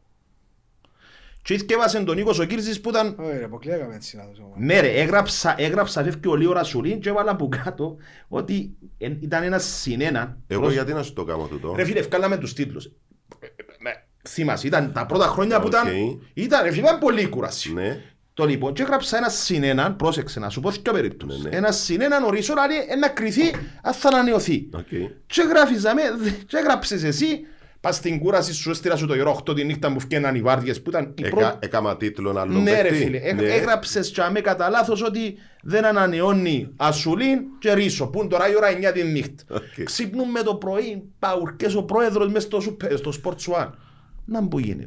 [1.42, 4.54] Και ήθιεβασαν τον Νίκος ο Κύρζης που ήταν Όχι ρε, αποκλείαμε έτσι να το ζω.
[4.58, 7.98] Ναι ρε, έγραψα, έγραψα φεύγει ο Λίο Ρασουλίν και έβαλα από κάτω
[8.28, 10.38] ότι εν- ήταν ένας συνένα.
[10.48, 11.74] Εγώ προς- γιατί να σου το κάνω τούτο.
[11.76, 12.86] Ρε φίλε, ευκάλαμε τους τίτλους.
[12.86, 13.48] Ε,
[13.80, 15.72] με- Θυμάσαι, ήταν τα πρώτα χρόνια που Οκ.
[15.74, 15.88] ήταν,
[16.34, 17.74] ήταν, ρε φίλε, ήταν πολύ κούραση.
[17.74, 18.02] Ναι.
[18.38, 21.44] Το λοιπόν, και έγραψα ένα συνέναν, πρόσεξε να σου πω δύο περιπτώσεις.
[21.44, 21.56] Ναι, ναι.
[21.56, 23.50] Ένα συνέναν ο Ρίσο λέει «Ε, να κριθεί
[23.82, 24.70] αν θα ανανεωθεί.
[24.74, 24.88] Οκ.
[25.26, 26.02] Και γράφιζαμε,
[26.48, 27.40] και έγραψες εσύ,
[27.82, 30.82] πας στην κούραση σου, έστειρα σου το γερό 8 τη νύχτα που φκέναν οι βάρδιες
[30.82, 31.58] που ήταν η Έκα- πρώτη.
[31.60, 33.04] Έκαμα τίτλο άλλο Ναι ρε παίκτη.
[33.04, 33.44] φίλε, Έ- Ναι.
[33.48, 38.56] έγραψες και αμέ κατά λάθος ότι δεν ανανεώνει Ασουλίν και Ρίσο που είναι τώρα η
[38.56, 39.44] ώρα 9 τη νύχτα.
[39.50, 39.84] Οκ.
[39.84, 43.70] Ξύπνουμε το πρωί, παουρκές ο πρόεδρος μες στο, σούπε- στο Sports One.
[44.26, 44.86] Να μου γίνει,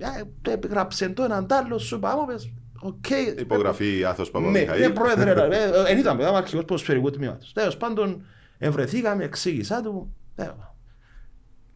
[0.48, 2.50] ε, έγραψε το έναν τ' άλλο, σου πάμε, πες,
[2.80, 3.10] οκ.
[3.38, 4.80] Υπογραφή Άθος Ναι, Παπαμιχαήλ.
[4.80, 7.52] ναι, πρόεδρε, ρε, ε, εν ήταν, ήταν αρχηγός ποδοσφαιρικού τμήματος.
[7.52, 8.24] Τέλος πάντων,
[8.58, 10.14] Ευρεθήκαμε, εξήγησα του.
[10.34, 10.50] ε,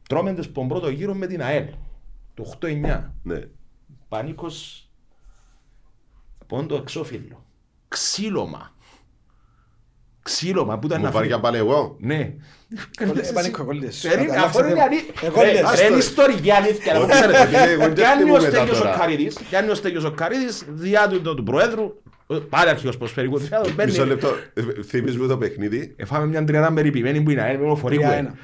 [0.08, 1.66] Τρώμε τις τον πρώτο γύρο με την ΑΕΛ.
[2.34, 3.14] Το 8-9.
[3.22, 3.40] Ναι.
[4.08, 4.88] Πανίκος
[6.46, 7.44] πόντο εξώφυλλο.
[7.88, 8.73] Ξύλωμα.
[10.24, 11.34] Ξύλωμα που ήταν Μου να πάρει φύγει.
[11.40, 11.96] για πάλι εγώ.
[12.00, 12.32] Ναι.
[13.06, 14.00] Κολλή- Πανίκο, κολλής.
[14.00, 14.82] Περίμενε, Αλλάξε αφού είναι θέμα.
[14.82, 15.80] αλή- Εγώ Ρε, λες.
[15.80, 16.92] ρε, είναι ιστορική αλήθεια.
[16.92, 17.64] να μου Όχι, ξέρετε.
[17.64, 18.96] ρε, εγώ δεν Κάνει ο θυμούμαι τα Στέγιος ο τώρα.
[18.96, 21.92] Καρίδης, κάνει ο Στέγιος ο Καρίδης, διά του του Προέδρου,
[22.26, 23.90] ε, πάλι αρχηγός ποσφαιρικού θεάτρου, μπαίνει.
[23.90, 24.28] Μισό λεπτό.
[24.54, 25.94] Ε, Θυμείς μου το παιχνίδι.
[25.96, 28.02] Εφάμε μια τριάδα περιποιημένη που είναι ΑΕΛ με οφορικό.
[28.02, 28.34] Τρία ένα.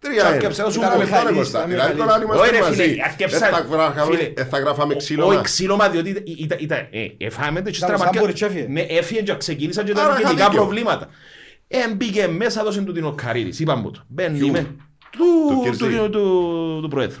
[0.00, 0.28] Τρία ένα.
[0.28, 1.58] Άρκεψε να σου Ήταν πω, λεπτά, ρε Μιχαλής, Κώστα.
[1.58, 2.24] ήταν Δηλαδή τώρα αν Μιχαλής.
[2.24, 5.40] είμαστε Όχι, ρε, φίλε, μαζί, αρκεψα- ε, θα γράφαμε- φίλε, ε, θα γράφαμε Όχι ξύλωμα.
[5.40, 8.66] ξύλωμα, διότι ήταν- ήταν- ήταν- ε, εφάμε το και Ήταν στραπακιά- σαν μπορείς, έφυγε.
[8.68, 10.60] Ναι, έφυγε και ξεκίνησαν και Άρα ήταν είχα γενικά δίκιο.
[10.60, 11.08] προβλήματα.
[11.68, 14.00] Ε, μπήκε μέσα, δώσε του την ο Καρίδης, είπαμε μου το.
[14.08, 14.60] Μπαίνει Ποιου; με.
[15.10, 15.78] Του Του- Κυρζή.
[15.96, 17.20] του- του- του Προέδρου.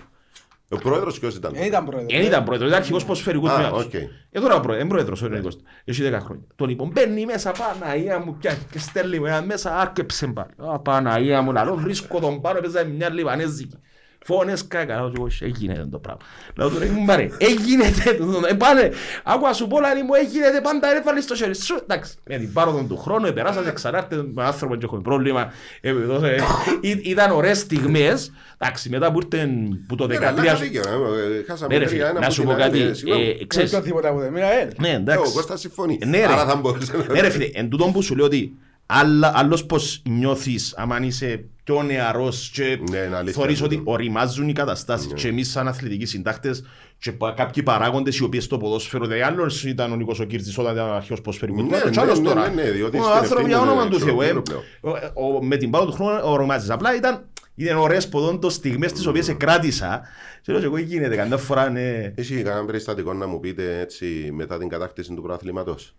[0.72, 1.52] Ο πρόεδρος ποιος ήταν.
[1.54, 2.12] Δεν ήταν πρόεδρος.
[2.12, 3.84] Δεν ήταν πρόεδρος, ήταν αρχηγός ποσφαιρικού Α, τμήματος.
[3.84, 3.94] οκ.
[3.94, 5.56] Ε, τώρα ο πρόεδρος, είναι πρόεδρος ο Νίκος.
[5.84, 6.44] Έχει 10 χρόνια.
[6.56, 10.50] Το λοιπόν μπαίνει μέσα, Παναγία μου, πια και στέλνει με μέσα, άρκεψε πάλι.
[10.72, 13.78] Α, Παναγία μου, λαλό, βρίσκω τον πάνω, έπαιζα μια λιβανέζικη.
[14.24, 16.20] Φώνες κάκα, λέω εγώ, έγινε το πράγμα;
[16.56, 18.18] Λέω του ρε, μου πάρε, έγινεται,
[18.50, 18.90] ε, πάνε,
[19.24, 22.14] άκουα σου πω, λαλί μου, έγινεται, πάντα ρε, βάλεις το χέρι σου, εντάξει.
[22.28, 25.52] Με την πάροδο του χρόνου, επεράσατε, ξανάρτε με άνθρωπο και έχουμε πρόβλημα.
[25.80, 26.40] Ε, δώσε, ε,
[26.88, 29.48] ή- Ήταν ωραίες στιγμές, εντάξει, μετά που ήρθε
[29.88, 32.24] που το Ναι, αλλά 13 είχα δίκιο, ε, χάσαμε Ναι, ρε τρία, φίλε, ένα να
[32.26, 33.22] από σου την πω άλλη, κάτι, ε, συγγνώμη.
[33.28, 34.68] ε, Δεν ξέρεις, πιο τίποτα από εμένα, ε.
[34.78, 35.32] ναι, Ε, Ο εντάξει.
[35.32, 35.98] Κώστας συμφωνεί.
[36.06, 36.32] Ναι, ρε.
[36.32, 37.12] Άρα θα μπορούσε να...
[37.14, 38.52] Ναι ρε φίλε, εν τούτον που σου λέω ότι
[38.90, 43.74] άλλα- άλλος πως νιώθεις άμα είσαι πιο νεαρός και Ναι, είναι αλήθεια θεωρείς τούτο.
[43.74, 46.64] ότι οριμάζουν οι καταστάσεις και εμείς σαν αθλητικοί συντάκτες
[46.98, 50.58] και πα- κάποιοι παράγοντες οι οποίοι στο ποδόσφαιρο δηλαδή άλλος ήταν ο Νίκος ο Κύρτζης
[50.58, 52.48] όταν ήταν αρχαίος ποδοσφαιρικού Ναι, τμήματος, και ναι, άλλος ναι, τώρα.
[52.48, 54.26] ναι, ναι, διότι Ο στην άνθρωπος ευθύνη για είναι όνομα του Θεού ε.
[54.26, 54.42] εξωτερικό
[54.80, 54.96] πλέον.
[55.14, 57.24] Ο- ο- με την πάρο του χρόνου οριμάζεις απλά ήταν
[57.54, 60.00] ήταν ωραίες ποδόντος στιγμές τις οποίες κράτησα
[60.42, 64.30] και λέω και εγώ γίνεται καμιά φορά ναι Έχει κανένα περιστατικό να μου πείτε έτσι
[64.34, 65.94] μετά την κατάκτηση του προαθλήματος;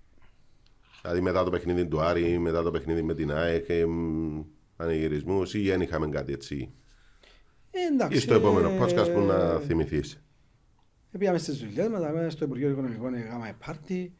[1.01, 4.41] Δηλαδή μετά το παιχνίδι του Άρη, μετά το παιχνίδι με την ΑΕΚ, ε, μ,
[4.75, 6.71] πανηγυρισμούς ή δεν είχαμε κάτι έτσι.
[7.71, 10.13] Ε, εντάξει, Ή στο επόμενο ε, podcast που να θυμηθείς.
[11.11, 14.13] ε, Πήγαμε στις δουλειές μας, πάμε στο Υπουργείο Οικονομικών, έκαμε πάρτι.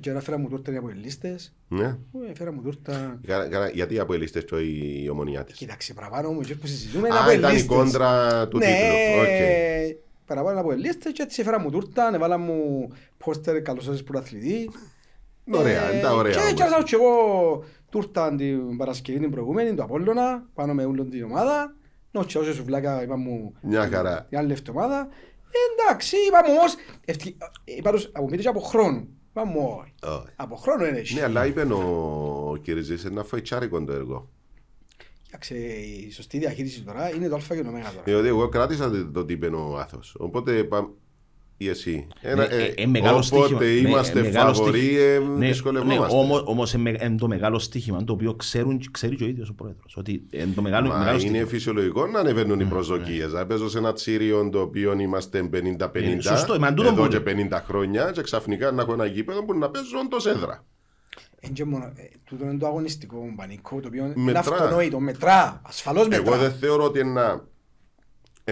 [0.00, 1.54] Και τώρα φέρα μου τούρτα από ελίστες.
[1.68, 1.84] Ναι.
[2.28, 3.20] Ε, Φέρα μου τούρτα.
[3.26, 5.56] Κα- κα- Γιατί οι αποελίστες και οι οι ομονιάτες.
[5.56, 7.76] Κοίταξε, παραπάνω μου, που συζητούμε είναι Α, από ήταν η ελίστες.
[7.76, 9.20] κόντρα του Ναι, τίτλου.
[9.20, 9.98] Οκ.
[10.26, 14.70] παραπάνω από ελίστες και έτσι έφερα μου τούρτα, έβαλα μου πόστερ καλώς ήρθες πρωταθλητή.
[15.52, 16.32] Ωραία, είναι τα ωραία.
[16.32, 16.52] Και όμως.
[16.52, 21.24] και άσα και εγώ τούρτα την Παρασκευή την προηγούμενη, του Απόλλωνα, πάνω με όλη την
[21.24, 21.74] ομάδα.
[22.10, 24.26] Νότσι όσο σουβλάκα είπα μου Μια χαρά.
[24.28, 25.08] την άλλη εβδομάδα.
[25.50, 29.06] Ε, Εντάξει, είπαμε όμως, ευτυχ- είπα τους, από πείτε και από χρόνο.
[29.30, 29.94] Είπαμε όχι.
[30.02, 30.32] Όχι.
[30.36, 31.14] Από χρόνο είναι έτσι.
[31.14, 34.28] Ναι, αλλά είπε ο Κυριζής να φάει τσάρικον το έργο.
[35.22, 38.02] Κοίταξε, η σωστή διαχείριση τώρα είναι το α και το ω τώρα.
[38.04, 40.16] Διότι εγώ κράτησα το- το τι είπε ο Άθος.
[40.18, 40.88] Οπότε πάμε
[41.60, 42.06] ή εσύ.
[42.20, 43.46] Ένα, Ναι, ε, ε, μεγάλο στοίχημα.
[43.46, 45.02] οπότε Ναι, είμαστε ε, μεγάλο φαβοροί, στοίχημα.
[45.02, 46.14] ε, Ναι, δυσκολευόμαστε.
[46.14, 49.26] Ναι, όμως, όμως είναι με- είναι το μεγάλο στοίχημα το οποίο ξέρουν, ξέρει και ο
[49.26, 49.96] ίδιος ο πρόεδρος.
[49.96, 51.48] Ότι είναι το μεγάλο, Μα μεγάλο είναι στοίχημα.
[51.48, 53.32] φυσιολογικό να ανεβαίνουν οι προσδοκίες.
[53.32, 57.08] Να παίζω σε ένα τσίριο το οποίο είμαστε 50-50 Ε, σωστό, μα τούτο εδώ που-
[57.08, 60.64] και 50 χρόνια και ξαφνικά να έχω ένα γήπεδο που να παίζω όντως έδρα.
[61.40, 64.40] Εν και μόνο, ε, τούτο είναι το αγωνιστικό πανικό, το οποίο είναι Μετρά.
[64.40, 66.32] αυτονόητο, μετρά, ασφαλώς μετρά.
[66.32, 67.40] Εγώ δεν θεωρώ ότι είναι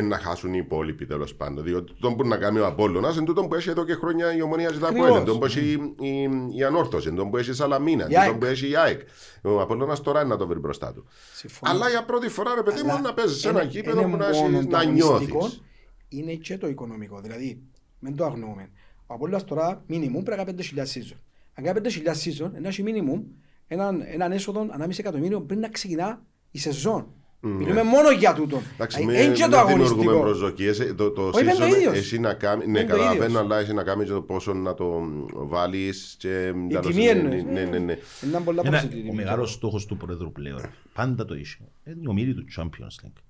[0.00, 1.64] να, είναι να χάσουν οι υπόλοιποι τέλος πάντων.
[1.64, 4.42] Διότι το που να κάνει ο Απόλλωνας είναι τούτο που έχει εδώ και χρόνια η
[4.42, 5.16] ομονία ζητά από Ακριβώς.
[5.16, 5.60] είναι το που έχει
[6.00, 8.34] η, η, η Ανόρθωση, είναι το που έχει η Σαλαμίνα, Η είναι το ΑΕΚ.
[8.34, 9.00] που έχει η ΑΕΚ.
[9.42, 11.04] Ο Απόλλωνας τώρα είναι να το βρει μπροστά του.
[11.34, 11.72] Συμφωνώ.
[11.72, 14.10] Αλλά για πρώτη φορά, ρε παιδί μου, Αλλά να παίζεις σε ένα είναι- γήπεδο είναι
[14.10, 15.04] που να, μόνο έχεις- το να νιώθεις.
[15.30, 15.64] αγωνιστικό,
[16.08, 17.20] Είναι και το οικονομικό.
[17.20, 17.62] Δηλαδή,
[17.98, 18.70] μην το αγνοούμε.
[19.06, 21.16] Ο Απόλλωνας τώρα, μίνιμουμ, πρέπει να κάνει 5.000 season.
[21.54, 23.22] Αν κάνει 5.000 season, να έχει μίνιμουμ
[23.66, 27.06] έναν, έναν έσοδο ανάμιση εκατομμύριο πριν να ξεκινά η σεζόν.
[27.46, 28.62] Μιλούμε μόνο για τούτο.
[28.74, 30.20] Εντάξει, Ε, μην εν και μην το δημιουργούμε αγωνιστικό.
[30.20, 30.80] προσδοκίες.
[30.80, 31.96] Ε, Το, το Όχι, είναι το season ίδιος.
[31.96, 33.40] έχει να κάνει, ναι, Είναι το καταλαβαίνω, ίδιος.
[33.40, 36.52] αλλά έχει να κάνει και το πόσο να το βάλεις και...
[36.68, 37.44] Η τέλος, τιμή ναι, εννοείς.
[37.44, 37.98] Ναι, ναι, ναι.
[38.26, 39.14] Είναι πολλά Ένα- προσιτή Ο τιμή.
[39.14, 40.60] μεγάλος στόχος του πρόεδρου πλέον,
[40.94, 43.20] πάντα το είχε, είναι η ομίλη του Champions League.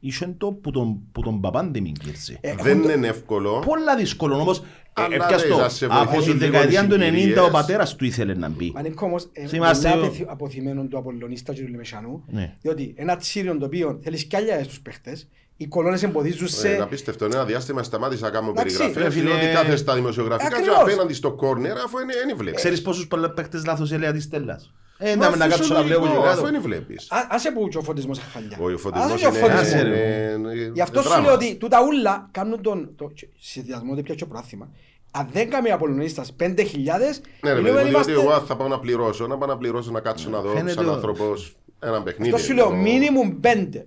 [0.00, 2.38] Είχε το που τον, που τον παπάντε μην κύρτζε.
[2.40, 3.62] Ε, Δεν έχουν το- είναι εύκολο.
[3.66, 4.62] Πολλά δύσκολο όμως.
[4.92, 7.04] Αλλά Έπιας ρε, το, θα σε από βοηθήσουν τη λίγο δεκαετία οι του 90 ο
[7.04, 7.48] συγκυρίες.
[7.52, 8.72] πατέρας του ήθελε να μπει.
[8.76, 12.24] Ανήκω όμως ε, Θυμάστε πολλά ο- αποθυ- αποθυμένο του Απολλωνίστα και του Λεμεσανού.
[12.28, 12.56] Ναι.
[12.60, 16.68] Διότι ένα τσίριο το οποίο θέλεις κι άλλα στους παίχτες, οι κολόνες εμποδίζουν Ε, σε...
[16.68, 19.30] να πίστευτο, ένα διάστημα σταμάτησα να κάνω Εντάξει, περιγραφές ρε φίλε.
[19.30, 20.78] διότι κάθε στα δημοσιογραφικά και Ακριβώς.
[20.80, 22.60] απέναντι στο κόρνερ αφού είναι δεν βλέπεις.
[22.60, 24.72] Ξέρεις πόσους πολλά παίχτες λάθος έλεγα της Στέλλας.
[25.02, 26.42] Ε, Μα να να κάτσω να βλέπω και φυσιολογικό, κάτω.
[26.42, 27.06] αφού δεν βλέπεις.
[27.10, 28.56] Α- Άσε που και ο φωτισμός είναι χαλιά.
[28.60, 29.38] Ο Άσε φωτισμός και ο είναι...
[29.38, 29.62] φωτισμός.
[29.66, 29.88] άσε, ρε.
[29.88, 31.24] είναι- είναι Γι' αυτό σου δράμα.
[31.24, 32.90] λέω ότι τούτα ούλα κάνουν τον...
[32.96, 34.68] το- Σε διασμό δεν πιάσει το πράθυμα.
[35.10, 37.20] Αν δεν κάνει Απολλωνίστας 5.000, Ναι, ρε, μιλούμε,
[37.52, 40.40] παιδί, διότι είμαστε- εγώ θα πάω να πληρώσω, να πάω να πληρώσω, να κάτσω να
[40.40, 42.32] δω Φαίνεται σαν ο- άνθρωπος ένα παιχνίδι.
[42.34, 43.86] Αυτό σου λέω, Το- μίνιμουμ 5.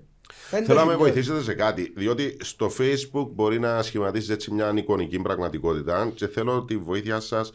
[0.66, 5.20] Θέλω να με βοηθήσετε σε κάτι, διότι στο Facebook μπορεί να σχηματίσει έτσι μια εικονική
[5.20, 7.52] πραγματικότητα και θέλω τη βοήθεια σας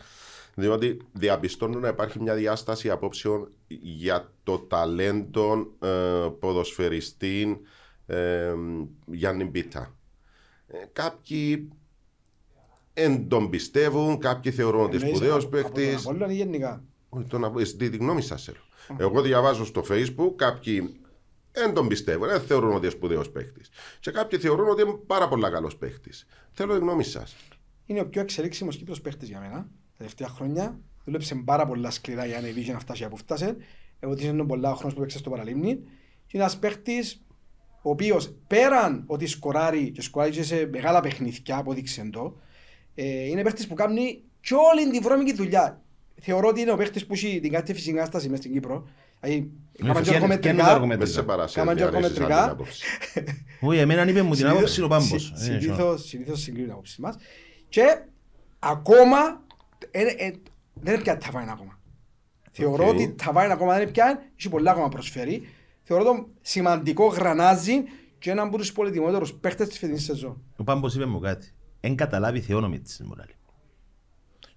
[0.58, 3.50] Διότι διαπιστώνω να υπάρχει μια διάσταση απόψεων
[3.82, 5.88] για το ταλέντο ε,
[6.38, 7.60] ποδοσφαιριστή
[8.06, 8.54] ε,
[9.06, 9.96] Γιάννη Μπίτα.
[10.66, 11.68] Ε, κάποιοι
[12.94, 16.06] δεν τον πιστεύουν, κάποιοι θεωρούν ότι Εννοείς σπουδαίος από- από τον παίχτης.
[16.06, 18.58] Απόλλωνα ή γενικά; Όχι, το να τη, τη γνώμη σας θέλω.
[18.98, 21.00] Εγώ διαβάζω στο Facebook, κάποιοι
[21.52, 23.60] δεν τον πιστεύουν, δεν θεωρούν ότι είναι σπουδαίος παίχτη.
[24.00, 26.10] Και κάποιοι θεωρούν ότι είναι πάρα πολύ καλός παίχτη.
[26.52, 27.36] Θέλω τη γνώμη σας.
[27.86, 29.68] Είναι ο πιο εξελίξιμος Κύπρος παίχτης για μένα.
[29.98, 33.56] Τα τελευταία χρόνια δούλεψε πάρα πολλά σκληρά για να ανεβεί και να φτάσει από φτάσε.
[34.00, 35.74] Εγώ της είναι πολλά ο χρόνος που παίξε στο παραλίμνη.
[36.26, 37.22] Και είναι ένας παίχτης
[37.82, 42.36] ο οποίος πέραν ότι σκοράρει και σκοράρει και σε μεγάλα παιχνίδια, απόδειξε το,
[42.94, 45.82] ε, είναι παίχτης που κάνει και όλη την βρώμικη δουλειά.
[46.20, 48.88] Θεωρώ ότι είναι ο παίχτης που έχει την κάτι φυσική κατάσταση μέσα στην Κύπρο.
[49.20, 50.36] Δηλαδή, έκαναν και φτιάχνει- ορκομετρικά.
[50.52, 51.06] φτιάχνει τα αργομετρικά.
[51.06, 51.60] Με σε παρασύρει.
[51.60, 52.56] Κάμαν και ορκομετρικά.
[53.60, 55.32] Όχι, εμένα είπε μου την άποψη ο Πάμπος.
[55.34, 57.16] Συ- Ε, συνήθως- Συνήθως συγκλίνουν άποψη μας.
[57.68, 57.82] Και
[58.58, 59.46] ακόμα ε, ε,
[60.74, 61.78] δεν είναι πια ταβάιν ακόμα.
[62.50, 62.90] Θεωρώ Οκ.
[62.90, 65.48] ότι ταβάιν ακόμα δεν είναι πια, έχει πολλά ακόμα προσφέρει.
[65.82, 67.82] Θεωρώ το σημαντικό γρανάζι
[68.18, 70.42] και έναν από τους πολυτιμότερους παίχτες της φετινής σεζόν.
[70.56, 71.52] Ο Πάμπος είπε μου κάτι.
[71.80, 73.34] Εν καταλάβει θεόνοmi της μου λέει.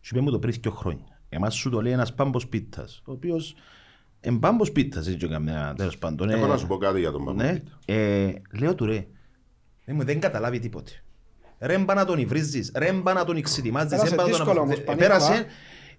[0.01, 1.22] Σου είπε μου το πριν δύο χρόνια.
[1.30, 3.55] Εμάς σου το λέει ένας Πάμπος Πίτας, ο οποίος
[4.19, 6.30] εν Πάμπος Πίτας, έτσι και καμιά τέλος πάντων.
[6.30, 7.43] Έχω ε, να σου πω κάτι για τον Παμπλό.
[7.43, 9.07] Ναι, ε, λέω του ρε,
[9.86, 11.01] ε, μου δεν καταλάβει τίποτε.
[11.62, 14.38] Ρε μπα να τον υβρίζεις, ρε μπα να τον εξητιμάζεις, Πέρασε ρε μπα να τον
[14.38, 15.45] δύσκολο όμως, Ε, Πανίκο, Πέρασε, α.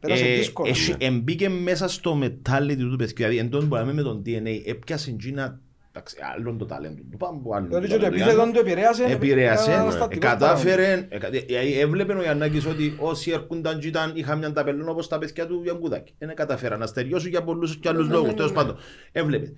[0.01, 0.69] Πέρασε ε, δύσκολο.
[0.69, 4.63] έχει- εμπήκε μέσα στο μετάλλι του παιδιού, δηλαδή εν τόν που λέμε με τον DNA,
[4.67, 5.61] έπιασε τζίνα,
[5.91, 8.53] εντάξει, άλλον το ταλέντο του Πάμπου, άλλον Δηλαδή το και το ταλέντο του επίθετο Γιάννη.
[8.53, 9.05] του επηρέασε.
[9.05, 13.87] Επηρέασε, ένα ε, αναστατικό κατάφερε, ε, κα- ε, έβλεπε ο Γιαννάκης ότι όσοι έρχονταν και
[13.87, 16.15] ήταν, είχαν μια ταπελόν όπως τα παιδιά του Γιανκουδάκη.
[16.19, 18.77] Δεν καταφέραν να στεριώσουν για πολλούς και άλλους λόγους, τέλος πάντων.
[19.13, 19.53] Έβλεπε.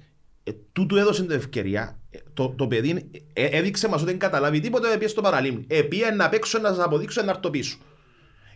[0.45, 1.99] Ε, τούτου έδωσε την ευκαιρία.
[2.11, 5.65] Ε, το, το παιδί ε, έδειξε μας ότι δεν καταλάβει τίποτα, έπιε στο παραλίμνη.
[5.69, 7.79] Επίε να παίξω, να σας αποδείξω, να έρθω πίσω.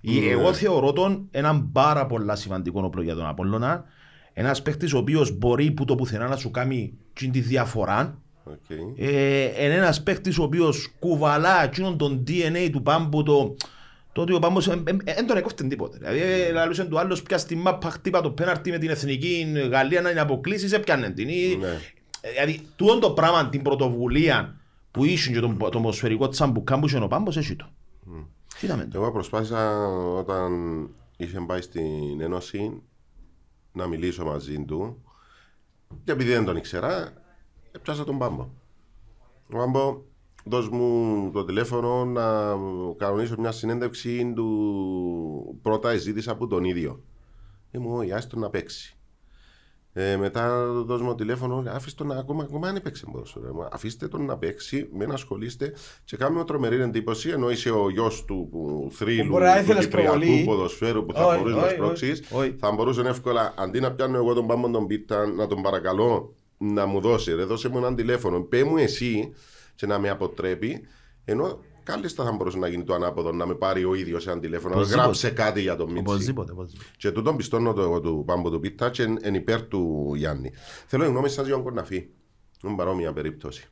[0.02, 3.84] Ε, Εγώ θεωρώ τον έναν πάρα πολλά σημαντικό όπλο για τον Απόλλωνα.
[4.32, 8.22] Ένας παίχτης ο οποίος μπορεί που το πουθενά να σου κάνει την τη διαφορά.
[8.44, 8.70] Οκ.
[8.96, 13.56] Ε, είναι ένας παίχτης ο οποίος κουβαλά εκείνον τον DNA του Πάμπου το,
[14.18, 14.66] το ότι ο Πάμπος
[15.04, 15.98] δεν τον έκοφτε τίποτε.
[15.98, 20.00] Δηλαδή ε, λαλούσε του άλλος πια στη μάπα χτύπα το πέναρτι με την εθνική Γαλλία
[20.00, 21.28] να είναι αποκλείσεις έπιανε την.
[21.28, 21.68] Ή- Ναι.
[22.20, 24.60] ε, Δηλαδή τούτο το πράγμα την πρωτοβουλία
[24.90, 27.68] που είχε και τον, τον ποσφαιρικό τσαμπουκάν που είχε ο Πάμπος έχει το.
[28.58, 28.98] Κοίταμε το.
[28.98, 30.52] Εγώ προσπάθησα όταν
[31.16, 32.82] είχε πάει στην Ένωση
[33.72, 35.02] να μιλήσω μαζί του
[36.04, 37.12] και επειδή δεν τον ήξερα,
[37.72, 38.48] έπιασα τον Πάμπο.
[39.52, 40.00] Ο Πάμπο,
[40.48, 42.56] δώσ' μου το τηλέφωνο να
[42.96, 47.02] κανονίσω μια συνέντευξη του πρώτα ζήτησα από τον ίδιο.
[47.70, 48.92] Ήμουν όχι, άστο να παίξει.
[49.92, 53.54] Ε, μετά δώσ' μου το τηλέφωνο, αφήστε τον να- ακόμα, ακόμα αν έπαιξε ποδόσφαιρο.
[53.54, 55.72] Μα Αφήστε τον να παίξει, μην ασχολείστε
[56.04, 59.84] και κάνουμε τρομερή εντύπωση ενώ είσαι ο γιος του που, θρύλου, μπορεί να του ήθελες
[59.84, 60.44] κυπριακού προβολή.
[60.44, 62.22] ποδοσφαίρου που θα Όχι, μπορούσε να όχι, σπρώξεις.
[62.30, 62.54] όχι.
[62.58, 66.86] Θα μπορούσε εύκολα αντί να πιάνω εγώ τον πάμπο τον πίτα, να τον παρακαλώ να
[66.86, 67.34] μου δώσει.
[67.34, 68.40] Ρε, δώσε μου έναν τηλέφωνο.
[68.40, 69.32] Πε μου εσύ
[69.78, 70.80] και να με αποτρέπει.
[71.24, 74.74] Ενώ κάλλιστα θα μπορούσε να γίνει το ανάποδο, να με πάρει ο ίδιος ένα τηλέφωνο.
[74.74, 75.04] να Οπωσδήποτε.
[75.04, 76.00] Γράψε κάτι για τον Μίτσι.
[76.10, 76.88] Οπωσδήποτε, οπωσδήποτε.
[76.96, 80.52] Και τούτον πιστώνω το εγώ του Πάμπο του Πίτα και εν, εν υπέρ του Γιάννη.
[80.86, 82.08] Θέλω η γνώμη σας για τον Κορναφή.
[82.64, 83.64] Είναι παρόμοια περίπτωση.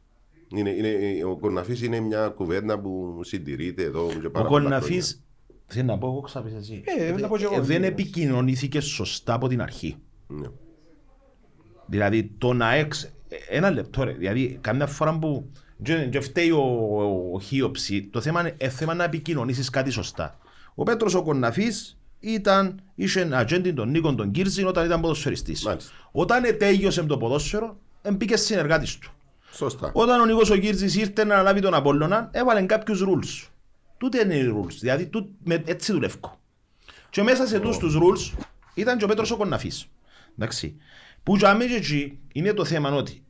[0.48, 5.24] Είναι, είναι, ο Κορναφής είναι μια κουβέντα που συντηρείται εδώ και Ο πάρα πολλά Κοναφής,
[5.66, 7.90] θέλω να πω εγώ ξάπεις εσύ, Ε, να πω και εγώ, Ε, δεν βεβαίως.
[7.90, 9.96] επικοινωνήθηκε σωστά από την αρχή.
[10.26, 10.48] χρόνια.
[10.48, 10.54] Ναι.
[11.86, 13.02] Δηλαδή το να εξ...
[13.02, 13.10] ε,
[13.48, 14.12] Ένα λεπτό ρε.
[14.12, 15.50] Δηλαδή καμιά φορά που...
[15.82, 16.62] Και και φταίει ο,
[17.32, 20.38] ο Χίοψη, το θέμα είναι ε, θέμα να επικοινωνήσεις κάτι σωστά.
[20.74, 25.64] Ο Πέτρος ο Κοναφής ήταν, είχε ατζέντη τον Νίκον τον Κύρζιν όταν ήταν ποδοσφαιριστής.
[25.64, 25.92] Μάλιστα.
[26.12, 27.78] Όταν ετέγιωσε το ποδόσφαιρο,
[28.12, 29.10] μπήκε συνεργάτης του.
[29.52, 29.90] Σωστά.
[29.94, 33.48] Όταν ο Νίκος ο Κύρζης ήρθε να αναλάβει τον Απόλλωνα, έβαλε κάποιους rules.
[33.98, 36.38] Τούτε είναι οι rules, δηλαδή τούτ, με, έτσι δουλεύω.
[37.10, 38.38] Και μέσα σε τους τους rules
[38.74, 39.86] ήταν και ο Πέτρος ο Κοναφής.
[40.38, 40.76] Εντάξει.
[41.22, 43.24] Που για μένα και εκεί είναι το θέμα ότι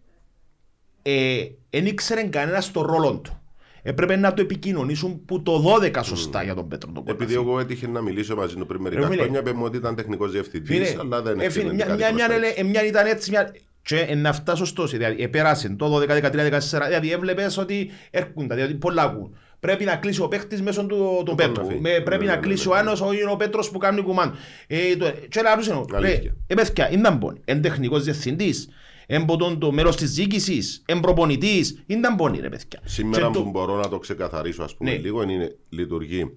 [1.70, 3.40] δεν ήξερε κανένας το ρόλο του.
[3.82, 7.48] Έπρεπε να το επικοινωνήσουν που το 12 σωστά για τον Πέτρο τον Επειδή Κοναφή.
[7.50, 9.20] εγώ έτυχε να μιλήσω μαζί του πριν μερικά Ρε φίλε.
[9.22, 11.84] χρόνια, είπε μου ότι ήταν τεχνικός διευθυντής, Φίλε, αλλά δεν ε, φίλε, έφυγε.
[11.84, 13.54] μια, μια, μια, μια, μια ήταν έτσι, μια...
[13.82, 18.54] Και ε, να φτάσω στο δηλαδή, επέρασε το 12, 13, 14, δηλαδή έβλεπες ότι έρχονται,
[18.54, 19.36] δηλαδή πολλά ακούν.
[19.60, 21.66] Πρέπει να κλείσει ο παίχτης μέσω του, του Πέτρου.
[21.66, 21.80] φύγει.
[21.80, 22.80] Με, πρέπει Ναι, να ναι, κλείσει ναι, ο ναι.
[22.80, 24.34] Άνος, ο, ο Πέτρος που κάνει κουμάν.
[24.66, 26.36] Ε, το, και λάρους εννοώ, ρε, Αλήθεια.
[26.46, 28.68] ε, παιδιά, είναι μπον, εν τεχνικός διευθυντής,
[29.08, 32.80] Έμποτον το μέρος της διοίκησης, εμπροπονητής, ήταν πόνοι ρε παιδιά.
[32.84, 34.96] Σήμερα Και το- που μπορώ να το ξεκαθαρίσω, ας πούμε, Ναι.
[34.96, 36.30] λίγο είναι λειτουργεί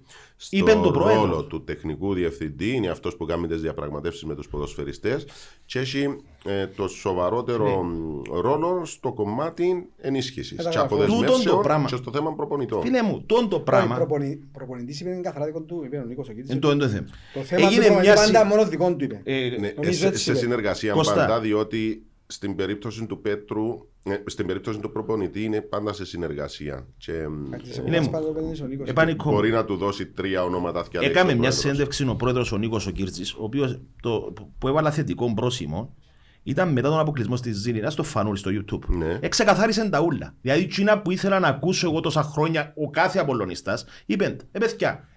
[0.50, 1.24] Είπε το στο πρόεδρος.
[1.24, 5.24] ρόλο του τεχνικού διευθυντή, είναι αυτός που κάνει τις διαπραγματεύσεις με τους ποδοσφαιριστές
[5.66, 10.96] και έχει ε, το σοβαρότερο μ, ρόλο στο κομμάτι ενίσχυσης και Καταγραφώ.
[10.96, 11.88] Τούτον το αποδεσμεύσεων πράγμα.
[11.88, 12.82] και στο θέμα προπονητών.
[12.82, 16.28] Φίλε μου, τόν το Ο πράγμα, προπονη- προπονητής είπε καθαρά δικό του, είπε ο Νίκος
[16.28, 16.50] ο Κίτης.
[16.50, 17.06] είναι το, είναι το θέμα.
[17.34, 19.20] Το θέμα του Έγινε προπονητή μια πάντα συ- μόνο δικό του είπε.
[19.24, 20.40] ε, Ναι, Νομίζω σε, έτσι σε είπε.
[20.40, 21.14] συνεργασία Κώστα.
[21.14, 26.86] πάντα, διότι στην περίπτωση του Πέτρου, ε, στην περίπτωση του προπονητή είναι πάντα σε συνεργασία.
[26.96, 28.10] Και μ, Κάτι σε Είναι κομμάτια μου.
[28.10, 28.88] πάντα επένδυσε ο Νίκος.
[28.88, 29.34] Επάνει κόμμα.
[29.36, 32.90] μπορεί να του δώσει τρία ονόματα και Έκαμε μια συνέντευξη ο πρόεδρος ο Νίκος ο
[32.90, 35.94] Κύρτσης, ο οποίος το, που έβαλα θετικό πρόσημο,
[36.42, 38.84] ήταν μετά τον αποκλεισμό στη Ζήλινα στο Φανούλη στο YouTube.
[38.88, 39.18] Ναι.
[39.20, 40.34] Εξεκαθάρισε τα ούλα.
[40.40, 45.08] Δηλαδή, εκείνα που ήθελα να ακούσω εγώ τόσα χρόνια, ο κάθε Απολλωνιστάς, είπε, ε παιδιά,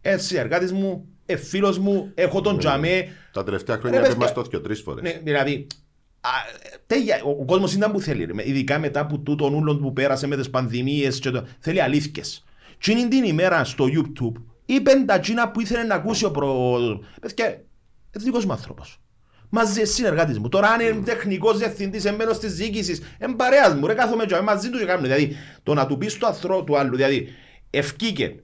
[0.00, 3.06] έτσι εργάτης μου, ε φίλος μου, έχω τον τζαμέ.
[3.32, 4.24] Τα τελευταία Ρε, χρόνια είπε παιδιά.
[4.24, 5.02] μας το και τρεις φορές.
[5.02, 5.89] Ναι, δηλαδή, α,
[6.86, 9.92] τέλεια, ο, ο κόσμος ήταν που θέλει, ρε, με- ειδικά μετά από τούτον ούλον που
[9.92, 12.44] πέρασε με τις πανδημίες και το, θέλει αλήθειες.
[12.78, 16.78] Και είναι την ημέρα στο YouTube, είπεν τα τζίνα που ήθελε να ακούσει ο προ...
[17.20, 19.00] Παιδιά, είναι δικός μου άνθρωπος.
[19.48, 20.48] Μαζί συνεργάτης μου.
[20.48, 24.40] Τώρα αν είναι τεχνικός διευθυντής, είναι μέλος της διοίκησης, είναι παρέας μου, ρε κάθομαι και
[24.40, 25.08] μαζί τους και κάνουμε.
[25.08, 27.28] Δηλαδή, το να του πεις του ανθρώπου του άλλου, δηλαδή,
[27.70, 28.42] ευκήκε,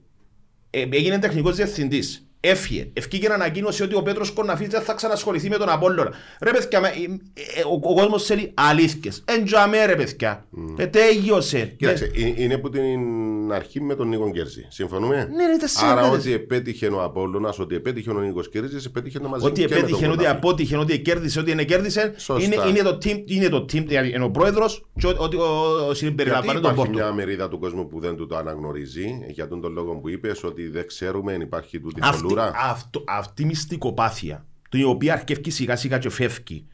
[0.71, 2.26] ε, έγινε τεχνικός διευθυντής.
[2.41, 2.89] Έφυγε.
[2.93, 6.13] Ευκήκε να ανακοίνωσε ότι ο Πέτρος Κορναφής δεν θα ξανασχοληθεί με τον Απόλλωνα.
[6.41, 9.23] Ρε παιδιά, με- ε, ε, ο, ο κόσμος θέλει αλήθειες.
[9.25, 10.47] Εντζαμέ ρε παιδιά.
[10.77, 11.75] Ε, τέλειωσε.
[11.79, 14.67] Κοίταξε, Ε, ε, είναι από την αρχή με τον Νίκο Γκέρζη.
[14.69, 16.19] Συμφωνούμε; Ναι, ρε, τα Άρα συνεργάτες.
[16.19, 19.69] ότι επέτυχε ο Απόλλωνας, ότι επέτυχε ο Νίκος Γκέρζης, επέτυχε το μαζί Ότι και με
[19.69, 20.37] τον επέτυχε, ότι Κορναφή.
[20.37, 22.13] απότυχε, ότι κέρδισε, ότι είναι κέρδισε.
[22.17, 22.45] Σωστά.
[22.45, 25.41] Είναι, είναι, το team, είναι το team, δηλαδή είναι ο πρόεδρος και ότι- ότι ο-
[25.43, 26.93] ο- Γιατί συμπεριλαμβάνει τον υπάρχει πόρτο.
[26.93, 30.45] μια μερίδα του κόσμου που δεν του το αναγνωρίζει, για τον, τον λόγο που είπες
[30.45, 32.01] ότι δεν ξέρουμε αν υπάρχει τούτη
[32.41, 32.71] Αυτή, θολούρα.
[32.71, 36.67] αυτό, αυτή η μυστικοπάθεια, η οποία αρκεύει σιγά σιγά και φεύγει,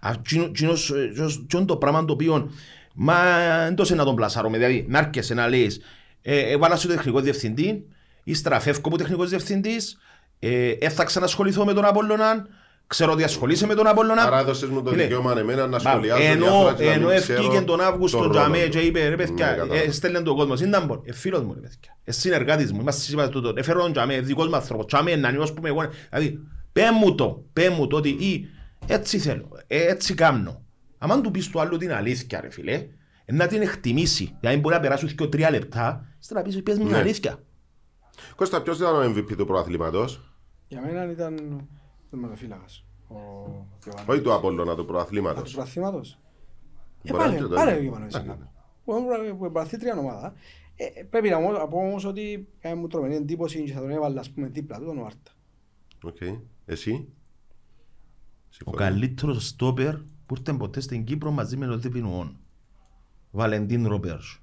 [0.00, 2.50] αυτό το πράγμα το οποίο
[2.94, 3.14] μα
[3.64, 5.80] δεν το σε να τον πλασάρουμε, δηλαδή να έρχεσαι να λες
[6.22, 7.86] ε, έβαλα σου το τεχνικό διευθυντή,
[8.24, 9.98] ύστερα φεύγω από τεχνικός διευθυντής,
[10.38, 12.46] ε, ε, θα ξανασχοληθώ με τον Απόλλωνα,
[12.88, 14.22] ξέρω ότι ασχολείσαι με τον Απόλλωνα.
[14.22, 17.08] Άρα έδωσες μου το Φίλε, δικαίωμα εμένα να Μπα, σχολιάσω ενώ, διάφορα και να ενώ
[17.08, 18.84] μην ξέρω ευκήκε τον Αύγουστο τον τζαμέ ρόλο και του.
[18.86, 19.74] είπε ρε Ναι, παιδιά, κατάλαβα.
[19.74, 23.00] ε, στέλνε τον κόσμο, ήταν μπορεί, ε, φίλος μου ρε παιδιά, ε, συνεργάτης μου, είμαστε
[23.00, 26.38] σύμπαντες τούτο, έφερε τον τζαμέ, δικός μου άνθρωπος, τζαμέ να νιώσω που είμαι εγώ, δηλαδή
[26.72, 28.46] πέ μου το, πέ μου το ότι ή,
[28.86, 30.62] έτσι θέλω, ε, έτσι κάνω.
[30.98, 32.72] Αν του πεις του άλλου την αλήθεια ρε φίλε,
[33.24, 36.76] ε, να την εκτιμήσει, δηλαδή μπορεί να περάσουν και τρία λεπτά, ύστερα να πεις πες
[36.78, 36.98] μου την Ναι.
[36.98, 37.38] αλήθεια.
[38.36, 40.20] Κώστα, ποιος ήταν ο MVP του προαθλήματος,
[40.68, 41.66] Για μένα ήταν ο
[42.10, 42.84] τερματοφύλακας.
[43.08, 43.14] Ο
[43.82, 44.08] Γιωβάνοβιτς.
[44.08, 45.52] όχι του Απόλλωνα, του Α, του προαθλήματος.
[45.52, 46.18] πρωταθλήματος.
[47.02, 47.78] Ε, Μπορεί να πάλι, είναι το πάλι ίδιο.
[47.78, 48.34] ο Γιωβάνοβιτς Α, είναι.
[48.40, 48.46] ναι.
[48.84, 50.34] Που έμουν- Που εμπαθεί τρία ομάδα.
[50.76, 53.80] Ε, ε, Πρέπει να μου- να πω όμως ότι έκανε μου τρομερή εντύπωση και θα
[53.80, 55.30] τον έβαλα ας πούμε δίπλα του τον Βάρτα.
[56.02, 56.16] Οκ.
[56.66, 57.04] Εσύ; Ο
[58.48, 58.76] Συμφωνώ.
[58.76, 59.96] καλύτερος στόπερ
[60.26, 62.36] που ήρθε ποτέ στην Κύπρο μαζί με τον Διπινουόν.
[63.30, 64.40] Βαλεντίν Ρομπέρς.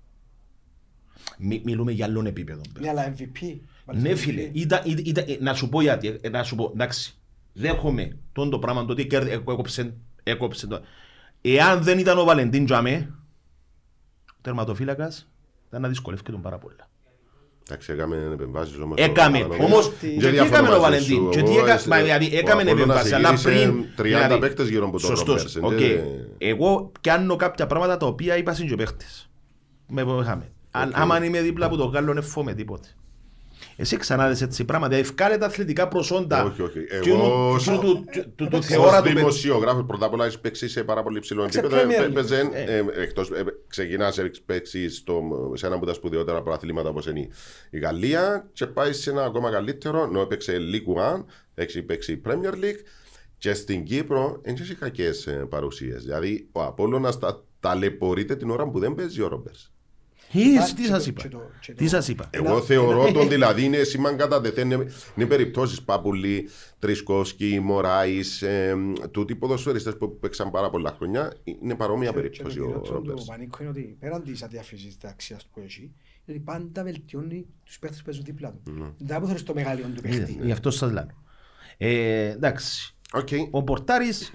[1.37, 2.61] Μι, μιλούμε για άλλον επίπεδο.
[2.79, 3.59] Ναι, αλλά MVP.
[3.93, 7.17] Ναι φίλε, ήταν, ήταν, ήταν, ε, να σου πω γιατί, ε, να σου πω, εντάξει,
[7.55, 10.79] δέχομαι τον το πράγμα το ότι κέρδι- ε, έκοψε, έκοψε το.
[11.41, 13.13] Εάν δεν ήταν ο Βαλεντίν Τζαμέ,
[14.31, 15.29] ο τερματοφύλακας,
[15.67, 16.89] ήταν να δυσκολεύει τον πάρα πολλά.
[17.69, 18.97] Εντάξει, έκαμε επεμβάσεις όμως.
[18.99, 21.29] Έκαμε, ο- όμως, ότι- και Δεν τι διαφωνώ έκαμε ο μαζί Βαλεντίν, σου.
[21.29, 23.85] και τι Εγώ, έκα- ε, μα, δηλαδή, ο έκαμε Απόλλωνας επέμβαση, αλλά γύρισε πριν...
[23.95, 25.79] 30 δηλαδή, παίκτες γύρω από τον Σωστός, Ρομπέρς, οκ.
[25.87, 29.29] δεν- Εγώ κάνω κάποια πράγματα τα οποία είπα στην και παίχτες.
[29.87, 30.51] Με είχαμε.
[30.71, 30.97] Αν Οκ.
[30.99, 32.87] άμα είμαι δίπλα από τον Γάλλο, δεν φόμε τίποτε.
[33.77, 36.43] Εσύ ξανά δες έτσι πράγματα, δηλαδή βγάλε τα αθλητικά προσόντα.
[36.43, 36.79] Όχι, όχι.
[36.89, 39.17] Εκείνου- Εγώ, εκείνου του- του- του- του Ως θεώρα του παιδιού.
[39.19, 41.81] δημοσιογράφος, πρώτα απ' όλα έχεις παίξει σε πάρα πολύ ψηλό Σε επίπεδο.
[41.81, 42.09] Premier League.
[42.09, 45.21] Έπαιζε, ε, εκτός, ε, ξεκινάς, έχεις παίξει στο,
[45.53, 47.27] σε ένα από τα σπουδαιότερα προαθλήματα όπως είναι
[47.69, 51.23] η Γαλλία και πάει σε ένα ακόμα καλύτερο, ενώ έπαιξε League One,
[51.55, 52.81] έχει παίξει Premier League
[53.37, 56.03] και στην Κύπρο δεν έχει κακές ε, παρουσίες.
[56.03, 59.73] Δηλαδή ο Απόλλωνας τα, ταλαιπωρείται την ώρα που δεν παίζει ο Ρόμπερς.
[60.39, 62.61] Ε, Και Τι το- σας και είπα; το- και το- Τι σας είπα; Εγώ Ένα-
[62.61, 64.71] θεωρώ ένα- τον δηλαδή είναι σήμαν κατά τεθέν.
[64.71, 68.75] Είναι, είναι περιπτώσεις Παπουλή, Τρισκόσκι, Μωράης, ε,
[69.11, 71.33] τούτοι οι ποδοσφαιριστές που παίξαν πάρα πολλά χρόνια.
[71.61, 73.15] Είναι παρόμοια Και- και περίπτωση το ο χειρότερο Ρόμπερ.
[73.15, 75.91] του πανίκου είναι ότι πέραν της αδιάφυσης της αξίας που έχει, είναι
[76.27, 78.71] ότι πάντα βελτιώνει τους παίχτες που παίζουν δίπλα του.
[78.71, 78.85] Ναι.
[78.97, 80.39] Δεν θα θέλεις το μεγαλείο του παίχτη.
[80.41, 81.07] Γι' αυτό σας λέω.
[81.77, 82.95] Ε, εντάξει.
[83.13, 84.31] Οκ, Ο Πορτάρης,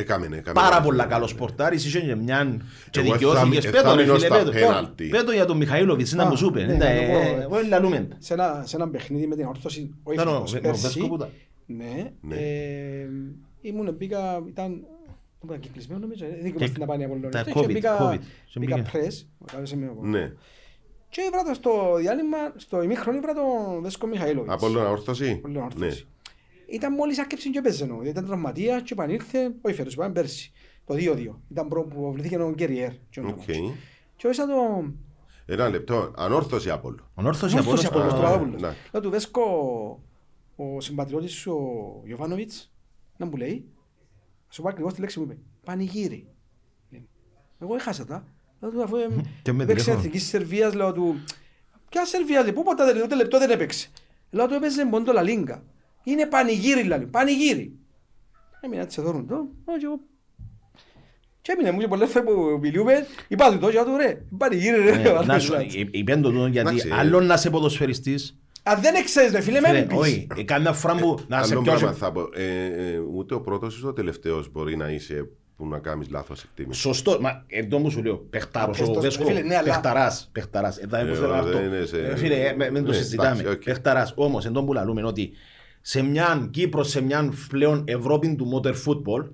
[0.00, 0.60] έκαμε, έκαμε.
[0.60, 3.64] πάρα πολλά καλός Πορτάρης, είχε και μιαν και Εγώ δικαιώθηκες.
[3.64, 4.50] θα- Πέτω, θα ρε μείνω φίλε, στα πέτω.
[4.50, 5.08] πέναλτι.
[5.08, 6.64] Πέτω για τον Μιχαήλοβιτς, ήταν Α, που σου είπε.
[6.64, 7.42] ναι, ήταν, να το πω, ε, ε.
[7.42, 8.08] Εγώ λαλούμε.
[8.18, 11.08] Σε ένα, σε ένα παιχνίδι με την όρθωση, ο Ήταν ο- ευτυχώς ο πέρσι, Βέσκο
[11.08, 11.28] που ήταν.
[11.66, 12.34] ναι, Ναι.
[12.36, 13.08] ε,
[13.60, 14.84] ήμουν, μπήκα, ήταν,
[15.44, 17.54] ήταν κυκλισμένο νομίζω, ε, δεν Και- είμαστε να πάνε από τα λόγια.
[17.54, 18.18] COVID, μπήκα, COVID.
[18.50, 18.88] Σε μπήκα μπήκε.
[18.92, 20.32] πρες, κάλεσε με ο- Ναι.
[21.08, 24.52] και έβρα το στο διάλειμμα, στο ημίχρονο έβρα τον Βέσκο Μιχαήλοβιτς.
[24.54, 25.36] Από όλο όρθωση.
[25.36, 25.60] Πολύ Ναι.
[25.62, 26.06] όρθωση.
[26.66, 30.52] Ήταν μόλις άρχισε και έπαιζε ενώ, ήταν τραυματίας και επανήλθε, όχι φέτος, είπαμε πέρσι.
[30.84, 31.40] το 2-2.
[31.50, 32.90] Ήταν προ που βλήθηκε ο Γκέριερ.
[33.10, 33.44] και ο Οκ.
[33.44, 33.78] Ντόμας.
[34.16, 34.84] Και όρισα το...
[35.46, 36.12] Ένα λεπτό.
[36.16, 37.04] Ανόρθωση Απόλλου.
[37.14, 38.60] Ο Νόρθος η Νόρθος Απόλλωνας- από Α, το Στραβόπουλος.
[38.62, 38.74] ναι.
[38.92, 39.42] Λέω του Βέσκο,
[40.56, 42.72] ο συμπατριώτης σου, ο Γιωβάνοβιτς,
[43.16, 43.64] να μου λέει,
[44.48, 46.26] σου πω ακριβώς τη λέξη που είπε, πανηγύρι.
[46.90, 47.08] Λέει,
[47.58, 48.26] Εγώ έχασα τα.
[48.60, 49.06] Λέω του αφού ε,
[49.42, 49.96] Και με έπαιξε τηλέφωνο.
[49.98, 51.14] εθνικής Σερβίας, λέω του,
[51.88, 53.88] ποια Σερβία, λέει, πού ποτέ δεν, ούτε λεπτό δεν έπαιξε.
[54.30, 55.62] Λέω του έπαιζε μόνο το Λαλίγκα.
[56.08, 57.72] Είναι πανηγύρι, λέει, πανηγύρι.
[58.60, 59.34] Έμεινα έτσι εδώ το,
[59.64, 60.00] «Ω, και εγώ
[61.40, 64.82] και έμεινε μου και πολλές φορές που μιλούμε, είπα του το, και του ρε, πανηγύρι
[64.82, 64.90] ρε.
[65.08, 65.78] Ε, βάζω να σου- έτσι.
[65.92, 66.94] ε, Είπεν το τούτο γιατί Εντάξει, ε.
[66.94, 69.98] άλλο να είσαι ποδοσφαιριστής Αν δεν ξέρεις ρε φίλε, με Φίλε, μην πεις.
[69.98, 72.20] Όχι, ε, κάμια φορά που να σε Άλλο πιάσω πράγμα θα πω.
[72.34, 76.42] Ε, ε, ούτε ο πρώτος ούτε ο τελευταίος μπορεί να είσαι που να κάνεις λάθος
[76.42, 76.80] εκτίμηση.
[76.80, 80.28] Σωστό, μα εδώ μου σου λέω, παιχτάρος, Πες ο το, Βέσκο, φίλε, ναι, αλλά- παιχταράς,
[80.32, 81.50] παιχταράς, ε, θα Ε, έπρεπε να αυτό.
[81.58, 83.62] δεν είναι σε- Ε, Φίλε, ε, με- μην το Ναι, συζητάμε, εντάξει, οκ.
[83.62, 84.12] παιχταράς.
[84.16, 85.32] Όμως, εν τω που λαλούμε ότι
[85.88, 89.28] σε μια Κύπρος, σε μια πλέον Ευρώπη του motor football,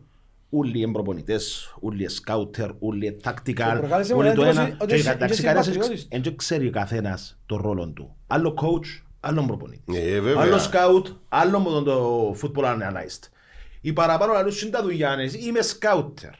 [0.50, 4.60] όλοι οι προπονητές, όλοι οι σκάουτερ, όλοι οι tactical, Και προκάλεσε μου όλοι το εντύπωση
[4.66, 4.76] ένα.
[4.80, 6.06] ότι Και είσαι- εντάξει, είσαι κανένας συμπατριώτης.
[6.10, 8.16] εξ- δεν ξέρει ο καθένας τον ρόλο του.
[8.26, 9.96] Άλλο coach, άλλο προπονητή.
[9.98, 10.42] Ε, βέβαια.
[10.42, 13.28] Άλλο σκάουτ, άλλο με τον το football analyst.
[13.80, 16.30] Οι παραπάνω λαλούς είναι τα δουλειάνες, είμαι σκάουτερ.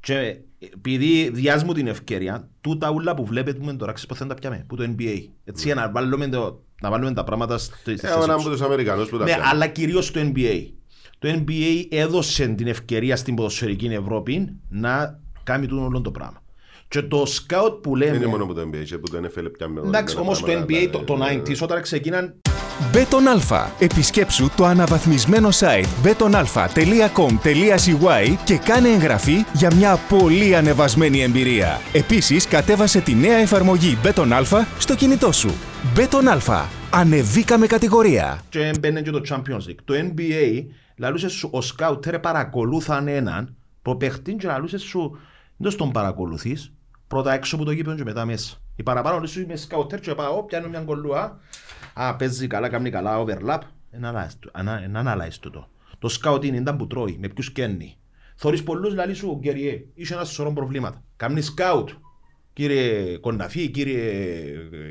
[0.00, 4.26] Και επειδή διάς μου την ευκαιρία, τούτα ούλα που βλέπετε μου τώρα, ξέρεις πώς θα
[4.26, 5.28] τα πιάμε, που το NBA.
[5.44, 8.44] Έτσι για να βάλουμε, το, να βάλουμε τα πράγματα στη στη Ε, θέση ένα τους.
[8.44, 9.48] από τους Αμερικανούς που τα Ναι, πιάνουν.
[9.48, 10.66] αλλά κυρίως το NBA.
[11.18, 16.42] Το NBA έδωσε την ευκαιρία στην ποδοσφαιρική Ευρώπη να κάνει τούτο όλο το πράγμα.
[16.90, 18.26] Και το scout που Δεν είναι λέμε...
[18.26, 19.86] μόνο που το NBA, και που το NFL πιάνουν.
[19.86, 22.34] Εντάξει, ορισμένα όμως το πράγματα, NBA, το, το ε, 90s, όταν ξεκίναν
[22.92, 23.70] Bet on Alpha.
[23.78, 31.80] Επισκέψου το αναβαθμισμένο site betonalpha.com.cy και κάνε εγγραφή για μια πολύ ανεβασμένη εμπειρία.
[31.92, 35.50] Επίσης, κατέβασε τη νέα εφαρμογή Bet on Alpha στο κινητό σου.
[35.94, 36.68] Bet on Alpha.
[36.92, 38.40] Ανεβήκαμε κατηγορία.
[38.48, 39.78] και μπαίνει και το Champions League.
[39.84, 40.64] Το NBA,
[40.96, 45.18] λαλούσες σου, ο scouter παρακολούθαν έναν παίχτην και λαλούσες σου,
[45.56, 46.72] δεν τον παρακολουθείς,
[47.10, 48.56] πρώτα έξω από το γήπεδο και μετά μέσα.
[48.76, 51.38] Οι παραπάνω λαλούσε σου, είμαι scouter και πάω, πιάνω μια κόλλουα,
[51.94, 53.58] α, παίζει καλά, κάνει καλά, overlap,
[53.90, 54.30] ένα
[54.94, 55.68] αναλάεις τούτο.
[55.98, 57.96] Το σκάουτιν ήταν που τρώει, με ποιους καίνει.
[58.36, 61.02] Θωρείς πολλούς λαλί σου, Γκέριε, είσαι ένας σωρό προβλήματα.
[61.16, 61.88] Κάμνει σκάουτ.
[62.52, 64.02] Κύριε Κονταφή, κύριε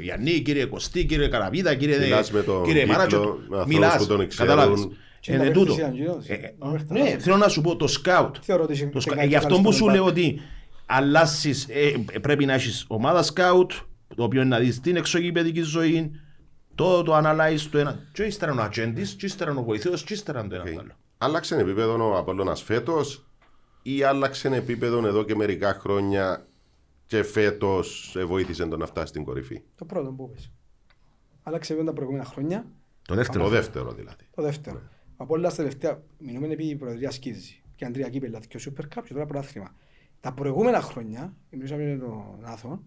[0.01, 3.17] Γιάννη, κύριε Κωστή, κύριε Καραβίδα, κύριε, Μιλάς με τον κύριε κύκλο, Μάρατσο.
[3.49, 4.55] με ανθρώπους Μιλάς, που τον ξέρουν.
[4.55, 4.87] κατάλαβες.
[5.19, 5.75] Και Είναι να τούτο.
[5.75, 7.19] παίρνεις έναν γύρω, Ε, ε, να παίρνεις Ναι, έναν.
[7.21, 8.35] θέλω να σου πω το σκάουτ.
[8.41, 10.11] Θεωρώ ότι είσαι Το και σκα- κάτι Γι' αυτό που ευχαριστώ σου τον λέω Μπάκ.
[10.11, 10.41] ότι
[10.89, 13.71] αλλάσεις, ε, ε, πρέπει να έχεις ομάδα σκάουτ,
[14.15, 16.11] το οποίο είναι να δεις την εξωγηπεδική ζωή,
[16.75, 17.99] το, το analyze το ένα.
[18.11, 20.63] Και ύστερα είναι ο ατζέντης, και ύστερα είναι ο βοηθός, και ύστερα είναι το ένα
[20.63, 20.73] Οκ.
[20.73, 20.91] το άλλο.
[21.17, 23.25] Άλλαξε επίπεδο ο Απόλλωνας φέτος
[23.81, 26.47] ή άλλαξε επίπεδο εδώ και μερικά χρόνια
[27.05, 30.51] και φέτος ε, βοήθησε τον να φτάσει στην κορυφή; Το πρώτο που είπες.
[31.43, 32.65] Άλλαξε βέβαια τα προηγούμενα χρόνια.
[33.07, 33.43] Το δεύτερο.
[33.43, 34.23] Το δεύτερο δηλαδή.
[34.35, 34.81] Το δεύτερο.
[35.17, 39.01] Απλά στα τελευταία, μιλούμε επί η Προεδρίας Σκίζη και Αντρία Κύπελα και ο Super Cup
[39.05, 39.75] και τώρα πρωτάθλημα.
[40.19, 42.83] Τα προηγούμενα χρόνια, μιλούσαμε με τον Άθο,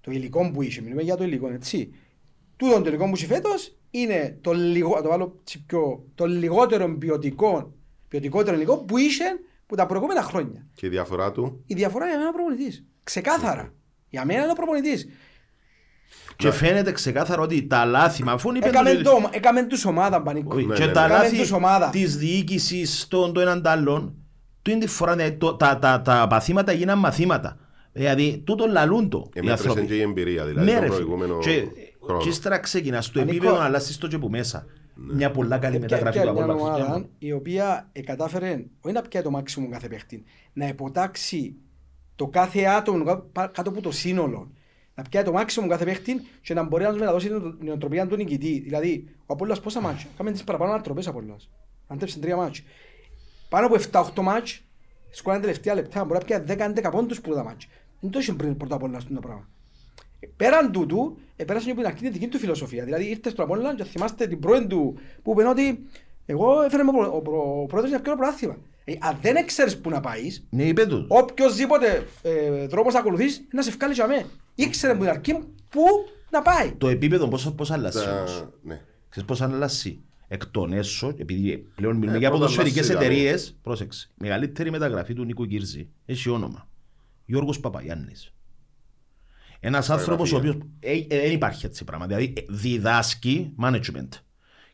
[0.00, 1.94] το υλικό που είχε, μιλούμε για το υλικό, έτσι.
[2.56, 6.96] Τούτο το υλικό που είχε φέτος είναι το, λιγο, το, βάλω τσι πιο, το λιγότερο
[6.98, 7.74] ποιοτικό,
[8.08, 9.24] ποιοτικότερο υλικό που είχε
[9.66, 10.66] που τα προηγούμενα χρόνια.
[10.74, 12.84] Και η διαφορά του; Η διαφορά για μένα είναι ο προπονητής.
[13.02, 13.74] Ξεκάθαρα.
[14.08, 15.08] Για μένα είναι ο προπονητής.
[16.36, 20.22] Και φαίνεται ξεκάθαρα ότι τα λάθη, μα αφού είναι Έκαμε, πέντε- το, έκαμε τους ομάδα,
[20.22, 20.56] Πανίκο.
[20.56, 21.08] Όχι, Ναι, και ναι, τα ναι.
[21.08, 21.90] Κάμε λάθη τους ομάδα.
[21.90, 23.66] της διοίκησης των το έναν τ'
[24.62, 27.56] άλλον, του είναι τη φορά, δηλαδή, το- τα, τα, τα παθήματα γίναν μαθήματα.
[27.92, 29.88] Δηλαδή, τούτο λαλούν το οι Εμέτρησε άνθρωποι.
[29.88, 31.64] και η εμπειρία δηλαδή Ναι, τον ρε, προηγούμενο και,
[32.04, 32.20] χρόνο.
[32.22, 33.36] και ύστερα ξεκινάς στο Πανικό.
[33.36, 34.66] επίπεδο, αλλά στο και που μέσα.
[34.94, 37.08] Μια πολλά καλή Έπια- μεταγραφή έπια του μια Αγώλα ομάδα Χριστιανού.
[37.18, 41.54] η οποία ε, κατάφερε όχι να πιάει το maximum κάθε παίχτη, να υποτάξει
[42.16, 44.50] το κάθε άτομο κα- πα- κάτω από το σύνολο.
[44.94, 48.16] Να πιάει το maximum κάθε παίχτη και να μπορεί να τους μεταδώσει την νοοτροπία του
[48.16, 48.60] νικητή.
[48.60, 51.50] Δηλαδή, ο Απόλλωνας πόσα μάτς, κάμε τις παραπάνω ανατροπές Απόλλωνας.
[51.86, 52.62] Αντέψε τρία μάτς.
[53.52, 53.76] Πάνω από
[54.20, 54.60] 7-8 μάτς,
[55.10, 57.66] σκόραν τελευταία λεπτά, μπορεί να πιάει 10-11 πόντους που τα μάτς.
[58.00, 59.48] Δεν το είχε πριν πρώτα Απόλλωνας αυτό το πράγμα.
[60.36, 62.84] Πέραν τούτου, επέρασε και από την αρχή την δική του φιλοσοφία.
[62.84, 65.84] Δηλαδή ήρθε στον Απόλλωνα και θυμάστε την πρώην του που είπε ότι
[66.26, 68.56] εγώ έφερε ο, προ- ο, προ- ο πρόεδρος να πιω πρωτάθλημα.
[68.84, 71.06] Ε, αν δεν ξέρεις που να πάεις, Ναι, είπε του.
[71.08, 74.26] οποιοσδήποτε ε, τρόπος ακολουθείς να σε βγάλει για μέ.
[74.54, 75.32] Ήξερε από την αρχή
[75.68, 75.80] που
[76.30, 76.72] να πάει.
[76.72, 78.48] Το επίπεδο πώς, πώς αλλάζει Τα- όμως.
[78.62, 78.80] ναι.
[79.08, 80.00] Ξέρεις πώς αλλάζει.
[80.32, 83.20] Εκ των έσω, επειδή πλέον μιλούμε Ε, για πρώτα ποδοσφαιρικές αλλάζει, δηλαδή.
[83.20, 86.68] εταιρείες, πρόσεξε, μεγαλύτερη μεταγραφή του Νίκου Κύρζη, έχει όνομα.
[87.24, 88.32] Γιώργος Παπαγιάννης.
[89.60, 92.06] Ένας άνθρωπος ο οποίος ε, ε, δεν υπάρχει έτσι πράγμα.
[92.06, 94.08] Δηλαδή ε, διδάσκει management.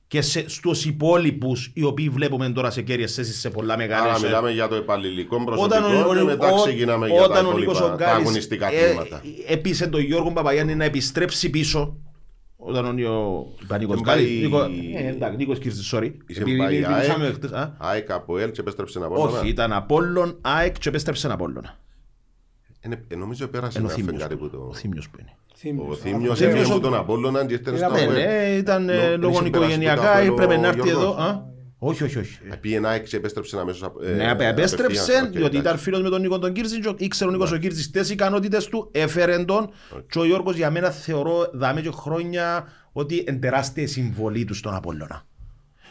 [0.07, 4.11] Και σε, στους υπόλοιπους οι οποίοι βλέπουμε τώρα σε κέρυες θέσεις σε πολλά μεγάλες...
[4.11, 7.17] Άρα ε, μιλάμε για το επαλληλικό όταν προσωπικό ο, και ο, μετά ο, ξεκινάμε για
[7.17, 9.23] τα όταν ο Νίκος υπόλοιπα τα Ογκάλης αγωνιστικά ε, τμήματα.
[9.47, 11.97] έπεισε τον Γιώργο Παπαγιάννη να επιστρέψει πίσω
[12.61, 14.63] Όταν ο ο- είπα Νίκος Δεν κάτι, πάει- Νίκο-
[15.05, 16.13] ε, εντάξει, Νίκος Κύρτζης, sorry.
[16.27, 19.23] Είσαι Επειδή πάει μιλήσαμε ΑΕΚ, χτες, α; ΑΕΚ από ΕΛ και επέστρεψε να πω.
[19.23, 21.77] Όχι, ήταν Απόλλων, ΑΕΚ και επέστρεψε Απόλλωνα.
[23.17, 24.23] Νομίζω πέρασε Είναι ο ένα Θήμιος.
[24.23, 24.67] φεγγάρι που το...
[24.71, 25.33] Ο Θήμιος που είναι.
[25.41, 25.99] Ο Θύμιος.
[25.99, 28.27] Θήμιος Θήμιος έφυγε ο- από τον Απόλλωνα και ήρθε στο Είδαμε, Ναι, ΑΠΟΕΛ.
[28.27, 31.03] ναι, ήταν Νο- ε, πριν λόγω συμπεράσει το οικογενειακά, καπέλο έπρεπε ο να έρθει Γιώργος.
[31.05, 31.47] εδώ.
[31.81, 31.87] Α.
[31.89, 32.39] Όχι, όχι, όχι.
[32.51, 35.23] Ε, Πήγε ΑΕΚ και επέστρεψε αμέσως απ- ε, Ναι, επέστρεψε, απευθείας.
[35.23, 35.83] Οκ, διότι ήταν εντάξει.
[35.83, 38.89] φίλος με τον Νίκο τον Κύρτζη και ήξερε ο Νίκος ο Κύρτζης τις ικανότητες του,
[38.93, 39.71] έφερε τον
[40.09, 44.55] και ο Γιώργος για μένα θεωρώ δάμε και χρόνια ότι είναι τεράστια η συμβολή του
[44.55, 45.23] στον Απόλλωνα.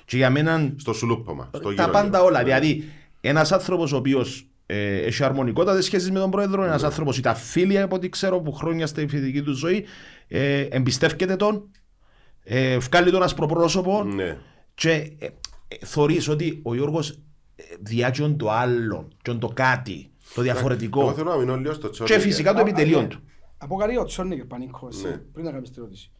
[0.05, 1.49] Και για μένα Στο σουλούπωμα.
[1.55, 2.25] στο τα γύρω πάντα γύρω.
[2.29, 2.43] όλα.
[2.43, 2.83] Δηλαδή,
[3.21, 7.79] ένας άνθρωπος ο οποίος ε, έχει αρμονικότατες σχέσεις με τον πρόεδρο, ένας άνθρωπος ήταν φίλοι
[7.79, 9.85] από ό,τι ξέρω που χρόνια στη φοιτητική του ζωή,
[10.27, 11.69] ε, εμπιστεύκεται τον,
[12.43, 14.37] ε, βγάλει τον ασπροπρόσωπο Ναι.
[14.73, 15.11] και
[15.67, 17.09] ε, ε, θωρείς ότι ο Γιώργος
[17.55, 21.87] ε, διάκιον το άλλο, και το κάτι, το Εγώ διαφορετικό θέλω να μείνω λίγο στο
[21.87, 22.21] και Τσόρνικερ.
[22.21, 23.07] φυσικά το Α, επιτελείο ναι.
[23.07, 23.19] του.
[23.57, 25.17] Από κάτι ο Τσόνικερ Πανίκο, εσύ, Ναι.
[25.17, 26.11] πριν να κάνεις την ερώτηση.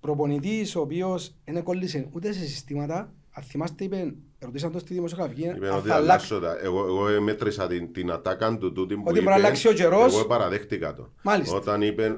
[0.00, 5.40] Προπονητής ο οποίος δεν κόλλησε ούτε σε συστήματα, αν θυμάστε είπε, ρωτήσαν το στη δημοσιογραφική,
[5.42, 6.34] Είπε αν ότι θα θα αλλάξει.
[6.34, 6.64] αλλάξω τα.
[6.66, 9.20] Εγώ, εγώ μέτρησα την, την ατάκα του τούτη που Ότι είπε.
[9.24, 10.14] μπορεί να αλλάξει ο καιρός.
[10.14, 11.12] Εγώ παραδέχτηκα το.
[11.22, 11.56] Μάλιστα.
[11.56, 12.16] Όταν είπε,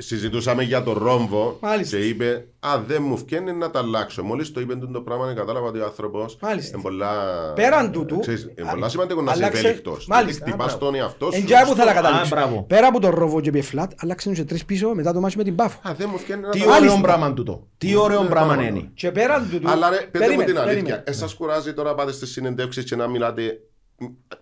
[0.00, 1.96] συζητούσαμε για το ρόμβο Μάλιστα.
[1.96, 4.22] και είπε Α, δεν μου φτιάχνει να τα αλλάξω.
[4.22, 6.36] Μόλις το είπε το πράγμα, κατάλαβα ότι ο άνθρωπος.
[6.40, 6.70] Μάλιστα.
[6.74, 7.08] Είναι πολλά,
[7.54, 9.96] Πέραν τούτου, ξέρεις, είναι α- πολλά σημαντικό να είσαι άλλαξε- ευέλικτο.
[10.08, 10.46] Μάλιστα.
[10.48, 11.38] Χτυπάς τον εαυτό σου.
[11.38, 12.34] Εν τζάι που θα τα Α, καταλήξω.
[12.36, 12.62] μπράβο.
[12.68, 15.44] Πέρα από τον Ρόβο και πιε φλατ, αλλάξαν σε τρεις πίσω μετά το μάτι με
[15.44, 15.80] την Πάφο.
[15.88, 17.00] Α, δεν μου φτιάχνει να Τι τα ωραίο αλλάξω.
[17.00, 17.66] πράγμα τούτο.
[17.78, 18.68] Τι ωραίο Ναι, πράγμα πράγμα.
[18.76, 18.90] είναι.
[18.94, 19.70] Και πέραν τούτου...
[19.70, 20.74] Αλλά ρε, πέντε μου περίμενε, την αλήθεια.
[20.82, 21.02] περίμενε.
[21.06, 23.60] Ε, σας κουράζει τώρα πάτε στις συνεντεύξεις και να μιλάτε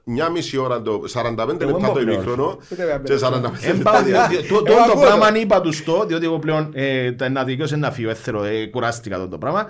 [0.05, 2.09] μια μισή ώρα το 45 Εγώ λεπτά είμαι το πλέον.
[2.09, 4.03] ημίχρονο Ούτε βέβαια, και 45 Εν πάω, λεπτά.
[4.29, 5.39] διότι- το- το- Εγώ Το ακούω πράγμα το.
[5.41, 9.17] είπα τους στο, διότι εγώ πλέον ε, τα- να δικαιώσω να φύγω, έθελω, ε, κουράστηκα
[9.17, 9.67] αυτό το πράγμα.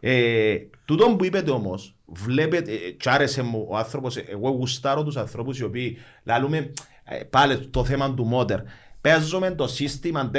[0.00, 5.02] Ε, Τούτον που είπετε όμως, βλέπετε, ε, κι άρεσε μου ο άνθρωπος, ε, εγώ γουστάρω
[5.02, 6.72] τους ανθρώπους οι οποίοι λαλούμε
[7.04, 8.58] ε, πάλι το θέμα του μότερ.
[9.02, 10.38] Παίζουμε το σύστημα 4-4-2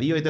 [0.00, 0.22] ή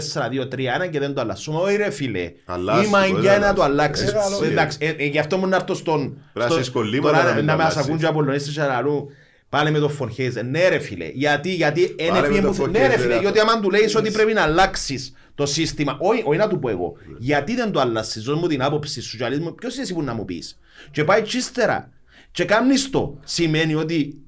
[0.84, 1.58] 4-2-3-1 και δεν το αλλάσουμε.
[1.60, 4.02] Όχι ρε φίλε, Αλλάζει είμαι το, αγκιά δεν να το αλλάζει.
[4.02, 4.12] αλλάξεις.
[4.12, 4.44] Έτσι.
[4.52, 6.18] Εντάξει, ε, ε, γι' αυτό μου να έρθω στον...
[6.32, 7.86] να στο- είσαι κολλήματα τώρα να μην να το μας αλλάξεις.
[7.86, 9.08] ακούν και απολωνίστες και να λαλούν,
[9.48, 10.42] Πάλι με το Φωνχέζε.
[10.42, 11.10] Ναι ρε φίλε.
[11.14, 13.14] Γιατί, γιατί είναι Πάλι με πιέν το που θε- Ναι Φορχέζε, ρε φίλε.
[13.14, 13.20] ρε.
[13.20, 15.96] Γιατί άμα του λέεις ότι πρέπει να αλλάξεις το σύστημα.
[16.00, 16.92] Όχι, όχι να του πω εγώ.
[17.18, 18.22] Γιατί δεν το αλλάσεις.
[18.22, 19.16] Δώσ' μου την άποψη σου.
[19.16, 20.58] και λες μου, Ποιος είσαι εσύ που να μου πεις;
[20.90, 21.90] Και πάει και ύστερα.
[22.30, 23.18] Και κάνεις το.
[23.24, 24.22] Σημαίνει ότι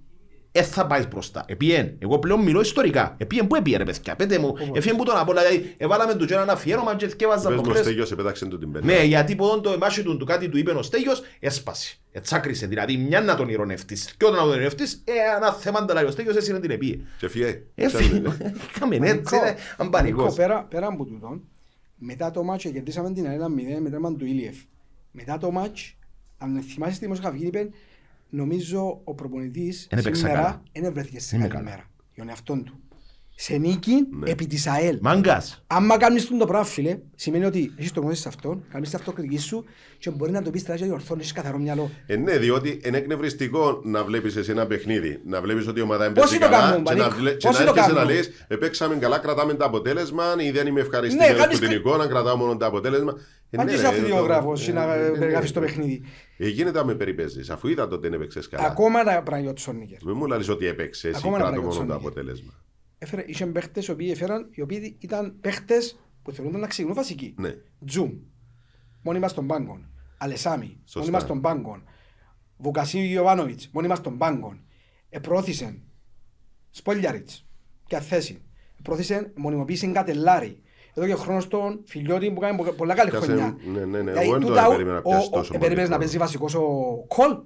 [0.53, 1.45] δεν θα πάει μπροστά.
[1.49, 1.97] Επίεν.
[1.99, 3.15] Εγώ πλέον μιλώ ιστορικά.
[3.19, 4.55] Επίεν πού επίεν ρε παιδιά; Πέτε μου.
[4.73, 5.43] Εφίεν που τον απόλα.
[5.43, 7.85] Δηλαδή εβάλαμε του και έναν αφιέρωμα και θκεύαζα Πες μου ο προχτές.
[7.85, 8.87] Στέγιος επέταξε του την πέντε.
[8.93, 11.97] Ναι, γιατί ποδόν το εμάσι του, του κάτι του είπε ο Στέγιος, έσπασε.
[12.13, 12.67] Ετσάκρισε.
[12.67, 14.15] Δηλαδή, μια να τον ηρωνεύτης.
[14.17, 16.71] Και όταν να τον ηρωνεύτης, ε, ένα θέμα τα λέει ο Στέγιος, εσύ να την
[16.71, 16.99] επίε.
[17.19, 17.63] Και φύγε.
[17.75, 18.23] Έφυγε.
[18.75, 20.35] Είχαμε έτσι, Νικό, ε, αν Νικό, πανικός.
[20.35, 21.43] πέρα, πέρα από τούτον,
[21.97, 23.51] μετά το μάτσο κερδίσαμε την Αρένα 0
[23.83, 24.57] με τέρμα του Ήλιεφ.
[25.11, 25.95] Μετά το μάτσο,
[26.39, 27.69] αν θυμάσαι στη δημοσιογραφική, είπε,
[28.31, 30.39] νομίζω ο προπονητής Εν έπαιξα καλά.
[30.39, 31.71] σήμερα δεν βρέθηκε σε Είμαι καλή καλά.
[31.77, 31.91] μέρα.
[32.15, 32.75] Για τον εαυτόν του.
[33.43, 34.31] Σε νίκη Ναι.
[34.31, 34.99] επί της ΑΕΛ.
[35.01, 35.65] Μάγκας.
[35.67, 38.99] Άμα κάνεις τον το πράγμα, φίλε, σημαίνει ότι έχεις το γνώση σε αυτόν, κάνεις την
[38.99, 39.65] αυτοκριτική σου
[39.99, 41.91] και μπορεί να το πεις τεράστια διορθώνεις, έχεις καθαρό μυαλό.
[42.07, 46.13] Ε, ναι, διότι είναι εκνευριστικό να βλέπεις εσύ ένα παιχνίδι, να βλέπεις ότι η ομάδα
[46.13, 47.99] Πόσοι έμπαιξε το καλά κάνουν, και να, Πανίκο, βλέ- και πόσοι να το έρχεσαι να
[48.01, 48.15] κάνουν.
[48.15, 51.77] λες «Επέξαμε καλά, κρατάμε το αποτέλεσμα ή δεν είμαι Ναι, ευχαριστημένος κάνεις που την κα-
[51.77, 53.15] εικόνα, κρατάω μόνο το αποτέλεσμα».
[53.51, 55.55] Ε, Αν ναι, και είσαι ρε, αυτοδιογράφος το- ή να ε, ναι, περιγράφεις ναι.
[55.55, 56.03] το παιχνίδι.
[56.43, 58.67] Ε, γίνεται να με περιπέζεις, αφού είδα τότε δεν έπαιξες καλά.
[58.67, 59.99] Ακόμα τα πράγματα τους Σόνικερ.
[60.03, 62.53] Δεν μου λες ότι έπαιξες εσύ, Ακόμα ένα κρατώ πράγμα μόνο το στον αποτέλεσμα.
[62.99, 67.35] Έφερε, είχε παίχτες οι οποίοι έφεραν, οι οποίοι ήταν παίχτες που θεωρούνταν να ξεκινούν βασικοί.
[67.39, 67.55] Ναι.
[67.87, 68.13] Τζουμ,
[69.03, 69.81] μόνιμα στον πάγκο.
[70.19, 70.99] Αλεσάμι, Σωστά.
[71.01, 71.83] μόνιμα στον πάγκο.
[72.57, 74.59] Βουκασίου Ιωβάνοβιτς, μόνιμα στον πάγκο.
[75.09, 75.83] Επρόθυσε
[76.71, 77.47] Σπόλιαριτς
[77.87, 78.43] και αθέση.
[78.79, 80.61] Επρόθυσε μονιμοποίησε Κατελάρη.
[81.01, 83.57] Εδώ και ο χρόνος των φιλιώτη που κάνει πο- πολλά καλή Πιάσε- χρονιά.
[83.73, 85.53] ναι, ναι, ναι, Δηλαδή, εγώ δεν το τούτα ο- περίμενα να ο- πιάσει ο- τόσο
[85.55, 86.25] ε, περίμενες πολύ να παίζει χρόνο.
[86.25, 87.37] βασικός ο Κολ.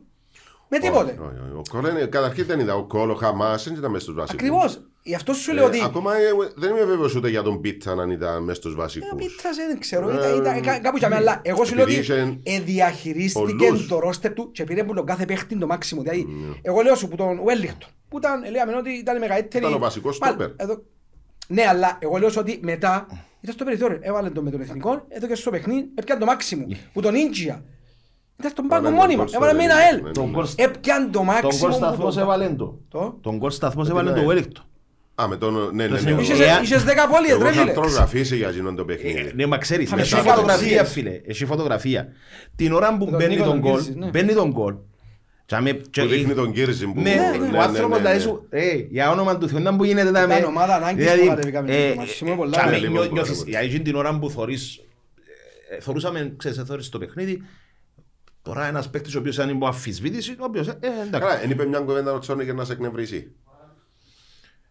[0.69, 1.11] Με τίποτε.
[1.11, 1.57] Όχι, όχι, όχι.
[1.57, 2.75] Ο Κόλ είναι- Καταρχήν δεν είδα.
[2.75, 4.41] Ο Κόλ, ο Χαμάς δεν ήταν μέσα στους βασικούς.
[4.49, 4.81] Ακριβώς.
[5.03, 5.81] Γι' αυτό σου Ε, λέω ότι...
[5.85, 6.21] Ακόμα ε,
[6.57, 9.09] δεν είμαι βέβαιος ούτε για τον Πίτσα αν ήταν μέσα στους Ε, Ο βασικούς.
[9.17, 11.93] Πίτσας δεν ξέρω, Ε, ήταν- ήταν κα- κάπου για μένα, αλλά εγώ σου λέω ότι
[11.95, 13.89] επειδή είχε ε, διαχειρίστηκε πολλούς.
[13.89, 16.03] το ρόστερ του και πήρε που τον κάθε παίχτη το μάξιμο.
[16.03, 16.27] Δηλαδή,
[16.63, 19.65] εγώ λέω σου που τον Wellington, που ήταν, λέμε ότι ήταν η μεγαλύτερη...
[19.65, 20.49] Ήταν ο βασικός Μα- στόπερ.
[20.57, 20.83] εδώ-
[21.49, 23.07] Ναι, αλλά εγώ λέω σου ότι μετά
[23.45, 23.99] ήταν στο περιθώριο.
[24.01, 26.67] Έβαλε τον με τον εθνικό, εδώ και στο παιχνίδι, έπιαν το μάξιμο.
[26.93, 27.65] Που τον Ίντζια.
[28.39, 29.97] Ήταν στον πάγκο Έβαλε μόνιμα, τον γκολ έβαλε με στο ένα παιχνίδι.
[30.01, 30.07] ελ.
[30.07, 30.31] Ναι, Τον ναι.
[30.31, 31.51] γκολ Έπιαν το τον μάξιμο.
[31.59, 32.79] γκολ που σταθμός τον- έβαλε το.
[32.89, 33.19] Το.
[33.21, 34.39] Τον γκολ σταθμός Με έβαλε την το ΑΕΛ.
[34.45, 34.63] Wellington.
[35.23, 35.53] Α, με τον...
[35.55, 35.99] Ναι, ναι, Το ναι.
[35.99, 37.73] σημείο- εγώ- Είχες- Ε, Είχες δέκα πόλιες, Εγώ ρε είχα φίλε.
[37.73, 39.33] τρογραφήσει για εκείνον το Ε, παιχνίδι.
[39.35, 40.93] Ναι, μα ξέρεις, Είχαμε έχει και φωτογραφία φωτογραφίες.
[40.93, 42.09] φίλε, έχει φωτογραφία.
[42.57, 44.07] Την ώρα που τον μπαίνει Νίκο τον τον γκολ, Κύρζη, ναι.
[44.09, 44.75] μπαίνει τον γκολ.
[45.47, 47.01] Και άμε- και- Που δείχνει τον Κύρζη που...
[47.01, 47.17] Ναι,
[47.55, 50.75] ο άνθρωπος δηλαδή σου, ε, για όνομα του Θεού, να που γίνεται τα Ήταν ομάδα
[50.75, 52.09] ανάγκης που κατεβήκαμε ε, το μάτι.
[52.11, 52.51] Σημαίνει πολλά.
[52.57, 53.51] και άμε Ναι, λοιπόν, νιώ- νιώθεις, πολλά.
[53.51, 54.81] για εκείνη την ώρα που θωρείς,
[55.71, 57.43] ε, θωρούσαμε, ξέρεις, θωρείς το παιχνίδι,
[58.43, 61.11] τώρα ένας παίκτης ο οποίος ήταν υπό αμφισβήτηση, ο οποίος, ε, εντάξει.
[61.11, 63.33] Καλά, εν είπε μια κουβέντα ο Τσόνικερ να σε εκνευρίσει.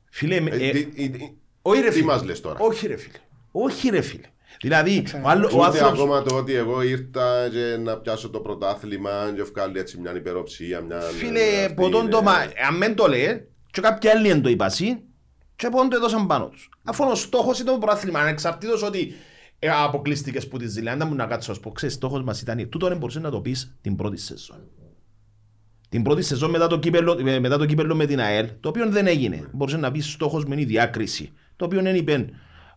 [0.09, 2.05] Φίλε, με- Ε, ε, τι- τι- τι- όχι ρε Τι φίλε.
[2.05, 3.17] μας λες τώρα; Όχι ρε φίλε.
[3.51, 4.27] Όχι ρε φίλε.
[4.61, 5.99] Δηλαδή, ο, άλλο, Και ο ούτε άνθρωπος...
[5.99, 10.81] ακόμα το ότι εγώ ήρθα και να πιάσω το πρωτάθλημα και βγάλει έτσι μια υπεροψία,
[10.81, 10.99] μια...
[10.99, 12.33] Φίλε, αυτή ποτόν είναι- το μα...
[12.69, 15.01] Αν δεν το λέει, και κάποιοι άλλοι δεν το είπασαι,
[15.55, 16.69] και ποτόν το έδωσαν πάνω τους.
[16.83, 19.13] Αφού ο στόχος ήταν το πρωτάθλημα, ανεξαρτήτως ότι
[19.59, 22.23] ε, αποκλείστηκες που τη ζηλιά, αν δεν μου να κάτσω να σου πω, ξέρεις, στόχος
[22.23, 24.67] μας ήταν, τούτο δεν μπορούσες να το πεις την πρώτη σεζόν.
[25.89, 28.89] Την πρώτη σεζόν μετά το κύπελο, ε, μετά το κύπελο με την ΑΕΛ, το οποίο
[28.89, 29.49] δεν έγινε.
[29.51, 31.31] Μπορούσες να πεις στόχος μου είναι η διάκριση.
[31.55, 32.29] Το οποίο δεν είπε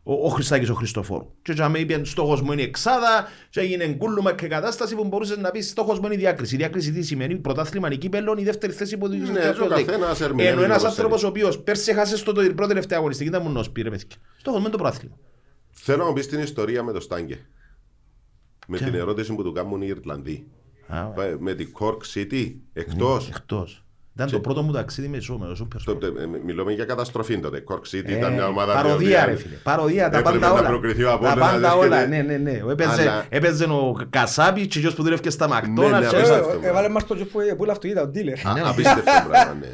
[0.08, 1.26] ο, ο Χριστάκης ο Χριστοφόρου.
[1.42, 5.04] Και για με είπε στόχος μου είναι η εξάδα και έγινε κούλουμα και κατάσταση που
[5.04, 6.54] μπορούσες να πεις στόχος μου είναι η διάκριση.
[6.54, 10.48] Η διάκριση τι σημαίνει, πρωτάθλημα είναι κύπελο, η δεύτερη θέση που Ναι, το καθένας ερμηνεύει
[10.52, 11.30] Ενώ ένας όπως άνθρωπος ο θέλει.
[11.30, 14.06] οποίος πέρσι έχασε στο το πρώτο τελευταίο αγωνιστική, ήταν μονός πήρε παιδιά.
[14.36, 15.16] Στόχος μου είναι το πρωτάθλημα.
[15.70, 17.46] Θέλω να μου πεις την ιστορία με το Στάγκε.
[18.68, 20.46] Με Ποια; την ερώτηση που του κάνουν οι Ιρλανδοί.
[20.86, 23.28] Α, Πα- Με την Cork City, εκτός.
[23.28, 23.85] Εκτός.
[24.18, 27.38] Ήταν το πρώτο μου ταξίδι με σώμα, με Super Το- το- ε, Μιλούμε για καταστροφή
[27.38, 27.64] τότε.
[27.68, 28.72] Cork City Ε, ήταν μια ομάδα.
[28.72, 29.54] η Παροδία οποία ρε φίλε.
[29.62, 30.68] Παροδία, τα έπρεπε πάντα να όλα.
[30.68, 31.96] προκριθεί ο Τα Απόλλωνας, πάντα και όλα.
[31.96, 32.60] δεν- Ναι, ναι, ναι.
[32.72, 36.08] Έπαιζε, Αλλά- έπαιζε ο Κασάπης και ο που δουλεύει στα Ναι, ναι, Μακτόναλτς.
[36.10, 36.58] και- απίστευτο.
[36.62, 38.62] Ε, Έβαλε μας το τζο που που είναι αυτοκίνητα, ο dealer.
[38.64, 39.68] Α, Απίστευτο πράγμα, ναι.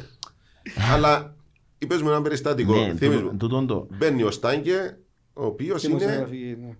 [0.93, 1.35] Αλλά
[1.77, 2.73] είπες μου ένα περιστατικό.
[2.73, 3.37] Ναι, Θύμεις τούτο- μου.
[3.37, 4.97] τούτον το Μπαίνει ο Στάγκε,
[5.33, 6.73] ο οποίος είναι Δημοσιογραφική, ναι.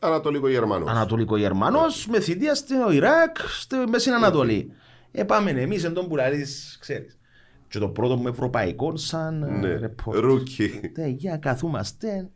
[0.00, 0.90] Ανατολικό Γερμανός.
[0.90, 4.72] Ανατολικό Γερμανός με θητεία στο Ιράκ, στη Μέση Ανατολή.
[5.12, 7.18] Ε, πάμε εμείς εν τον που λαλείς, ξέρεις.
[7.68, 10.18] Και το πρώτο μου ευρωπαϊκό σαν ε, Ναι, report.
[10.18, 10.68] rookie.
[10.94, 12.28] Τε, για καθούμαστε,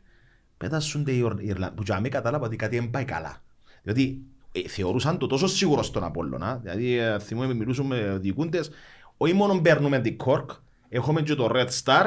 [0.56, 1.74] πετάσσονται οι Ιρ- Ιρλανδοί.
[1.76, 3.42] Που για μένα κατάλαβα ότι κάτι δεν πάει καλά.
[3.82, 4.22] Διότι
[4.52, 6.58] ε, θεωρούσαν το τόσο σίγουρο στον Απόλλωνα.
[6.62, 8.70] Δηλαδή, ε, θυμούμαι, μιλούσαμε με διοικούντες,
[9.16, 10.46] όχι μόνο παίρνουμε την Cork,
[10.88, 12.06] έχουμε και το Red Star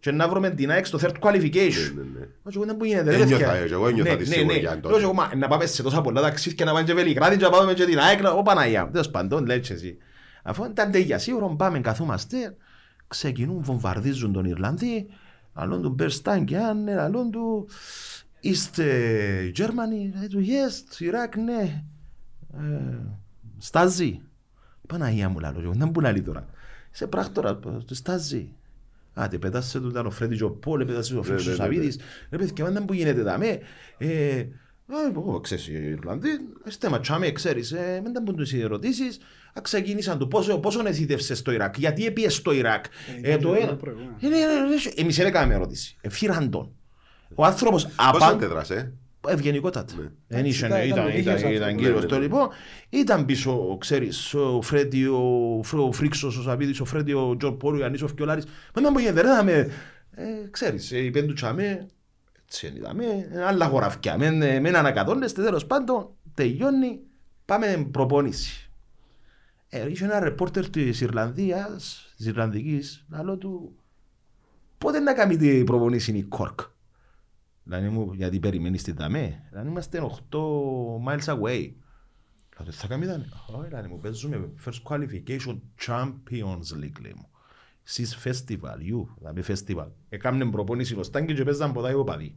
[0.00, 1.92] και να βρούμε την ΑΕΚ στο third qualification.
[1.94, 2.26] Ναι, ναι, ναι.
[2.42, 3.74] Μα εγώ δεν που γίνεται, ρε Ένιωθα, παιδιά.
[3.74, 4.76] εγώ ένιωθα Ναι, τη ναι, σιγουριά ναι.
[4.80, 4.88] τότε.
[4.88, 7.44] Λέω και εγώ, μα, Να πάμε σε τόσα πολλά ταξίδια να πάμε και Βελιγράδι και
[7.44, 8.20] να πάμε και την ΑΕΚ.
[8.36, 8.88] Ω Παναγία.
[8.92, 9.98] Τέλος πάντων, λέει και εσύ.
[10.48, 12.56] Αφού ήταν τέλεια σίγουρο, πάμε καθόμαστε,
[13.08, 15.06] ξεκινούν, βομβαρδίζουν τον Ιρλανδί,
[15.52, 17.68] αλλόν του Μπερστάν και αν, αλλόν του
[18.40, 18.86] είστε
[19.56, 21.84] Germany, λέει του yes, Ιράκ, ναι.
[22.54, 22.98] Ε,
[23.58, 24.20] Στάζει.
[24.86, 26.46] Παναγία μου λαλό, δεν που λαλεί τώρα.
[26.92, 28.52] Είσαι πράκτορα, του στάζει.
[29.14, 31.56] Άντε, πετάσε του ήταν ο Φρέντι και ο Πόλ, πετάσε ο Φρέντι ναι, ο ναι,
[31.56, 31.98] Σαββίδης.
[32.30, 33.60] Ρε παιδιά, δεν που γίνεται δαμέ.
[34.90, 36.28] Ε, α, εγώ, ξέρεις, οι Ιρλανδοί,
[36.66, 39.18] είστε ματσάμε, ξέρεις, ε, μην τα πούν τους οι ερωτήσεις.
[39.54, 42.84] Α, ξεκίνησαν του πόσο, πόσο νεθίδευσες στο Ιράκ, γιατί έπιες στο Ιράκ.
[43.22, 43.76] Ε, Ε, το το ένα.
[43.76, 44.14] προηγούμενο.
[44.20, 45.96] Ε, ναι, ναι, ναι, Εμείς δεν έκαναμε ερώτηση.
[46.00, 46.72] Ε, φύραν τον.
[47.34, 48.32] Ο άνθρωπος Πώς απάν...
[48.34, 48.92] αντέδρασε;
[49.28, 49.92] Ευγενικότατα.
[49.96, 51.82] Δεν Εντάξει, είχε, ήταν- ήταν, ήταν ήταν, ηλίθιος ήταν, άνθρωπος.
[51.82, 52.20] κύριος Ναι, το ναι.
[52.20, 52.48] λοιπόν.
[52.88, 57.52] Ήταν πίσω, ξέρεις, ο Φρέντι, ο, Φρ- ο Φρίξος, ο Σαββίδης, ο Φρέντι, ο Τζορ
[57.56, 58.44] Πόλου, ο Ιαννής, ο Φκιολάρης.
[58.74, 59.52] Μα να μου γίνεται, ρε, με,
[60.14, 61.86] ε, ξέρεις, ε, είπεν του τσάμε,
[62.50, 67.00] έτσι είναι, είδαμε, ε, άλλα χωραφκιά, μεν, ε, μεν ανακατώνεστε, τέλος πάντων, τελειώνει,
[67.44, 68.70] πάμε προπόνηση.
[69.68, 73.76] Ε, είχε ένα ρεπόρτερ της Ιρλανδίας, της Ιρλανδικής, λαλό του,
[74.78, 76.60] πότε να κάνει την προπονήση η Κόρκ.
[77.62, 80.38] Δηλαδή μου, γιατί περιμένεις την δαμέ; Δηλαδή είμαστε 8
[81.06, 81.72] miles away.
[82.56, 83.28] Δηλαδή θα κάνει δαμέ.
[83.46, 87.28] Όχι, δηλαδή μου παίζουμε first qualification Champions League, λέει μου.
[87.90, 89.86] Σεις festival, you, δηλαδή festival.
[90.08, 92.36] Έκαμε προπόνηση ο Στάγκη και παίζαν ποτά οι οπαδοί.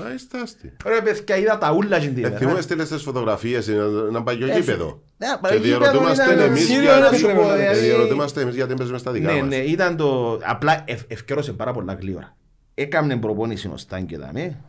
[0.00, 0.76] Α, είστε άστι.
[0.86, 2.36] Ρε παιδιά, είδα τα ούλα στην Ε, τίδα.
[2.36, 5.02] θυμούμε στείλες τις φωτογραφίες, είναι ένα παλιό Ε, γήπεδο.
[5.16, 7.80] Ναι, Και παλιό γήπεδο διερωτούμαστε ήταν εμείς Σύριο, για- να σου πω, Ε, Ε, δηλαδή-
[7.80, 9.48] διερωτούμαστε εμείς γιατί παίζουμε στα δικά Ναι, μας.
[9.48, 10.38] ναι, ήταν το.
[10.44, 12.36] Απλά ευ, ευκαιρώσε πάρα πολλά γλύωρα.
[12.74, 14.60] Έκαμνε προπόνηση ο Στάγκη δαμέ.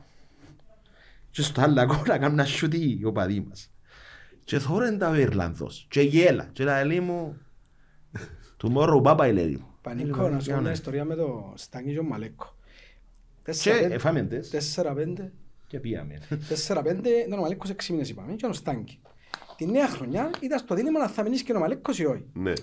[1.31, 3.71] Και στο άλλο ακόμα έκαμε να σιούτει ο παδί μας.
[4.43, 5.85] Και θόρεν τα ο Ιρλανδός.
[5.89, 6.49] Και γέλα.
[6.53, 7.37] Και λέει μου.
[8.63, 9.67] Tomorrow bye bye λέει μου.
[9.97, 10.61] Πανικό, να σου πω Ναι.
[10.61, 12.55] μια ιστορία με το Στάνκι και ο Μαλέκο.
[13.35, 14.49] Και Τέσσερα πέντε- εφάμε τες.
[14.49, 15.31] τέσσερα πέντε,
[15.67, 16.19] Και πήγαμε.
[16.47, 18.99] τέσσερα πέντε, ήταν ο Μαλέκος έξι μήνες είπαμε και ο Στάνκι.
[19.57, 22.25] Τη νέα χρονιά ήταν στο δίλημα αν θα μείνεις και ο Μαλέκος ή όχι.
[22.33, 22.53] Ναι.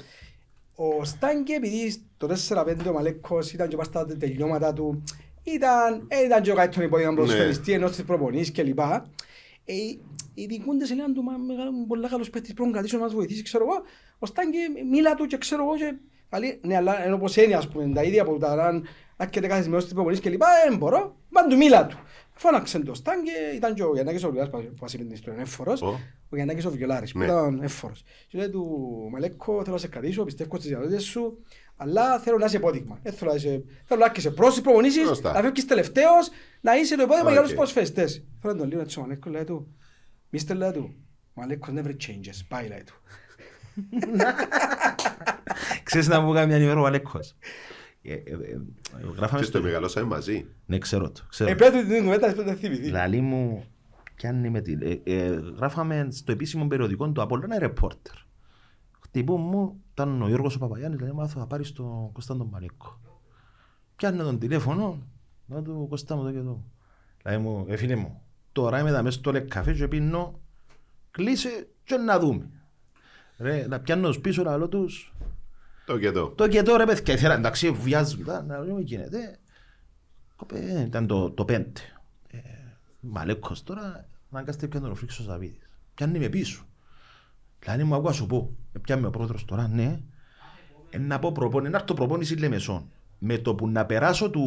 [0.74, 5.02] Ο Στάνκι επειδή το 4-5 ο Μαλέκος ήταν και πας στα τελειώματα του
[5.42, 7.16] ήταν, ε, ήταν και ο καλύτερο υπόδειγμα Ναι.
[7.16, 9.10] προσφαιριστή ενώ στις προπονήσεις και λοιπά.
[9.64, 9.74] Ε,
[10.34, 13.42] οι διοικούντες έλεγαν του «Μα, μεγάλο- πολλά καλός παίχτης πρέπει να κρατήσει να μας βοηθήσει
[13.42, 13.82] ξέρω εγώ.
[14.18, 14.58] Ο Στάνκι
[14.90, 15.96] μίλα του και ξέρω εγώ και
[16.28, 19.62] καλή, ναι αλλά ενώ πως είναι ας πούμε τα ίδια που τα ραν άκεται κάθε
[19.62, 21.16] σημείο στις προπονήσεις και λοιπά δεν μπορώ.
[21.32, 21.98] Πάνε του μίλα του.
[22.38, 25.42] Φώναξε το Στάνκι, ήταν και ο Γιαννάκης ο Βιολάρης που μας είπε την ιστορία, είναι
[25.42, 25.82] εφόρος.
[25.82, 26.00] Ω.
[26.30, 27.24] Ο Γιαννάκης ο Βιολάρης που Ναι.
[27.24, 28.02] ήταν εφόρος.
[28.28, 28.68] Και λέει του
[29.12, 31.38] Μαλέκο θέλω να σε κρατήσω, πιστεύω στις διαδότητες σου,
[31.76, 32.98] αλλά θέλω να είσαι υπόδειγμα.
[33.02, 35.32] Δεν θέλω να είσαι, θέλω να έρχεσαι προς τις προπονήσεις, Σωστά.
[35.32, 36.28] να φεύγεις τελευταίος,
[36.60, 37.44] να είσαι το υπόδειγμα για Οκ.
[37.46, 38.24] όλους τους προσφαιριστές.
[38.40, 39.74] Θέλω να τον λίγο έτσι ο Μαλέκο λέει του,
[40.30, 40.94] Μίστερ λέει του,
[41.34, 42.94] Μαλέκος never changes, πάει λέει του.
[45.86, 47.34] Ξέρεις να μου κάνει μια ημέρα ο Αλέκος.
[48.02, 48.58] Ε, ε, ε,
[49.16, 49.58] Γράφαμε Και στο...
[49.58, 50.46] το μεγαλώσαμε μαζί.
[50.66, 51.22] Ναι, ξέρω το.
[51.28, 51.64] ξέρω Ε, το.
[51.64, 52.88] πέτω την κουβέντα, πέτω την θυμηθεί.
[52.88, 53.64] Λαλή μου,
[54.14, 54.72] πιάνει με τη...
[54.72, 58.14] Ε, ε, γράφαμε στο επίσημο περιοδικό του Απόλλωνα ρεπόρτερ.
[59.00, 63.00] Χτυπούν μου, ήταν ο Γιώργος ο Παπαγιάννης, λέει, μάθω θα πάρεις τον Κωνσταντον Μαλέκο.
[63.96, 65.06] Πιάνε τον τηλέφωνο,
[65.46, 66.64] να του Κωστά μου το και το.
[67.24, 68.22] Λέει μου, ε φίλε μου,
[68.52, 70.40] τώρα είμαι εδώ μέσα στο λεκκαφέ και πίνω,
[71.10, 72.50] κλείσε και να δούμε.
[73.38, 75.15] Ρε, να πιάνω τους πίσω να λέω τους,
[75.86, 76.28] Το και το.
[76.28, 79.38] το και τώρα παιδιά, ήθελα, εντάξει, βιάζουν, τα, να δούμε τι γίνεται.
[80.36, 81.80] Κοπέ, ήταν το, το πέντε.
[82.30, 82.38] Ε,
[83.00, 85.68] Μαλέκος τώρα, αναγκάστηκε πια να τον φρίξω ο Σαββίδης.
[85.94, 86.64] Πιάνει με πίσω.
[87.58, 90.00] Δηλαδή μου ακούω να σου πω, ε, πιάνει ο πρόεδρος τώρα, ναι,
[90.90, 92.90] ε, να πω προπόνηση, να έρθω προπόνηση Λεμεσόν.
[93.18, 94.44] Με το που να περάσω του,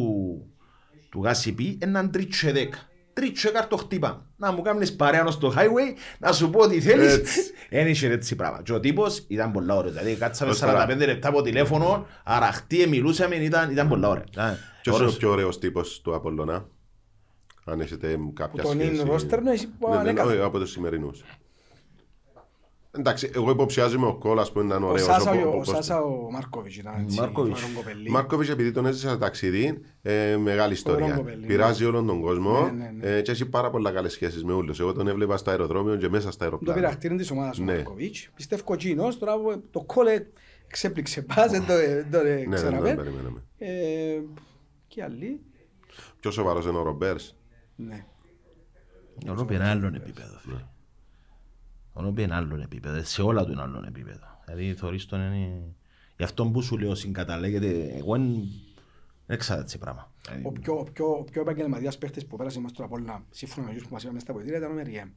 [1.10, 2.78] του γάσιπι, έναν τρίτσε δέκα.
[3.20, 4.26] Τρίτσε κάρτο χτύπα.
[4.36, 7.12] Να μου κάνεις παρέα στο highway, να σου πω ό,τι θέλεις.
[7.14, 7.40] Έτσι.
[7.68, 8.62] Εν είχε έτσι πράγμα.
[8.62, 9.90] Και ο τύπος ήταν πολλά ωραία.
[9.92, 10.96] Δηλαδή κάτσαμε Ως 45 τώρα.
[10.96, 14.24] λεπτά από τηλέφωνο, αραχτή, μιλούσαμε, ήταν, ήταν πολλά ωραία.
[14.36, 15.16] Ε, Ποιος είναι ο ωραίος.
[15.16, 16.66] πιο ωραίος τύπος του Απολλωνά.
[17.64, 18.94] Αν έχετε κάποια Που τον σχέση.
[18.94, 20.30] είναι ρόστερ, ναι, εσύ που Ναι, ναι, ανέκαθεν.
[20.32, 21.22] όχι, από τους σημερινούς.
[22.98, 25.06] Εντάξει, εγώ υποψιάζομαι ο Κόλας που είναι Ο ωραίος.
[25.06, 27.60] Σάσα, οπό- ο όπως- Σάσα ο Μάρκοβιτς ήταν έτσι, Μάρκοβιτς.
[27.60, 28.10] φοβερό κοπελί.
[28.10, 31.14] Μάρκοβιτς επειδή τον έζησα ταξίδι, ε, μεγάλη ιστορία.
[31.16, 33.16] κοπέλι, Πειράζει όλον τον κόσμο Ναι, ναι, ναι.
[33.16, 34.80] ε, και έχει πάρα πολλά καλές σχέσεις με όλους.
[34.80, 36.94] Εγώ τον έβλεπα στο αεροδρόμιο και μέσα στα Το πήρα αεροπλάνα.
[36.94, 37.72] χτύριν της ομάδας ο Ναι.
[37.74, 38.28] Μάρκοβιτς.
[38.34, 40.26] Πιστεύω εκείνος, τώρα που το κόλλε
[40.66, 42.94] ξέπληξε πας, δεν το- δεν το Ναι, δεν ξέραμε.
[42.94, 43.42] τον περιμέναμε.
[43.58, 44.20] Ε,
[44.88, 45.40] Και άλλοι,
[46.20, 47.36] Πιο σοβαρός είναι ο Ρομπέρς.
[47.76, 48.04] ναι.
[49.30, 50.40] Ο Ρόμπι είναι άλλον επίπεδο.
[52.00, 52.06] Φίλε.
[52.06, 53.02] Ο Ρόμπι είναι άλλον επίπεδο.
[53.04, 54.26] Σε όλα του είναι άλλον επίπεδο.
[54.44, 55.74] Δηλαδή θωρείς τον είναι...
[56.16, 58.32] Γι' αυτό που σου λέω συγκαταλέγεται, εγώ δεν
[59.26, 60.12] δεν ξέρω έτσι πράγμα.
[60.24, 63.24] Δηλαδή, Ο πιο, ο πιο, ο πιο επαγγελματίας παίχτης που πέρασε μας τώρα από όλα,
[63.30, 65.08] σύμφωνα με τους που μας είπαμε στα ποητήρια, ήταν ο Μεριέμ.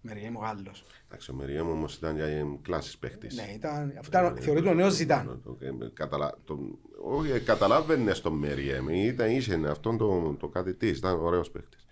[0.00, 0.84] Μεριέμ ο Γάλλος.
[1.06, 3.36] Εντάξει, ο Μεριέμ όμως ήταν για ε, κλάσης παίχτης.
[3.36, 5.40] Ναι, ήταν, αυτό ήταν, θεωρείται ο νέος Ζητάν.
[5.44, 8.88] Το- ε, καταλα- το- Όχι, ε, καταλάβαινες στον Μεριέμ.
[8.88, 10.98] Ήταν είχε αυτόν το, το κάτι της.
[10.98, 11.86] Ήταν ωραίος παίχτης.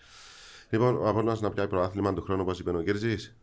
[0.71, 3.37] Λοιπόν, ο Απόλλωνας να πιάει προάθλημα του χρόνου όπως είπε ο Κέρζης.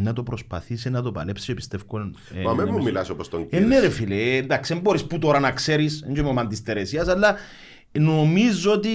[0.00, 1.84] Να το προσπαθήσει να το παλέψει και πιστεύω...
[2.34, 3.98] ε, Μα μην να μου μην- μιλάς όπως τον Ε, ναι ρε Κέρζης.
[3.98, 7.36] φίλε, εντάξει, δεν μπορείς που τώρα να ξέρεις, δεν είμαι ο μαν της Τερεσίας, αλλά
[7.92, 8.90] νομίζω ότι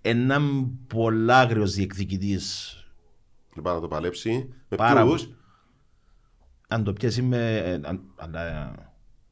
[0.00, 2.74] έναν πολλά άγριος διεκδικητής,
[3.56, 4.48] Λοιπόν, να το παλέψει.
[4.68, 5.28] Με Πάρα ποιους;
[6.68, 7.56] αν το πιέσει με...
[7.56, 8.72] ε, αν- αλλά,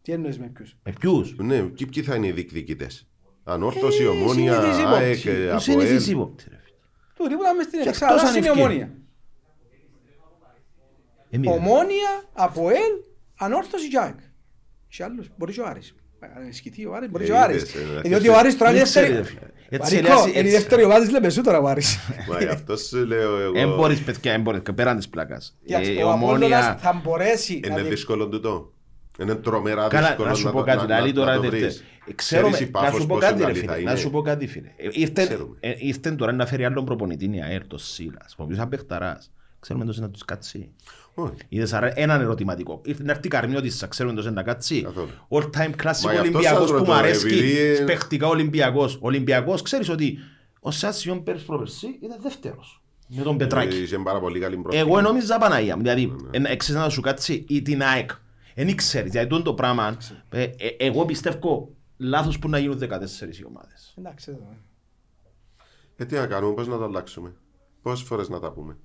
[0.03, 3.07] Τι εννοείς με ποιους; με ποιους; Ναι, και ποιοι θα είναι οι διεκδικητές;
[3.45, 4.95] Ανόρθωση, Ε, ομόνια, συνήθις ύποπτη.
[4.95, 5.15] ΑΕΚ,
[5.57, 6.09] Τους είναι ΑΠΟΕΛ.
[6.09, 6.77] ύποπτη, ρε φίλε.
[7.15, 8.65] Του που ήταν μες στην Και εξάδα, εκτός είναι η αν ευκαιρία.
[8.65, 8.93] ομόνια.
[11.31, 11.53] Ε, μη, ρε.
[11.53, 12.93] Ομόνια, Αποέλ,
[13.39, 14.19] Ανόρθωση και ΑΕΚ.
[14.89, 15.95] Και άλλους, μπορεί και ο Άρης.
[16.21, 17.63] Αν ενισχυθεί ο Άρης, μπορεί και ο Ε, Άρης.
[17.63, 18.09] είδες, ε, Ε, εντάξει.
[18.09, 19.29] Διότι ο Άρης τώρα είναι Δεν ξέρει, δεύτερη.
[19.35, 19.51] ρε φίλε.
[19.71, 20.51] Έτσι, Βαρικό, έτσι, είναι η έτσι.
[20.53, 21.99] δεύτερη ομάδα της Λεμεσού τώρα ο Άρης.
[22.29, 23.53] Μα γι' αυτό σου λέω εγώ.
[23.59, 25.57] Εν μπορείς παιδιά, εν μπορείς, και πέραν της πλάκας.
[25.65, 26.77] Κοιτάξτε, Ε, Ο Απόλλωνας ομόνια...
[26.81, 28.73] θα μπορέσει να Είναι δει- δύσκολο τούτο.
[29.21, 31.43] Είναι τρομερά Καλά, δύσκολο να σου πω το- κάτι, να- δηλαδή να- τώρα να το
[31.43, 31.85] δευτε- βρεις.
[32.15, 34.01] Ξέρουμε, Ξέρεις η να Πάφος σου πω πόσο κάτι ρε καλή φίλε, θα να είναι.
[34.01, 34.69] σου πω κάτι φίλε.
[34.77, 35.57] Ε, Ήρθε, Ξέρουμε.
[35.61, 39.31] ε, ήρθε τώρα να φέρει άλλον προπονητή η ΑΕΛ, το Σίλας, ο οποίος ήταν παιχταράς.
[39.61, 40.71] Ξέρουμε τόσο να τους κάτσει.
[41.21, 41.35] Όχι.
[41.49, 42.81] Είδες άρα έναν ερωτηματικό.
[42.85, 44.83] Ήρθε να έρθει Καρμιώτης, ξέρουμε τόσο να κάτσει.
[44.83, 45.09] Καθόλου.
[45.29, 47.27] All time classic Μα γι' αυτό Ολυμπιακός σας που μου ρωτώ, αρέσει.
[47.27, 48.95] επειδή- Παιχτικά Ολυμπιακός.
[48.95, 50.19] Ο Ολυμπιακός ξέρεις ότι
[50.61, 52.83] ο Σάσιον πέρυσι προπερσί ήταν δεύτερος.
[53.09, 53.77] Με τον Πετράκη.
[53.77, 54.77] Είσαι πάρα πολύ καλή πρώτη.
[54.77, 58.11] Εγώ νόμιζα Παναγία μου, δηλαδή Ναι, έξερες να σου κάτσει ή την ΑΕΚ.
[58.55, 59.97] Εν ήξερες, δηλαδή τούτο το πράγμα,
[60.31, 63.95] ε, ε, εγώ πιστεύω λάθος που να γίνουν 14 οι ομάδες.
[63.99, 66.03] Εντάξει, εδώ, ε.
[66.03, 67.35] Ε, τι να κάνουμε, πώς να το αλλάξουμε;
[67.83, 68.77] Πόσες φορές να τα πούμε;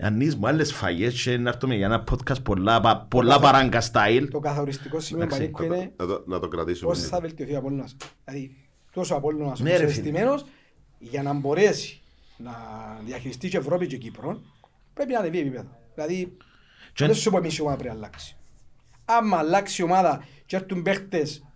[0.00, 4.26] Αν μου άλλες φαγές και να έρθουμε για ένα podcast πολλά, πα- πολλά παράγκα style.
[4.30, 6.90] Το καθοριστικό σημείο Εντάξει, Πανίκο είναι Να το, να το κρατήσουμε.
[6.90, 7.96] πώς θα βελτιωθεί ο Απόλλωνας.
[8.24, 8.56] Δηλαδή,
[8.92, 10.08] τόσο ο Απόλλωνας Ναι, όπως ρε, είναι φίλε.
[10.08, 10.44] στημένος,
[10.98, 12.00] για να μπορέσει
[12.36, 12.52] να
[13.04, 14.40] διαχειριστεί και Ευρώπη και Κύπρο,
[14.94, 15.68] πρέπει να ανεβεί επίπεδο.
[15.94, 16.36] Δηλαδή,
[16.92, 18.36] Και- δεν σου πω εμείς η ομάδα πρέπει να αλλάξει.
[19.04, 21.46] Άμα αλλάξει η ομάδα και έρθουν παίχτες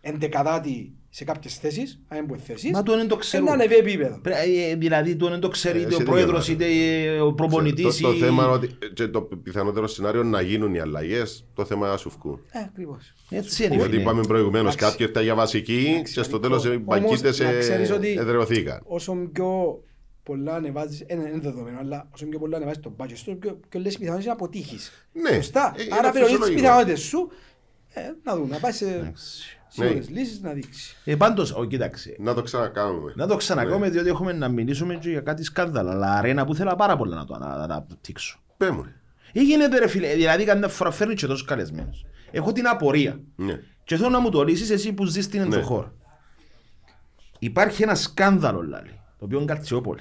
[0.00, 3.48] εντεκαδάτοι σε κάποιες θέσεις, αν είναι θέσεις, Μα το δεν το να ξέρουν.
[3.48, 4.18] ανεβεί επίπεδο.
[4.22, 4.36] Πρέ-
[4.70, 6.76] ε, Δηλαδή το δεν το ξέρει Ε, είτε ο εσύ τι πρόεδρος διαβάζεις.
[7.02, 7.96] είτε ε, ο προπονητής.
[8.00, 11.44] Το, το ή- θέμα είναι ότι και το πιθανότερο σενάριο είναι να γίνουν οι αλλαγές.
[11.54, 12.40] Το θέμα είναι να σου βγουν.
[12.50, 13.14] Ε, ακριβώς.
[13.30, 13.74] Έτσι είναι.
[13.74, 14.00] Γιατί φίλε.
[14.00, 14.84] είπαμε προηγουμένως, Εντάξει.
[14.90, 16.60] κάποιοι ήρθαν για βασική Εντάξει, και στο Πανίκο.
[16.60, 18.80] τέλος οι Όμως, μπακίτε να ξέρεις ότι- εδρεωθήκαν.
[18.84, 19.80] όσο πιο
[20.22, 23.60] πολλά ανεβάζεις, ε, είναι είναι δεδομένο, αλλά όσο πιο πολλά ανεβάζεις το budget σου, πιο,
[23.68, 25.08] πιο λες πιθανότητες να αποτύχεις.
[25.12, 25.74] Ναι, Σωστά.
[25.76, 26.60] ε, είναι Άρα περιορίζεις τις φυσιολογικό.
[26.62, 27.30] πιθανότητες σου,
[27.94, 29.55] ε, να δούμε, να πάει σε Εντάξει.
[29.68, 30.18] Σίγουρες Ναι.
[30.20, 30.96] λύσεις να δείξεις.
[31.04, 33.12] Ε, πάντως, ο, κοίταξε, Να το ξανακάνουμε.
[33.16, 33.38] Να το Ναι.
[33.38, 35.90] ξανακάμε διότι έχουμε να μιλήσουμε και για κάτι σκάνδαλα.
[35.90, 38.38] Αλλά αρένα που θέλω πάρα πολλά να το ανα- να αναπτύξω.
[38.56, 38.82] Πέ μου.
[38.82, 38.90] ρε.
[39.32, 42.06] Ε, γίνεται ρε φίλε, δηλαδή καμιά φορά φέρνει και τόσο καλεσμένος.
[42.30, 43.20] Έχω την απορία.
[43.36, 43.60] Ναι.
[43.84, 45.44] Και θέλω να μου το λύσεις εσύ που ζεις στην Ναι.
[45.44, 45.92] ενδοχώρα.
[47.38, 50.00] Υπάρχει ένα σκάνδαλο λάλη, το οποίο είναι Καλτσιόπολη.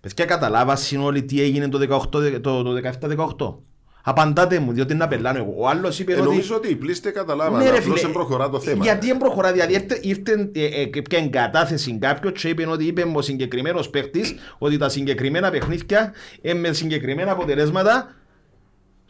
[0.00, 3.58] Παιδιά καταλάβασαν όλοι τι έγινε το 18 το, το 17-18.
[4.04, 5.54] Απαντάτε μου, διότι να πελάνω εγώ.
[5.56, 6.24] Ο άλλος είπε Ε, ότι...
[6.24, 7.58] νομίζω ότι οι πλήστε καταλάβαν.
[7.62, 8.84] Ναι, ρε Απλώς φίλε, δεν προχωρά το θέμα.
[8.84, 12.84] Γιατί δεν προχωρά, δηλαδή ήρθε, ήρθε ε, ε, και πια εγκατάθεση κάποιος και είπε ότι
[12.84, 18.14] είπε ο συγκεκριμένος παίχτης ότι τα συγκεκριμένα παιχνίδια ε, με συγκεκριμένα αποτελέσματα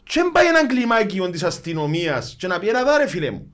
[0.03, 3.51] και δεν πάει έναν κλιμάκιο της αστυνομίας και να πει έλα εδώ ρε φίλε μου.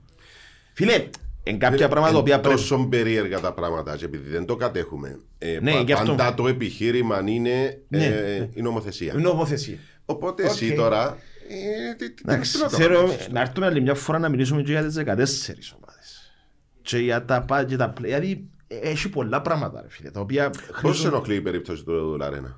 [0.72, 1.04] Φίλε,
[1.42, 2.58] Εν κάποια πράγματα τα οποία Είναι πρέπει.
[2.60, 5.18] τόσο περίεργα τα πράγματα και επειδή δεν το κατέχουμε.
[5.38, 6.14] Ε, Ναι, πα- γι' αυτό.
[6.14, 9.12] Πάντα το επιχείρημα είναι Ναι, ε, η νομοθεσία.
[9.12, 9.76] Είναι νομοθεσία.
[10.04, 10.48] Οπότε Οκ.
[10.50, 11.18] εσύ τώρα.
[11.54, 13.28] Ε, τι- τι- Εντάξει, τι να το θέλω κάνεις.
[13.30, 16.32] να έρθουμε άλλη μια φορά να μιλήσουμε και για τις 14 ομάδες.
[16.82, 18.02] Και για τα πάντα και τα play.
[18.02, 21.06] Δηλαδή, έχει πολλά πράγματα, ρε φίλε, τα οποία Πώς σε χρήζουν...
[21.06, 22.56] ενοχλεί η περίπτωση του Λαρένα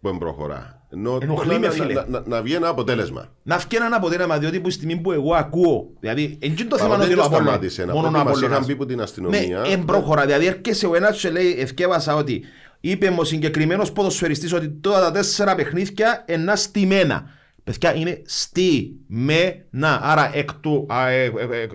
[0.00, 1.92] που δεν προχωρά; Ενώ Ενοχλεί να- με, να- φίλε.
[1.92, 3.28] να- να- Να βγει ένα αποτέλεσμα.
[3.42, 6.94] Να βγει ένα αποτέλεσμα, διότι που στιγμή που εγώ ακούω, δηλαδή, εν το θέμα Μα
[6.94, 7.84] ότι δεν είναι το ο Απόλλωνας, σταμάτησε.
[7.84, 8.66] Να μόνο πω ο ότι μας είχαν Απόλλωνας.
[8.66, 9.62] πει από την Ναι, αστυνομία.
[9.72, 12.44] εν προχωρά, δηλαδή έρχεσαι ο ένας και λέει, ευκέβασα ότι
[12.80, 17.30] είπε μου ο συγκεκριμένος ποδοσφαιριστής ότι τώρα τα τέσσερα παιχνίδια είναι στημένα.
[17.70, 20.00] Παιδιά, είναι στημένα.
[20.02, 20.86] Άρα εκ του...
[20.88, 21.68] α, ε, ε, ε, ε, ε,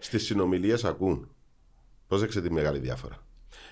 [0.00, 1.28] Στις συνομιλίες ακούν.
[2.08, 3.24] Πρόσεξε τη μεγάλη διάφορα.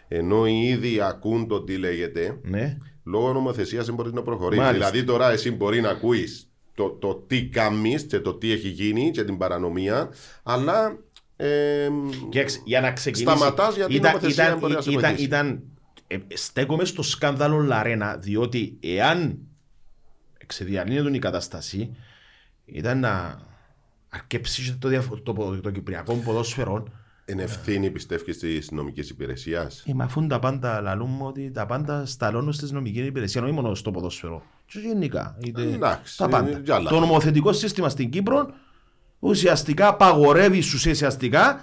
[0.09, 2.77] Ενώ οι ίδιοι ακούν το τι λέγεται, Ναι.
[3.05, 4.65] λόγω νομοθεσίας δεν μπορείς να προχωρήσεις.
[4.65, 4.87] Μάλιστα.
[4.91, 9.11] Δηλαδή τώρα εσύ μπορεί να ακούεις το, το τι κάνεις και το τι έχει γίνει
[9.11, 10.09] και την παρανομία,
[10.43, 10.99] αλλά.
[11.37, 11.89] Ε,
[12.29, 13.37] Και εξ- για να ξεκινήσει.
[13.37, 15.25] Σταματάς γιατί η νομοθεσία δεν μπορεί να σε ήταν, βοηθήσει.
[15.25, 15.63] ήταν,
[16.07, 19.39] ε, στέκομαι στο σκάνδαλο Λαρένα, διότι εάν
[20.45, 21.97] εξεδιανύεται η κατάσταση,
[22.65, 23.41] ήταν να
[24.09, 26.85] αρκέψει το, διαφο- το, ποδο- το κυπριακό ποδόσφαιρο.
[27.25, 32.07] εν ευθύνη πιστεύεις της νομικής υπηρεσίας; Ε, μα αφού τα πάντα λαλούμε ότι τα πάντα
[32.07, 34.43] σταλώνουν στις νομικές υπηρεσίες, όχι μόνο στο ποδόσφαιρο.
[34.67, 35.37] Και γενικά.
[35.45, 36.61] Είτε, Εντάξει, τα είναι πάντα.
[36.61, 36.91] κι άλλα.
[36.91, 38.47] Το νομοθετικό σύστημα στην Κύπρο
[39.19, 41.61] ουσιαστικά απαγορεύει σου ουσιαστικά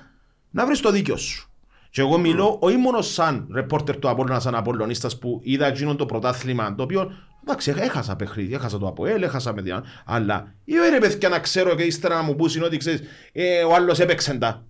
[0.51, 1.45] να βρεις το δίκιο σου.
[1.89, 6.05] Και εγώ μιλώ όχι μόνο σαν ρεπόρτερ του Απόλλωνα, σαν Απολλωνίστας που είδα εκείνο το
[6.05, 7.11] πρωτάθλημα το οποίο
[7.43, 11.75] εντάξει έχασα παιχνίδι, έχασα το Αποέλ, έχασα με την αλλά ή ρε παιδιά να ξέρω
[11.75, 14.65] και ύστερα να μου πούσουν ότι ξέρεις ε, ο άλλος έπαιξε τα.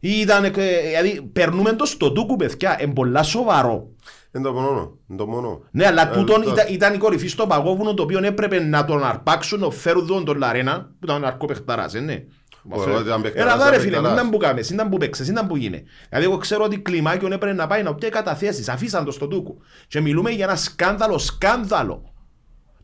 [0.00, 3.88] Ή Ήταν, ε, δηλαδή περνούμε το στο τούκου παιδιά, είναι πολλά σοβαρό.
[4.34, 4.98] Είναι το μόνο.
[5.08, 5.62] Είναι το μόνο.
[5.70, 8.84] Ναι, αλλά Ε, τούτον το- ήταν, ήταν η κορυφή στο παγόβουνο το οποίο έπρεπε να
[8.84, 12.24] τον αρπάξουν, να φέρουν τον τον Λαρένα, που ήταν ναρκοπαιχταράς, ε, ναι.
[12.68, 14.22] Ωραία, ήταν παιχταράς, Έλα δά ρε ήταν φίλε, παιχταράς.
[14.22, 15.82] μην που κάμες, μην που παίξες, μην που γίνει.
[16.08, 19.58] Δηλαδή εγώ ξέρω ότι κλιμάκιον έπρεπε να πάει να πιάει καταθέσεις, αφήσαν το στο τούκου.
[19.88, 22.12] Και μιλούμε για ένα σκάνδαλο, σκάνδαλο.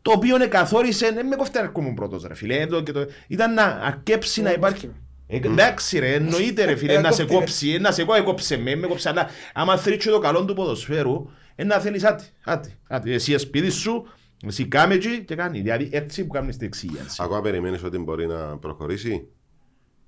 [0.01, 3.53] Το οποίο εκαθόρισε, δεν με κόφτε να έρχομαι πρώτος ρε φίλε, εδώ και το- ήταν
[3.53, 4.91] να αρκέψει να υπάρχει.
[5.27, 7.39] Ε, Εντάξει ρε, εννοείται ρε φίλε, Ε, να σε κόφτει, ρε.
[7.39, 10.45] κόψει, ε, να σε κόψει, κόψε με, με κόψε, αλλά άμα θέλεις και το καλό
[10.45, 14.07] του ποδοσφαίρου, ε, να θέλεις άτι, άτι, άτι, εσύ σπίτι σου,
[14.47, 17.15] εσύ κάμε εκεί και κάνει, δηλαδή έτσι που κάνεις την εξήγηση.
[17.19, 19.27] Ακόμα περιμένεις ότι μπορεί να προχωρήσει;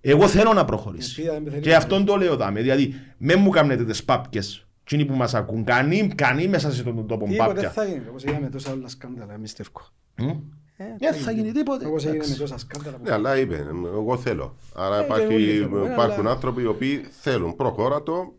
[0.05, 1.09] Εγώ θέλω να προχωρήσει.
[1.17, 1.61] Ελπίδα δεν πεθαίνει.
[1.61, 2.61] Και αυτόν το λέω δάμε.
[2.61, 4.67] Δηλαδή, με μου κάνετε τις πάπκες.
[4.81, 7.69] Εκείνοι που μας ακούν, κανεί, κανεί μέσα σε τον τόπο Τίποτε πάπκια.
[7.69, 8.01] θα γίνει.
[8.09, 9.81] Όπως έγινε με τόσα άλλα σκάνδαλα, εμείς τεύκω.
[10.17, 10.29] Μμ;
[10.99, 11.85] Δεν θα γίνει τίποτε.
[11.87, 12.39] Όπως έγινε με Εντάξει.
[12.41, 12.97] τόσα σκάνδαλα.
[13.03, 14.55] Ναι, αλλά είπε, εγώ θέλω.
[14.75, 17.55] Άρα Ε, υπάρχει, και όλοι θέλουμε, υπάρχουν αλλά- άνθρωποι οι οποίοι θέλουν.
[17.55, 18.33] Προχώρα το.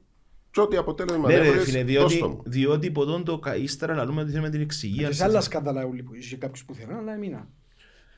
[0.50, 2.42] Και ό,τι αποτέλεσμα Ναι δεν ρε βρεις, φίλε, δώσ' το διότι, μου.
[2.44, 5.12] διότι ποτόν το κα- ύστερα λαλούμε ότι θέλουμε την Και εξηγία.
[5.12, 7.48] σε άλλα σκάνδαλα όλοι που είχε κάποιους που θέλουν, αλλά έμειναν.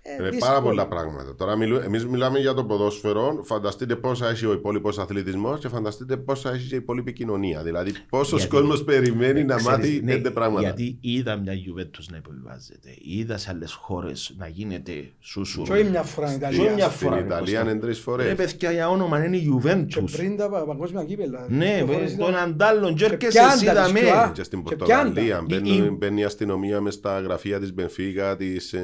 [0.09, 0.51] Ε, Είναι δύσκολο.
[0.53, 1.35] πάρα πολλά πράγματα.
[1.35, 3.41] Τώρα μιλού, εμείς μιλάμε για το ποδόσφαιρο.
[3.45, 7.63] Φανταστείτε πόσα έχει ο υπόλοιπος αθλητισμός και φανταστείτε πόσα έχει και η υπόλοιπη κοινωνία.
[7.63, 10.61] Δηλαδή, πόσος Γιατί- κόσμος περιμένει να Ξέρεις, μάθει ναι, πέντε πράγματα.
[10.63, 12.89] Γιατί είδα μια Juventus να υποβιβάζεται.
[13.03, 15.63] Είδα σε άλλες χώρες να γίνεται σούσου.
[15.63, 16.75] Και όχι μια φορά στην Και όχι Ιταλία.
[16.75, 17.71] μια Στην φορά, ρε, Ιταλία Κώστα.
[17.71, 18.35] είναι τρεις Ρε φορές.
[18.35, 20.11] παιδιά για όνομα είναι η Και Juventus.
[20.17, 21.47] πριν τα πα- παγκόσμια κύπελα.
[21.49, 24.01] Ναι, δύο φορές τον ήταν- αντάλλον και έρχεσαι πιάντα εσύ τις δαμέ.
[24.01, 25.55] πιο α- Και στην και Πορτογαλία πιάντα.
[25.55, 28.75] Η- η- μπαίνει, μπαίνει η αστυνομία μες στα γραφεία της Μπενφίγα, της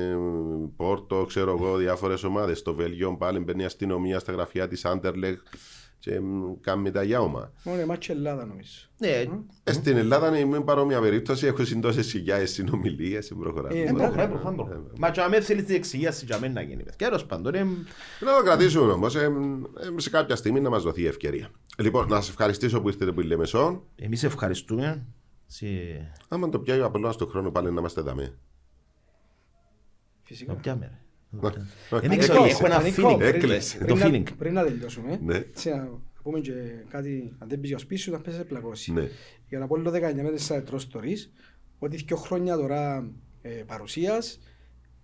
[0.77, 2.59] Πόρτο, ξέρω εγώ, διάφορες ομάδες.
[2.59, 5.37] Στο Βέλγιο πάλι μπαίνει η αστυνομία στα γραφεία της Άντερλεγ
[5.99, 7.53] και μ, κάνει τα γιάωμα.
[7.65, 8.71] Μόνο η μάτια Ελλάδα νομίζω.
[8.99, 9.09] Ναι,
[9.65, 11.47] Ε, στην Ελλάδα είναι παρόμοια περίπτωση.
[11.47, 13.33] Έχω συντώσει χιλιάδε συνομιλίες.
[13.39, 13.79] Προχωράμε.
[13.79, 14.81] Ε, δεν ναι, προχωράει, ναι, προχωράει, προχωράει.
[14.99, 16.83] Μα και αν θέλεις την εξηγίαση για μένα να γίνει.
[16.83, 17.09] παιδιά.
[17.09, 17.63] Τέλος πάντων, ε,
[18.21, 19.17] Να το κρατήσουμε όμως.
[19.97, 21.49] σε κάποια στιγμή να μας δοθεί η ευκαιρία.
[21.79, 23.83] Λοιπόν, να σας ευχαριστήσω που ήρθατε που η Λεμεσόν.
[23.97, 25.07] εμείς ευχαριστούμε.
[25.47, 25.67] Σε...
[26.29, 28.39] Άμα το πιάει ο απλό στον χρόνο πάλι να είμαστε δαμέ.
[30.33, 30.53] Φυσικά.
[30.53, 30.99] Το πιάμε, ρε.
[31.49, 31.57] Όχι,
[31.91, 32.19] Δεν όχι.
[32.19, 32.57] ξέρω, Έκλεισε.
[32.57, 33.19] έχω ένα Νικό, feeling.
[33.19, 33.77] πριν- Έκλεισε.
[33.77, 34.23] πριν Το να- feeling.
[34.39, 35.37] Πριν να τελειώσουμε, Ναι.
[35.37, 35.89] έτσι, να
[36.23, 36.53] πούμε και
[36.89, 38.93] κάτι, αν δεν πήγε ο σπίτι σου, να πέσει σε πλακώσει.
[38.93, 39.09] Ναι.
[39.49, 41.31] Για να πω το 19 με 4 τρως stories,
[41.79, 43.11] ότι δύο χρόνια τώρα
[43.43, 44.41] ε, παρουσίας,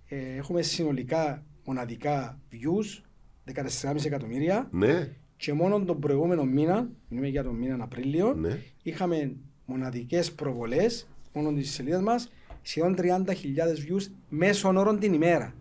[0.09, 3.03] ε, έχουμε συνολικά μοναδικά views,
[3.45, 8.59] 14,5 εκατομμύρια Ναι, και μόνο τον προηγούμενο μήνα, μιλούμε για τον μήνα Απρίλιο, ναι.
[8.83, 12.29] είχαμε μοναδικές προβολές, μόνο της σελίδας μας,
[12.69, 15.55] σχεδόν 30.000 views μέσων όρων την ημέρα.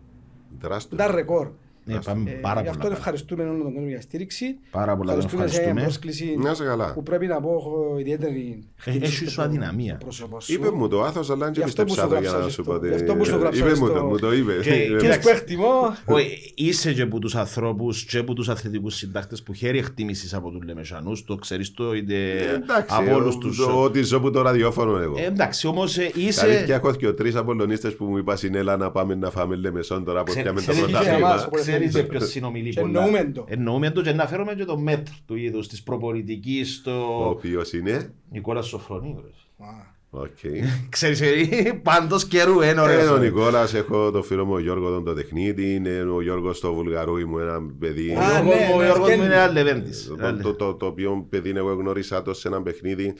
[0.60, 0.96] Τεράστιο.
[0.96, 1.50] Ήταν ρεκόρ.
[1.92, 2.70] Ναι, πάμε Ε, πάρα γι' πολλά.
[2.70, 2.94] αυτό καλά.
[2.96, 4.56] ευχαριστούμε όλον τον κόσμο για στήριξη.
[4.70, 5.80] Πάρα πολλά τον Ευχαριστούμε σε ευχαριστούμε.
[5.82, 6.92] πρόσκληση Να είσαι καλά.
[6.92, 9.96] που πρέπει να πω έχω ιδιαίτερη έχεις χτύπηση σου στο αδυναμία.
[9.96, 10.52] πρόσωπό σου.
[10.52, 12.50] Είπε μου το άθος, αλλά δεν Γι' αυτό που σου πιστέψα το για γράψα να
[12.52, 12.88] στο- σου πω ότι...
[12.88, 14.52] γι' αυτό που σου γράψα Είπε μου στο- το, μου το είπε.
[14.62, 15.20] Και- Ε, και- Και εντάξει.
[15.20, 19.78] που εκτιμώ, Όχι, είσαι και από τους ανθρώπους και από τους αθλητικούς συντάκτες που χαίρει
[19.78, 23.56] εκτίμησης από τους Λεμεσανούς, το ξέρεις το, είτε Ε, Εντάξει, από όλους ο- τους...
[23.56, 25.14] το- ότι ζω που το ραδιόφωνο εγώ.
[25.18, 26.06] Ε, Εντάξει, όμως ε, Τα
[26.42, 26.72] αλήθεια είσαι...
[26.72, 30.22] έχω και ο τρεις απολωνίστες που μου είπα συνέλα να πάμε να φάμε λεμεσόν τώρα
[30.22, 31.77] που Ξε- πιάμε το ξέρεις, για εμάς, πρωτάθλημα.
[31.78, 32.98] Όπως Ξέρεις Δεν είπε ποιος συνομιλεί Και πολλά.
[33.04, 33.44] εννοούμε το.
[33.48, 37.72] Εννοούμε το και να φέρουμε και το μέτρο του είδους της προπολιτικής Ο στο οποίος
[37.72, 39.22] είναι; Νικόλας Σοφρονίου.
[39.24, 39.64] ρε.
[39.66, 40.28] Α, Οκ.
[40.88, 43.08] Ξέρεις, ε, πάντως καιρού είναι Ε, ωραίος.
[43.10, 46.74] ο Νικόλας, έχω το φίλο μου ο Γιώργος τον το τεχνίτη, είναι ο Γιώργος το
[46.74, 48.10] Βουλγαρούι μου, ένα παιδί.
[48.16, 49.24] Ο Α, Γιώργος ναι, μου- ο ναι, Γιώργος μου ευκαινεί.
[49.24, 50.06] είναι ένα λεβέντης.
[50.18, 53.14] Το, το, το, το οποίο παιδί εγώ γνώρισα το σε ένα παιχνίδι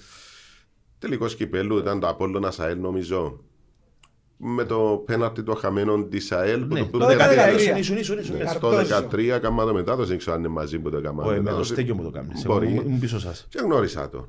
[0.98, 3.40] τελικό κυπέλου, ήταν το Απόλλωνας ΑΕΛ νομίζω.
[4.40, 7.56] Με το πέναρτι το χαμένο της ΑΕΛ που Ναι, το το που 13.
[7.58, 8.36] ήσουν, ήσουν, ήσουν, ήσουν.
[8.36, 8.54] Ναι, μέσα.
[8.54, 9.36] Στο Καρτόζιο.
[9.36, 11.22] 13 κάμα το μετάδοση, δεν ξέρω αν είναι μαζί που το έκανα.
[11.22, 11.72] Όχι, με το μετάδοση.
[11.72, 12.42] στέκιο μου το κάνεις.
[12.44, 12.66] Μπορεί.
[12.72, 13.46] Εγώ ήμουν πίσω σας.
[13.48, 14.28] Και γνώρισα το.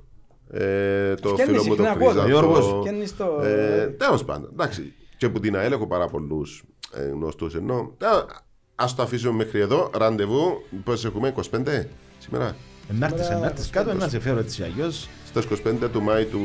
[0.51, 2.21] Ε, το Ευκαινεί φίλο μου το συχνά από εδώ.
[2.21, 2.27] Χρήζανθο.
[2.49, 2.73] Γιώργος.
[2.85, 4.93] Ευκαινεί στο- Ε, Τέλος πάντων, εντάξει.
[5.17, 6.63] Και από την ΑΕΛ έχω πάρα πολλούς
[7.13, 7.95] γνωστούς ενώ.
[8.75, 9.89] Α το αφήσουμε μέχρι εδώ.
[9.97, 11.87] Ραντεβού, πώς έχουμε, 25
[12.17, 12.55] σήμερα;
[12.91, 15.09] Ενάρτης, ενάρτης, κάτω να σε φέρω έτσι αλλιώς.
[15.25, 16.39] Στι 25 του Μάη του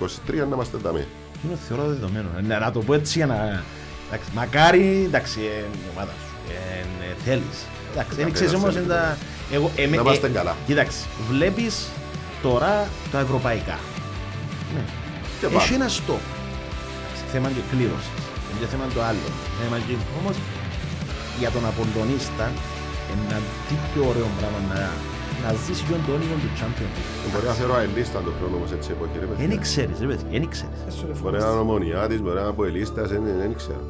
[0.00, 1.04] 23 να είμαστε ταμεί.
[1.44, 2.28] Είναι θεωρώ δεδομένο.
[2.38, 3.62] Ε, Να, να το πω έτσι για να...
[4.08, 6.34] Εντάξει, μακάρι, εντάξει, ε, η ομάδα σου.
[6.52, 7.58] Ε, ε, θέλεις.
[7.92, 9.16] Εντάξει, δεν ξέρεις όμως είναι τα...
[9.52, 10.56] Εγώ, ε, με- Να είμαστε ε, καλά.
[10.66, 10.98] Κοίταξε,
[11.30, 11.74] βλέπεις
[12.42, 13.78] τώρα τα ευρωπαϊκά.
[14.74, 14.82] Ναι.
[15.40, 15.74] Και Έχει πάμε.
[15.74, 16.28] ένα στόχο.
[17.04, 18.10] Εντάξει, Θέμα και κλήρωσης.
[18.48, 19.26] Είναι και θέμα το άλλο.
[19.60, 19.94] Θέμα και...
[20.20, 20.36] Όμως
[21.40, 22.46] για τον Απολλωνίστα
[23.10, 24.80] είναι ένα τι πιο ωραίο πράγμα να,
[25.44, 27.30] να ζήσει και το όνειρο του Champions League.
[27.32, 29.16] Μπορεί να θεωρώ αελίστα το χρόνο όμω έτσι εποχή.
[29.22, 29.46] ρε παιδιά.
[29.48, 30.78] Δεν ξέρεις, ρε παιδί, δεν ξέρεις.
[30.88, 31.46] έσου ρε Μπορεί να φοβάσαι.
[31.52, 33.82] είναι ομονιάτης, μπορεί να είναι από ελίστα, δεν δεν ξέρω.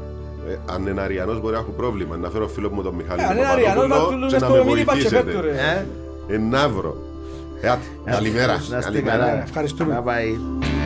[0.50, 2.12] Ε, αν είναι Αριανός μπορεί να έχω πρόβλημα.
[2.24, 4.42] Να φέρω φίλο μου τον Μιχάλη Ε, Αν τον είναι Αριανός, Παπαδόπουλο μα και του
[4.44, 5.40] να λες με το μήνυμα και φέτο βοηθήσετε.
[5.40, 6.32] ρε.
[6.32, 6.92] Ε, Ε, να βρω.
[7.60, 8.52] Ε, άτε, Καλημέρα.
[8.52, 9.16] να είστε Καλημέρα.
[9.26, 9.42] καλά.
[9.42, 10.02] Ευχαριστούμε.
[10.04, 10.81] Bye bye.